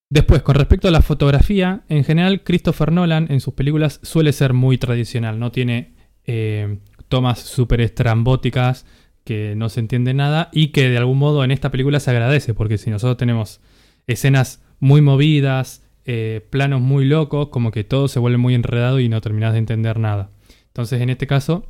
Después, 0.09 0.43
con 0.43 0.55
respecto 0.55 0.87
a 0.87 0.91
la 0.91 1.01
fotografía, 1.01 1.81
en 1.89 2.03
general 2.03 2.43
Christopher 2.43 2.91
Nolan 2.91 3.27
en 3.31 3.39
sus 3.39 3.55
películas 3.55 3.99
suele 4.03 4.31
ser 4.31 4.53
muy 4.53 4.77
tradicional, 4.77 5.39
no 5.39 5.51
tiene 5.51 5.95
eh, 6.25 6.77
tomas 7.09 7.39
súper 7.39 7.81
estrambóticas 7.81 8.85
que 9.23 9.55
no 9.55 9.69
se 9.69 9.79
entiende 9.79 10.13
nada 10.13 10.49
y 10.51 10.67
que 10.67 10.89
de 10.89 10.97
algún 10.97 11.17
modo 11.17 11.43
en 11.43 11.51
esta 11.51 11.71
película 11.71 11.99
se 11.99 12.11
agradece, 12.11 12.53
porque 12.53 12.77
si 12.77 12.89
nosotros 12.89 13.17
tenemos 13.17 13.61
escenas 14.05 14.61
muy 14.79 15.01
movidas, 15.01 15.82
eh, 16.05 16.45
planos 16.49 16.81
muy 16.81 17.05
locos, 17.05 17.49
como 17.49 17.71
que 17.71 17.83
todo 17.83 18.07
se 18.07 18.19
vuelve 18.19 18.37
muy 18.37 18.55
enredado 18.55 18.99
y 18.99 19.09
no 19.09 19.21
terminas 19.21 19.53
de 19.53 19.59
entender 19.59 19.99
nada. 19.99 20.29
Entonces 20.67 21.01
en 21.01 21.09
este 21.09 21.27
caso, 21.27 21.65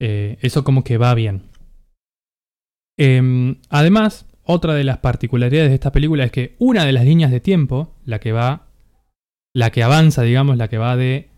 eh, 0.00 0.38
eso 0.40 0.64
como 0.64 0.84
que 0.84 0.98
va 0.98 1.14
bien. 1.14 1.42
Em, 2.98 3.56
además, 3.68 4.26
otra 4.42 4.74
de 4.74 4.84
las 4.84 4.98
particularidades 4.98 5.70
de 5.70 5.74
esta 5.74 5.92
película 5.92 6.24
es 6.24 6.32
que 6.32 6.56
una 6.58 6.84
de 6.84 6.92
las 6.92 7.04
líneas 7.04 7.30
de 7.30 7.40
tiempo, 7.40 7.94
la 8.04 8.18
que 8.18 8.32
va, 8.32 8.66
la 9.54 9.70
que 9.70 9.82
avanza, 9.82 10.22
digamos, 10.22 10.56
la 10.56 10.68
que 10.68 10.78
va 10.78 10.96
de, 10.96 11.28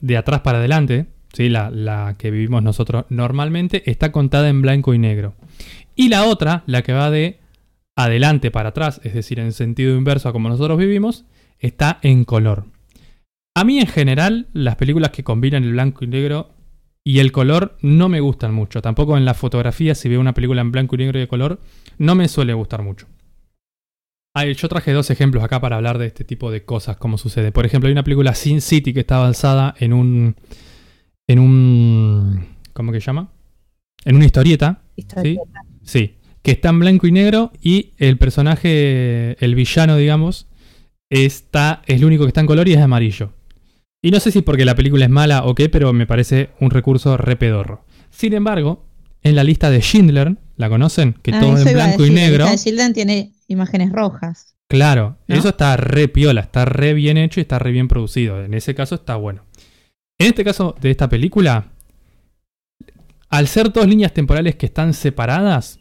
de 0.00 0.16
atrás 0.16 0.40
para 0.40 0.58
adelante, 0.58 1.06
¿sí? 1.32 1.48
la, 1.48 1.70
la 1.70 2.16
que 2.18 2.30
vivimos 2.30 2.62
nosotros 2.62 3.04
normalmente, 3.10 3.90
está 3.90 4.12
contada 4.12 4.48
en 4.48 4.62
blanco 4.62 4.94
y 4.94 4.98
negro. 4.98 5.34
Y 5.94 6.08
la 6.08 6.24
otra, 6.24 6.62
la 6.66 6.82
que 6.82 6.92
va 6.92 7.10
de 7.10 7.40
adelante 7.94 8.50
para 8.50 8.70
atrás, 8.70 9.00
es 9.04 9.14
decir, 9.14 9.38
en 9.38 9.52
sentido 9.52 9.96
inverso 9.96 10.28
a 10.28 10.32
como 10.32 10.48
nosotros 10.48 10.78
vivimos, 10.78 11.26
está 11.62 11.98
en 12.02 12.24
color. 12.24 12.66
A 13.54 13.64
mí 13.64 13.78
en 13.78 13.86
general, 13.86 14.48
las 14.52 14.76
películas 14.76 15.10
que 15.10 15.24
combinan 15.24 15.64
el 15.64 15.72
blanco 15.72 16.04
y 16.04 16.08
negro 16.08 16.50
y 17.04 17.18
el 17.18 17.32
color 17.32 17.76
no 17.80 18.08
me 18.08 18.20
gustan 18.20 18.52
mucho. 18.52 18.82
Tampoco 18.82 19.16
en 19.16 19.24
la 19.24 19.34
fotografía, 19.34 19.94
si 19.94 20.08
veo 20.08 20.20
una 20.20 20.34
película 20.34 20.60
en 20.60 20.72
blanco 20.72 20.94
y 20.94 20.98
negro 20.98 21.18
y 21.18 21.22
de 21.22 21.28
color, 21.28 21.60
no 21.98 22.14
me 22.14 22.28
suele 22.28 22.52
gustar 22.54 22.82
mucho. 22.82 23.06
Ah, 24.34 24.46
yo 24.46 24.68
traje 24.68 24.92
dos 24.92 25.10
ejemplos 25.10 25.44
acá 25.44 25.60
para 25.60 25.76
hablar 25.76 25.98
de 25.98 26.06
este 26.06 26.24
tipo 26.24 26.50
de 26.50 26.64
cosas, 26.64 26.96
cómo 26.96 27.18
sucede. 27.18 27.52
Por 27.52 27.66
ejemplo, 27.66 27.88
hay 27.88 27.92
una 27.92 28.04
película 28.04 28.34
Sin 28.34 28.62
City 28.62 28.94
que 28.94 29.00
está 29.00 29.18
basada 29.18 29.74
en 29.78 29.92
un. 29.92 30.36
en 31.26 31.38
un. 31.38 32.46
¿Cómo 32.72 32.92
que 32.92 33.00
se 33.00 33.06
llama? 33.06 33.30
En 34.04 34.16
una 34.16 34.24
historieta. 34.24 34.82
¿sí? 35.22 35.38
Sí. 35.82 36.16
Que 36.40 36.52
está 36.52 36.70
en 36.70 36.80
blanco 36.80 37.06
y 37.06 37.12
negro 37.12 37.52
y 37.60 37.92
el 37.98 38.16
personaje, 38.16 39.36
el 39.44 39.54
villano, 39.54 39.96
digamos, 39.96 40.48
está, 41.12 41.82
es 41.86 41.96
el 41.96 42.04
único 42.04 42.24
que 42.24 42.28
está 42.28 42.40
en 42.40 42.46
color 42.46 42.66
y 42.68 42.72
es 42.72 42.80
amarillo. 42.80 43.32
Y 44.02 44.10
no 44.10 44.18
sé 44.18 44.32
si 44.32 44.42
porque 44.42 44.64
la 44.64 44.74
película 44.74 45.04
es 45.04 45.10
mala 45.10 45.44
o 45.44 45.54
qué, 45.54 45.68
pero 45.68 45.92
me 45.92 46.06
parece 46.06 46.50
un 46.60 46.70
recurso 46.70 47.16
re 47.16 47.36
pedorro. 47.36 47.84
Sin 48.10 48.32
embargo, 48.32 48.84
en 49.22 49.36
la 49.36 49.44
lista 49.44 49.70
de 49.70 49.80
Schindler, 49.80 50.36
¿la 50.56 50.68
conocen? 50.68 51.14
Que 51.22 51.32
Ah, 51.32 51.40
todo 51.40 51.56
eso 51.56 51.68
en 51.68 51.74
blanco 51.74 52.04
y 52.04 52.08
decir, 52.10 52.14
la 52.14 52.20
negro. 52.28 52.44
lista 52.44 52.50
de 52.50 52.56
Shildan 52.70 52.92
tiene 52.92 53.32
imágenes 53.48 53.92
rojas. 53.92 54.56
Claro, 54.68 55.18
¿No? 55.28 55.36
eso 55.36 55.50
está 55.50 55.76
re 55.76 56.08
piola, 56.08 56.40
está 56.40 56.64
re 56.64 56.94
bien 56.94 57.18
hecho 57.18 57.38
y 57.38 57.42
está 57.42 57.58
re 57.58 57.70
bien 57.72 57.88
producido. 57.88 58.42
En 58.42 58.54
ese 58.54 58.74
caso 58.74 58.94
está 58.96 59.16
bueno. 59.16 59.44
En 60.18 60.28
este 60.28 60.44
caso 60.44 60.74
de 60.80 60.90
esta 60.90 61.08
película, 61.08 61.66
al 63.28 63.48
ser 63.48 63.72
dos 63.72 63.86
líneas 63.86 64.12
temporales 64.12 64.56
que 64.56 64.66
están 64.66 64.94
separadas, 64.94 65.78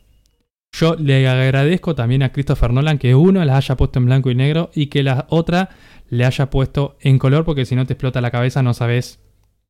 yo 0.73 0.95
le 0.95 1.27
agradezco 1.27 1.95
también 1.95 2.23
a 2.23 2.31
Christopher 2.31 2.71
Nolan 2.71 2.97
que 2.97 3.13
uno 3.15 3.43
las 3.45 3.57
haya 3.57 3.75
puesto 3.77 3.99
en 3.99 4.05
blanco 4.05 4.31
y 4.31 4.35
negro 4.35 4.71
y 4.73 4.87
que 4.87 5.03
la 5.03 5.25
otra 5.29 5.69
le 6.09 6.25
haya 6.25 6.49
puesto 6.49 6.97
en 7.01 7.19
color 7.19 7.43
porque 7.45 7.65
si 7.65 7.75
no 7.75 7.85
te 7.85 7.93
explota 7.93 8.21
la 8.21 8.31
cabeza 8.31 8.61
no 8.63 8.73
sabes 8.73 9.19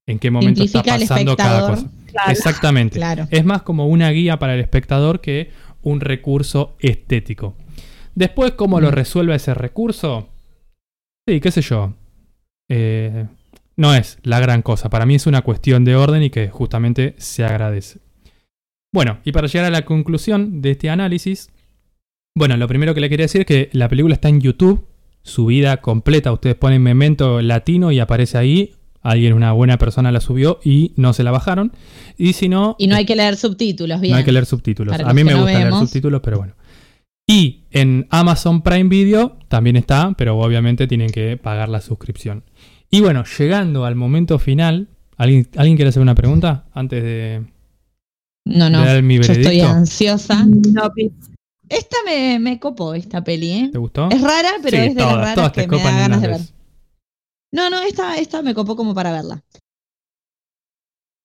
en 0.08 0.20
qué 0.20 0.32
momento 0.32 0.64
está 0.64 0.80
Simplifica 0.84 1.14
pasando 1.14 1.36
cada 1.36 1.70
cosa. 1.70 1.90
Claro. 2.08 2.32
Exactamente. 2.32 2.98
Claro. 2.98 3.28
Es 3.32 3.46
más 3.46 3.62
como 3.62 3.88
una 3.88 4.10
guía 4.10 4.38
para 4.40 4.56
el 4.56 4.60
espectador 4.60 5.22
que 5.22 5.52
un 5.84 6.02
recurso 6.02 6.76
estético. 6.80 7.56
Después, 8.16 8.52
¿cómo 8.54 8.80
lo 8.82 8.90
Mm. 8.90 8.94
resuelve 8.94 9.36
ese 9.36 9.54
recurso? 9.54 10.28
Sí, 11.28 11.40
qué 11.40 11.52
sé 11.52 11.62
yo. 11.62 11.94
Eh, 12.70 13.26
no 13.78 13.94
es 13.96 14.18
la 14.24 14.40
gran 14.40 14.62
cosa. 14.64 14.90
Para 14.90 15.06
mí 15.06 15.16
es 15.16 15.28
una 15.28 15.44
cuestión 15.44 15.86
de 15.86 15.96
orden 15.96 16.24
y 16.24 16.30
que 16.30 16.50
justamente 16.50 17.16
se 17.18 17.46
agradece. 17.46 18.00
Bueno, 18.94 19.20
y 19.24 19.32
para 19.32 19.48
llegar 19.48 19.66
a 19.66 19.70
la 19.70 19.86
conclusión 19.86 20.62
de 20.62 20.72
este 20.72 20.90
análisis, 20.90 21.50
bueno, 22.36 22.58
lo 22.58 22.68
primero 22.68 22.94
que 22.94 23.02
le 23.02 23.10
quería 23.10 23.26
decir 23.26 23.42
es 23.42 23.48
que 23.48 23.70
la 23.74 23.88
película 23.90 24.14
está 24.14 24.30
en 24.30 24.42
YouTube, 24.42 24.86
subida 25.24 25.78
completa. 25.78 26.32
Ustedes 26.32 26.56
ponen 26.56 26.82
Memento 26.82 27.42
Latino 27.42 27.92
y 27.92 28.00
aparece 28.00 28.38
ahí. 28.38 28.76
Alguien, 29.04 29.34
una 29.34 29.52
buena 29.52 29.78
persona 29.78 30.12
la 30.12 30.22
subió 30.22 30.60
y 30.64 30.94
no 30.96 31.14
se 31.14 31.24
la 31.24 31.32
bajaron. 31.32 31.72
Y 32.18 32.34
si 32.34 32.50
no, 32.50 32.76
Y 32.78 32.88
no 32.88 32.96
hay 32.96 33.06
que 33.06 33.16
leer 33.16 33.36
subtítulos, 33.36 34.00
bien. 34.00 34.12
no 34.12 34.18
hay 34.18 34.24
que 34.24 34.32
leer 34.32 34.46
subtítulos. 34.46 34.96
Para 34.96 35.10
A 35.10 35.14
mí 35.14 35.24
me 35.24 35.32
no 35.32 35.42
gusta 35.42 35.58
leer 35.58 35.74
subtítulos, 35.74 36.22
pero 36.22 36.38
bueno. 36.38 36.54
Y 37.28 37.64
en 37.72 38.08
Amazon 38.12 38.62
Prime 38.62 38.90
Video 38.90 39.38
también 39.48 39.76
está, 39.78 40.14
pero 40.18 40.38
obviamente 40.38 40.86
tienen 40.86 41.10
que 41.10 41.38
pagar 41.38 41.70
la 41.70 41.82
suscripción. 41.82 42.44
Y 42.92 43.00
bueno, 43.02 43.24
llegando 43.38 43.86
al 43.86 43.96
momento 43.96 44.38
final, 44.38 44.90
¿alguien, 45.18 45.48
¿alguien 45.56 45.78
quiere 45.78 45.90
hacer 45.90 46.02
una 46.02 46.14
pregunta 46.14 46.66
antes 46.74 47.02
de, 47.04 47.42
No, 48.46 48.70
no. 48.70 48.82
de 48.82 48.86
dar 48.86 49.04
mi 49.04 49.22
Yo 49.22 49.34
estoy 49.34 49.62
ansiosa. 49.62 50.46
No, 50.46 50.92
Esta 51.70 51.98
me, 52.06 52.40
me 52.40 52.60
copó, 52.60 52.94
esta 52.94 53.24
peli, 53.24 53.52
¿eh? 53.52 53.70
¿Te 53.72 53.78
gustó? 53.78 54.10
Es 54.10 54.22
rara, 54.22 54.52
pero 54.62 54.78
Sí, 54.78 54.84
es 54.84 54.96
de 54.96 55.02
las 55.02 55.10
todas, 55.10 55.22
raras 55.22 55.36
todas 55.36 55.54
te 55.54 55.62
que 55.62 55.68
me 55.68 55.78
da 55.78 55.84
copan 55.84 56.00
ganas 56.00 56.22
de 56.22 56.28
ver. 56.28 56.42
No, 57.54 57.70
no, 57.70 57.82
esta, 57.82 58.18
esta 58.18 58.42
me 58.42 58.54
copó 58.54 58.76
como 58.76 58.96
para 58.96 59.12
verla. 59.12 59.44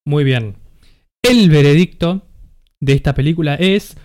Muy 0.05 0.25
bien. 0.25 0.57
El 1.23 1.51
veredicto 1.51 2.27
de 2.81 2.93
esta 2.93 3.15
película 3.15 3.55
es... 3.55 3.97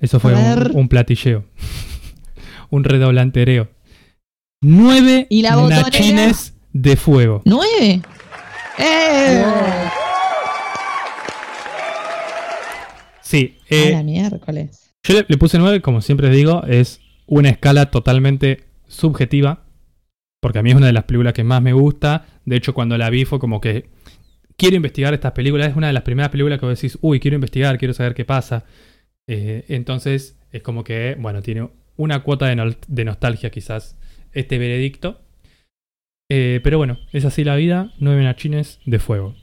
Eso 0.00 0.20
fue 0.20 0.34
un, 0.34 0.70
un 0.76 0.88
platilleo. 0.88 1.44
un 2.70 2.84
redoblantereo. 2.84 3.68
Nueve 4.62 5.26
¿Y 5.30 5.42
la 5.42 5.56
nachines 5.56 6.54
de 6.72 6.96
fuego. 6.96 7.42
¡Nueve! 7.44 8.02
¡Eh! 8.78 9.44
A 13.70 13.74
eh, 13.74 13.92
la 13.92 14.02
miércoles. 14.02 14.94
yo 15.02 15.14
le, 15.14 15.26
le 15.28 15.36
puse 15.38 15.58
9, 15.58 15.80
como 15.80 16.00
siempre 16.00 16.30
digo, 16.30 16.62
es 16.64 17.00
una 17.26 17.48
escala 17.48 17.90
totalmente 17.90 18.64
subjetiva, 18.86 19.64
porque 20.40 20.58
a 20.58 20.62
mí 20.62 20.70
es 20.70 20.76
una 20.76 20.86
de 20.86 20.92
las 20.92 21.04
películas 21.04 21.32
que 21.32 21.44
más 21.44 21.62
me 21.62 21.72
gusta. 21.72 22.26
De 22.44 22.56
hecho, 22.56 22.74
cuando 22.74 22.98
la 22.98 23.10
vi 23.10 23.24
fue 23.24 23.38
como 23.38 23.60
que 23.60 23.88
quiero 24.56 24.76
investigar 24.76 25.14
estas 25.14 25.32
películas. 25.32 25.68
Es 25.68 25.76
una 25.76 25.88
de 25.88 25.92
las 25.92 26.02
primeras 26.02 26.30
películas 26.30 26.58
que 26.58 26.66
vos 26.66 26.80
decís, 26.80 26.98
uy, 27.00 27.20
quiero 27.20 27.34
investigar, 27.34 27.78
quiero 27.78 27.94
saber 27.94 28.14
qué 28.14 28.24
pasa. 28.24 28.64
Eh, 29.26 29.64
entonces, 29.68 30.38
es 30.52 30.62
como 30.62 30.84
que, 30.84 31.16
bueno, 31.18 31.42
tiene 31.42 31.68
una 31.96 32.22
cuota 32.22 32.46
de 32.46 33.04
nostalgia 33.04 33.50
quizás 33.50 33.96
este 34.32 34.58
veredicto. 34.58 35.20
Eh, 36.30 36.60
pero 36.62 36.78
bueno, 36.78 36.98
es 37.12 37.24
así 37.24 37.44
la 37.44 37.56
vida, 37.56 37.92
nueve 37.98 38.22
nachines 38.22 38.80
de 38.86 38.98
fuego. 38.98 39.36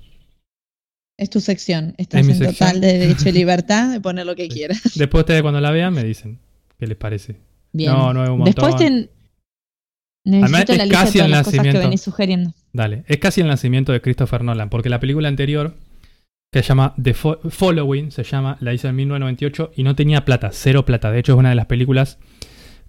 Es 1.17 1.29
tu 1.29 1.39
sección. 1.39 1.93
Estás 1.97 2.21
en 2.21 2.35
sección. 2.35 2.53
total 2.53 2.81
de 2.81 2.97
derecho 2.97 3.29
y 3.29 3.31
libertad 3.33 3.91
de 3.91 4.01
poner 4.01 4.25
lo 4.25 4.35
que 4.35 4.43
Sí. 4.43 4.49
quieras. 4.49 4.81
Después 4.95 5.21
ustedes 5.21 5.41
cuando 5.41 5.61
la 5.61 5.71
vean 5.71 5.93
me 5.93 6.03
dicen 6.03 6.39
qué 6.79 6.87
les 6.87 6.97
parece. 6.97 7.37
Bien. 7.73 7.91
No, 7.91 8.13
no 8.13 8.23
es 8.23 8.29
un 8.29 8.39
montón. 8.39 8.53
Después 8.53 8.75
te... 8.77 9.09
Además, 10.23 10.51
Necesito 10.51 10.71
es 10.73 10.77
la 10.77 10.85
lista 10.85 11.05
de 11.05 11.11
todas 11.11 11.25
el 11.25 11.31
las 11.31 11.39
cosas 11.39 11.51
que 11.51 11.57
nacimiento. 11.57 11.79
venís 11.87 12.01
sugiriendo. 12.01 12.53
Dale, 12.73 13.03
es 13.07 13.17
casi 13.17 13.41
el 13.41 13.47
nacimiento 13.47 13.91
de 13.91 14.01
Christopher 14.01 14.43
Nolan, 14.43 14.69
porque 14.69 14.89
la 14.89 14.99
película 14.99 15.27
anterior, 15.27 15.73
que 16.53 16.61
se 16.61 16.67
llama 16.69 16.93
The 17.01 17.15
Fo- 17.15 17.39
Following, 17.49 18.11
se 18.11 18.23
llama, 18.23 18.57
la 18.59 18.71
hizo 18.73 18.87
en 18.87 18.95
1998 18.97 19.71
y 19.75 19.83
no 19.83 19.95
tenía 19.95 20.23
plata, 20.23 20.51
cero 20.53 20.85
plata. 20.85 21.11
De 21.11 21.19
hecho, 21.19 21.33
es 21.33 21.39
una 21.39 21.49
de 21.49 21.55
las 21.55 21.65
películas 21.65 22.19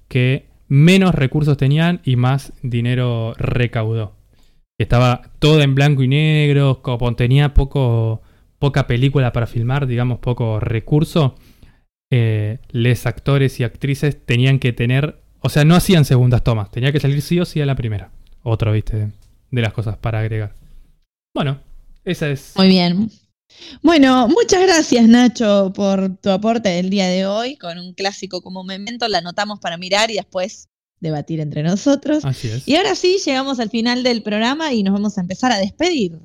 que 0.08 0.46
menos 0.68 1.14
recursos 1.14 1.56
tenían 1.56 2.00
y 2.04 2.16
más 2.16 2.52
dinero 2.62 3.32
recaudó. 3.38 4.14
Estaba 4.78 5.30
todo 5.38 5.60
en 5.62 5.74
blanco 5.74 6.02
y 6.02 6.08
negro, 6.08 6.82
como 6.82 7.14
tenía 7.14 7.54
poco, 7.54 8.22
poca 8.58 8.86
película 8.86 9.32
para 9.32 9.46
filmar, 9.46 9.86
digamos, 9.86 10.18
poco 10.18 10.60
recurso. 10.60 11.36
Eh, 12.10 12.58
les 12.70 13.06
actores 13.06 13.58
y 13.60 13.64
actrices 13.64 14.24
tenían 14.24 14.58
que 14.58 14.72
tener, 14.72 15.22
o 15.40 15.48
sea, 15.48 15.64
no 15.64 15.74
hacían 15.74 16.04
segundas 16.04 16.44
tomas, 16.44 16.70
tenía 16.70 16.92
que 16.92 17.00
salir 17.00 17.22
sí 17.22 17.40
o 17.40 17.44
sí 17.44 17.60
a 17.60 17.66
la 17.66 17.74
primera. 17.74 18.10
Otro, 18.42 18.72
viste, 18.72 19.12
de 19.50 19.62
las 19.62 19.72
cosas 19.72 19.96
para 19.96 20.20
agregar. 20.20 20.54
Bueno, 21.34 21.60
esa 22.04 22.28
es. 22.28 22.52
Muy 22.56 22.68
bien. 22.68 23.10
Bueno, 23.82 24.28
muchas 24.28 24.62
gracias 24.62 25.06
Nacho 25.06 25.72
por 25.74 26.16
tu 26.16 26.30
aporte 26.30 26.70
del 26.70 26.90
día 26.90 27.06
de 27.08 27.26
hoy 27.26 27.56
con 27.56 27.78
un 27.78 27.94
clásico 27.94 28.42
como 28.42 28.64
Memento. 28.64 29.08
La 29.08 29.18
anotamos 29.18 29.60
para 29.60 29.76
mirar 29.76 30.10
y 30.10 30.14
después 30.14 30.68
debatir 31.02 31.40
entre 31.40 31.62
nosotros. 31.62 32.24
Así 32.24 32.48
es. 32.48 32.66
Y 32.66 32.76
ahora 32.76 32.94
sí, 32.94 33.18
llegamos 33.24 33.60
al 33.60 33.68
final 33.68 34.02
del 34.02 34.22
programa 34.22 34.72
y 34.72 34.82
nos 34.82 34.94
vamos 34.94 35.18
a 35.18 35.20
empezar 35.20 35.52
a 35.52 35.58
despedir. 35.58 36.18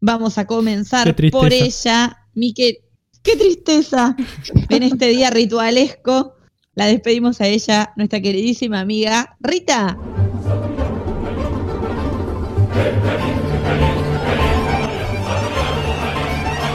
Vamos 0.00 0.38
a 0.38 0.46
comenzar 0.46 1.14
por 1.30 1.52
ella, 1.52 2.16
mi 2.32 2.54
que... 2.54 2.84
¡Qué 3.22 3.36
tristeza! 3.36 4.16
En 4.70 4.84
este 4.84 5.08
día 5.08 5.30
ritualesco, 5.30 6.36
la 6.74 6.86
despedimos 6.86 7.40
a 7.40 7.48
ella, 7.48 7.92
nuestra 7.96 8.20
queridísima 8.20 8.80
amiga 8.80 9.36
Rita. 9.40 9.98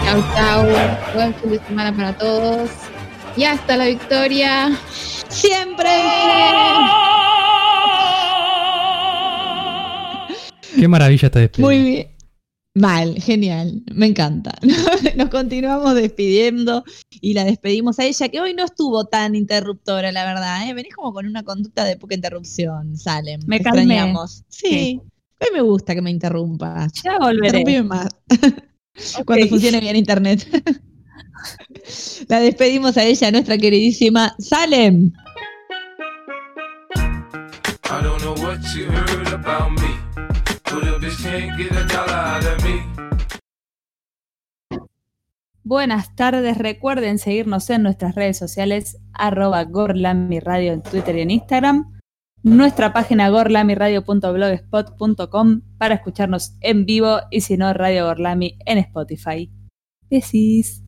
Chau, 0.03 0.21
chau. 0.35 0.67
Buen 1.13 1.33
fin 1.35 1.51
de 1.51 1.59
semana 1.59 1.95
para 1.95 2.17
todos. 2.17 2.69
Y 3.37 3.45
hasta 3.45 3.77
la 3.77 3.85
victoria. 3.85 4.77
¡Siempre! 5.31 5.89
Qué 10.77 10.87
maravilla 10.87 11.27
esta 11.27 11.39
despedida. 11.39 11.67
Muy 11.67 11.83
bien. 11.83 12.07
Mal, 12.73 13.15
genial, 13.21 13.83
me 13.93 14.05
encanta. 14.07 14.53
Nos 15.17 15.29
continuamos 15.29 15.93
despidiendo 15.93 16.85
y 17.09 17.33
la 17.33 17.43
despedimos 17.43 17.99
a 17.99 18.05
ella, 18.05 18.29
que 18.29 18.39
hoy 18.39 18.53
no 18.53 18.63
estuvo 18.63 19.05
tan 19.05 19.35
interruptora, 19.35 20.11
la 20.11 20.25
verdad. 20.25 20.69
¿eh? 20.69 20.73
Venís 20.73 20.95
como 20.95 21.11
con 21.13 21.25
una 21.25 21.43
conducta 21.43 21.83
de 21.83 21.97
poca 21.97 22.15
interrupción, 22.15 22.95
Salem. 22.95 23.41
Me 23.45 23.57
Te 23.57 23.65
calmé. 23.65 23.81
extrañamos. 23.81 24.43
Sí. 24.47 24.69
Sí. 24.69 25.01
A 25.41 25.45
mí 25.45 25.49
me 25.53 25.61
gusta 25.61 25.95
que 25.95 26.01
me 26.01 26.11
interrumpas. 26.11 26.93
Ya 27.03 27.17
volveré. 27.19 27.59
Interrumpime 27.59 27.83
más. 27.83 28.09
Cuando 29.25 29.47
funcione 29.47 29.79
bien 29.79 29.95
internet. 29.95 30.47
la 32.27 32.39
despedimos 32.39 32.97
a 32.97 33.03
ella, 33.03 33.31
nuestra 33.31 33.57
queridísima 33.57 34.35
Salem. 34.39 35.13
I 37.91 38.01
don't 38.01 38.21
know 38.21 38.35
what 38.35 38.59
you 38.75 38.85
heard 38.85 39.33
about 39.33 39.71
me, 39.71 39.97
but 40.65 40.83
a 40.83 40.99
bitch 40.99 41.21
can't 41.21 41.57
get 41.57 41.71
a 41.71 41.83
dollar 41.85 42.13
out 42.13 42.45
of 42.45 42.63
me. 42.63 42.81
Buenas 45.63 46.15
tardes, 46.15 46.57
recuerden 46.57 47.19
seguirnos 47.19 47.69
en 47.69 47.83
nuestras 47.83 48.15
redes 48.15 48.37
sociales, 48.37 48.97
arroba 49.13 49.63
gorlamiradio 49.63 50.73
en 50.73 50.81
Twitter 50.81 51.15
y 51.17 51.21
en 51.21 51.29
Instagram, 51.31 52.01
nuestra 52.43 52.91
página 52.93 53.29
gorlamiradio.blogspot.com 53.29 55.61
para 55.77 55.95
escucharnos 55.95 56.57
en 56.61 56.85
vivo 56.85 57.19
y 57.29 57.41
si 57.41 57.57
no, 57.57 57.73
Radio 57.73 58.05
Gorlami 58.07 58.57
en 58.65 58.77
Spotify. 58.79 59.51
Besis. 60.09 60.83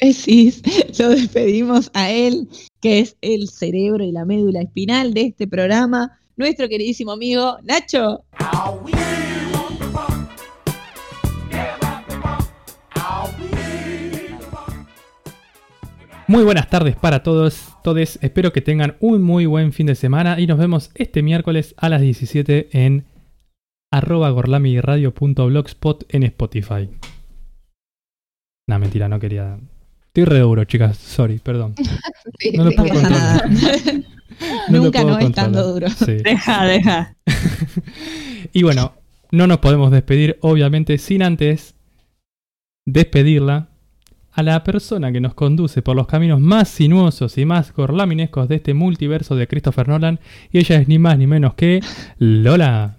Besis, 0.00 0.62
lo 0.98 1.10
despedimos 1.10 1.90
a 1.94 2.10
él, 2.10 2.48
que 2.80 2.98
es 2.98 3.16
el 3.20 3.48
cerebro 3.48 4.04
y 4.04 4.12
la 4.12 4.24
médula 4.24 4.62
espinal 4.62 5.14
de 5.14 5.22
este 5.26 5.46
programa, 5.46 6.18
nuestro 6.36 6.68
queridísimo 6.68 7.12
amigo 7.12 7.58
Nacho. 7.62 8.24
Muy 16.26 16.44
buenas 16.44 16.70
tardes 16.70 16.96
para 16.96 17.22
todos, 17.22 17.68
todes. 17.84 18.18
Espero 18.22 18.52
que 18.52 18.62
tengan 18.62 18.96
un 19.00 19.22
muy 19.22 19.44
buen 19.44 19.72
fin 19.72 19.86
de 19.86 19.94
semana 19.94 20.40
y 20.40 20.46
nos 20.46 20.58
vemos 20.58 20.90
este 20.94 21.22
miércoles 21.22 21.74
a 21.76 21.90
las 21.90 22.00
17 22.00 22.70
en 22.72 23.04
arroba 23.90 24.30
gorlamiradio.blogspot 24.30 26.06
en 26.08 26.22
Spotify. 26.22 26.88
No, 28.66 28.78
mentira, 28.78 29.08
no 29.08 29.18
quería. 29.18 29.58
Estoy 30.06 30.24
re 30.24 30.38
duro, 30.40 30.64
chicas. 30.64 30.96
Sorry, 30.98 31.38
perdón. 31.38 31.74
Sí, 32.38 32.52
No 32.56 32.64
lo 32.64 32.72
puedo 32.72 32.88
controlar. 32.94 33.50
nada. 33.50 33.50
No 34.68 34.78
lo 34.78 34.84
Nunca 34.84 35.02
puedo 35.02 35.12
no 35.14 35.18
es 35.18 35.24
controlar. 35.24 35.52
tanto 35.52 35.72
duro. 35.72 35.88
Sí. 35.90 36.12
Deja, 36.24 36.64
deja. 36.64 37.16
Y 38.52 38.62
bueno, 38.64 38.92
no 39.30 39.46
nos 39.46 39.58
podemos 39.58 39.90
despedir, 39.92 40.38
obviamente, 40.40 40.98
sin 40.98 41.22
antes 41.22 41.74
despedirla 42.86 43.68
a 44.32 44.42
la 44.42 44.64
persona 44.64 45.12
que 45.12 45.20
nos 45.20 45.34
conduce 45.34 45.82
por 45.82 45.94
los 45.94 46.06
caminos 46.06 46.40
más 46.40 46.68
sinuosos 46.68 47.36
y 47.38 47.44
más 47.44 47.72
gorlaminescos 47.72 48.48
de 48.48 48.56
este 48.56 48.74
multiverso 48.74 49.36
de 49.36 49.46
Christopher 49.46 49.88
Nolan. 49.88 50.18
Y 50.50 50.58
ella 50.58 50.76
es 50.80 50.88
ni 50.88 50.98
más 50.98 51.18
ni 51.18 51.26
menos 51.26 51.54
que 51.54 51.80
Lola. 52.18 52.96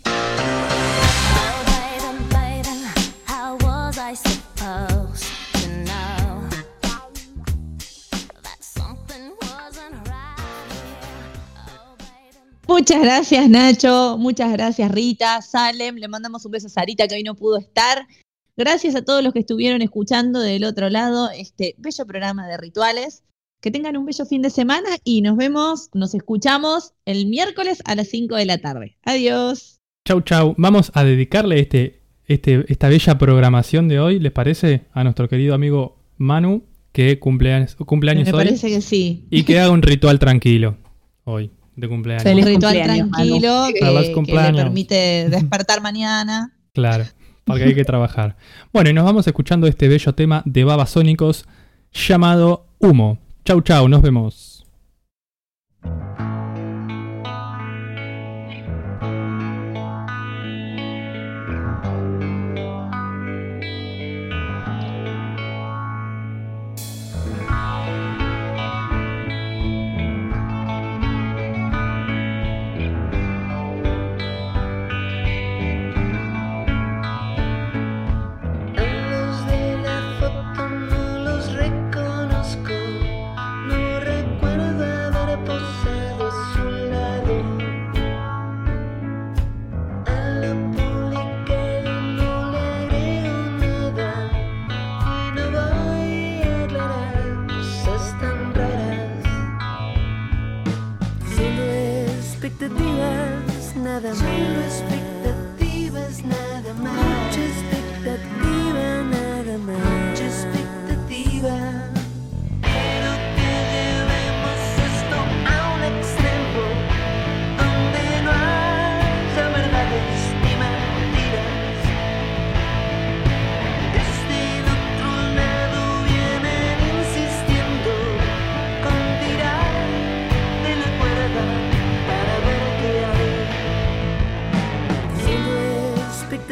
Muchas 12.74 13.04
gracias 13.04 13.48
Nacho, 13.52 14.18
muchas 14.18 14.52
gracias 14.52 14.92
Rita, 14.92 15.44
Salem, 15.44 15.98
le 15.98 16.08
mandamos 16.08 16.44
un 16.44 16.54
beso 16.54 16.66
a 16.66 16.70
Sarita 16.72 17.08
que 17.08 17.14
hoy 17.14 17.22
no 17.22 17.36
pudo 17.36 17.60
estar. 17.60 18.08
Gracias 18.58 18.96
a 18.96 19.06
todos 19.06 19.24
los 19.24 19.32
que 19.32 19.42
estuvieron 19.42 19.84
escuchando 19.84 20.40
del 20.40 20.64
otro 20.64 20.90
lado 20.90 21.30
este 21.30 21.76
bello 21.78 22.06
programa 22.08 22.48
de 22.48 22.58
rituales. 22.58 23.22
Que 23.62 23.70
tengan 23.70 23.96
un 23.96 24.08
bello 24.08 24.26
fin 24.26 24.42
de 24.42 24.50
semana 24.50 24.90
y 25.04 25.22
nos 25.22 25.38
vemos, 25.38 25.92
nos 25.94 26.16
escuchamos 26.16 26.94
el 27.06 27.28
miércoles 27.28 27.80
a 27.86 27.94
las 27.94 28.08
5 28.08 28.38
de 28.38 28.46
la 28.46 28.58
tarde. 28.58 28.98
Adiós. 29.04 29.78
Chau, 30.08 30.22
chau. 30.22 30.56
Vamos 30.58 30.92
a 30.96 31.04
dedicarle 31.04 31.60
este, 31.60 32.02
este, 32.26 32.66
esta 32.70 32.90
bella 32.90 33.20
programación 33.20 33.88
de 33.88 34.00
hoy, 34.00 34.20
¿les 34.20 34.32
parece? 34.32 34.88
A 34.94 35.04
nuestro 35.04 35.30
querido 35.30 35.54
amigo 35.54 36.00
Manu, 36.18 36.64
que 36.92 37.20
cumpleaños, 37.20 37.76
cumpleaños 37.76 38.26
Me 38.26 38.34
hoy. 38.34 38.46
parece 38.46 38.68
que 38.70 38.82
sí. 38.82 39.28
Y 39.30 39.44
que 39.44 39.60
haga 39.60 39.72
un 39.72 39.84
ritual 39.84 40.18
tranquilo 40.18 40.78
hoy, 41.26 41.52
de 41.76 41.88
cumpleaños. 41.88 42.24
Feliz 42.24 42.46
un 42.46 42.52
ritual 42.52 42.74
cumpleaños, 42.74 43.12
tranquilo 43.12 43.66
que, 43.74 43.80
Feliz 43.86 44.26
que 44.26 44.52
le 44.52 44.54
permite 44.54 44.96
despertar 45.30 45.82
mañana. 45.82 46.54
Claro, 46.74 47.06
porque 47.44 47.64
hay 47.64 47.76
que 47.76 47.86
trabajar. 47.86 48.36
Bueno, 48.72 48.90
y 48.90 48.94
nos 48.94 49.06
vamos 49.06 49.28
escuchando 49.28 49.68
este 49.68 49.88
bello 49.88 50.14
tema 50.14 50.42
de 50.46 50.64
Babasónicos 50.64 51.46
llamado 51.92 52.66
Humo. 52.80 53.20
Chau, 53.46 53.62
chau, 53.62 53.88
nos 53.88 54.02
vemos. 54.02 54.66
Expectativas, 103.94 104.20
nada 104.22 104.63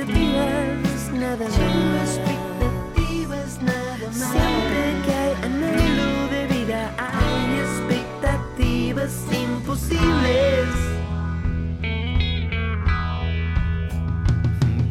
expectativas, 0.02 1.12
nada 1.14 1.46
más. 1.46 1.54
Solo 1.54 1.96
expectativas, 2.02 3.62
nada 3.62 3.98
más. 4.08 4.32
Siempre 4.32 4.82
que 5.06 5.14
hay 5.14 5.34
anhelo 5.44 6.28
de 6.30 6.48
vida, 6.48 6.82
hay 6.98 7.60
expectativas 7.60 9.14
imposibles. 9.32 10.68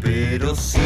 Pero 0.01 0.55
si 0.55 0.81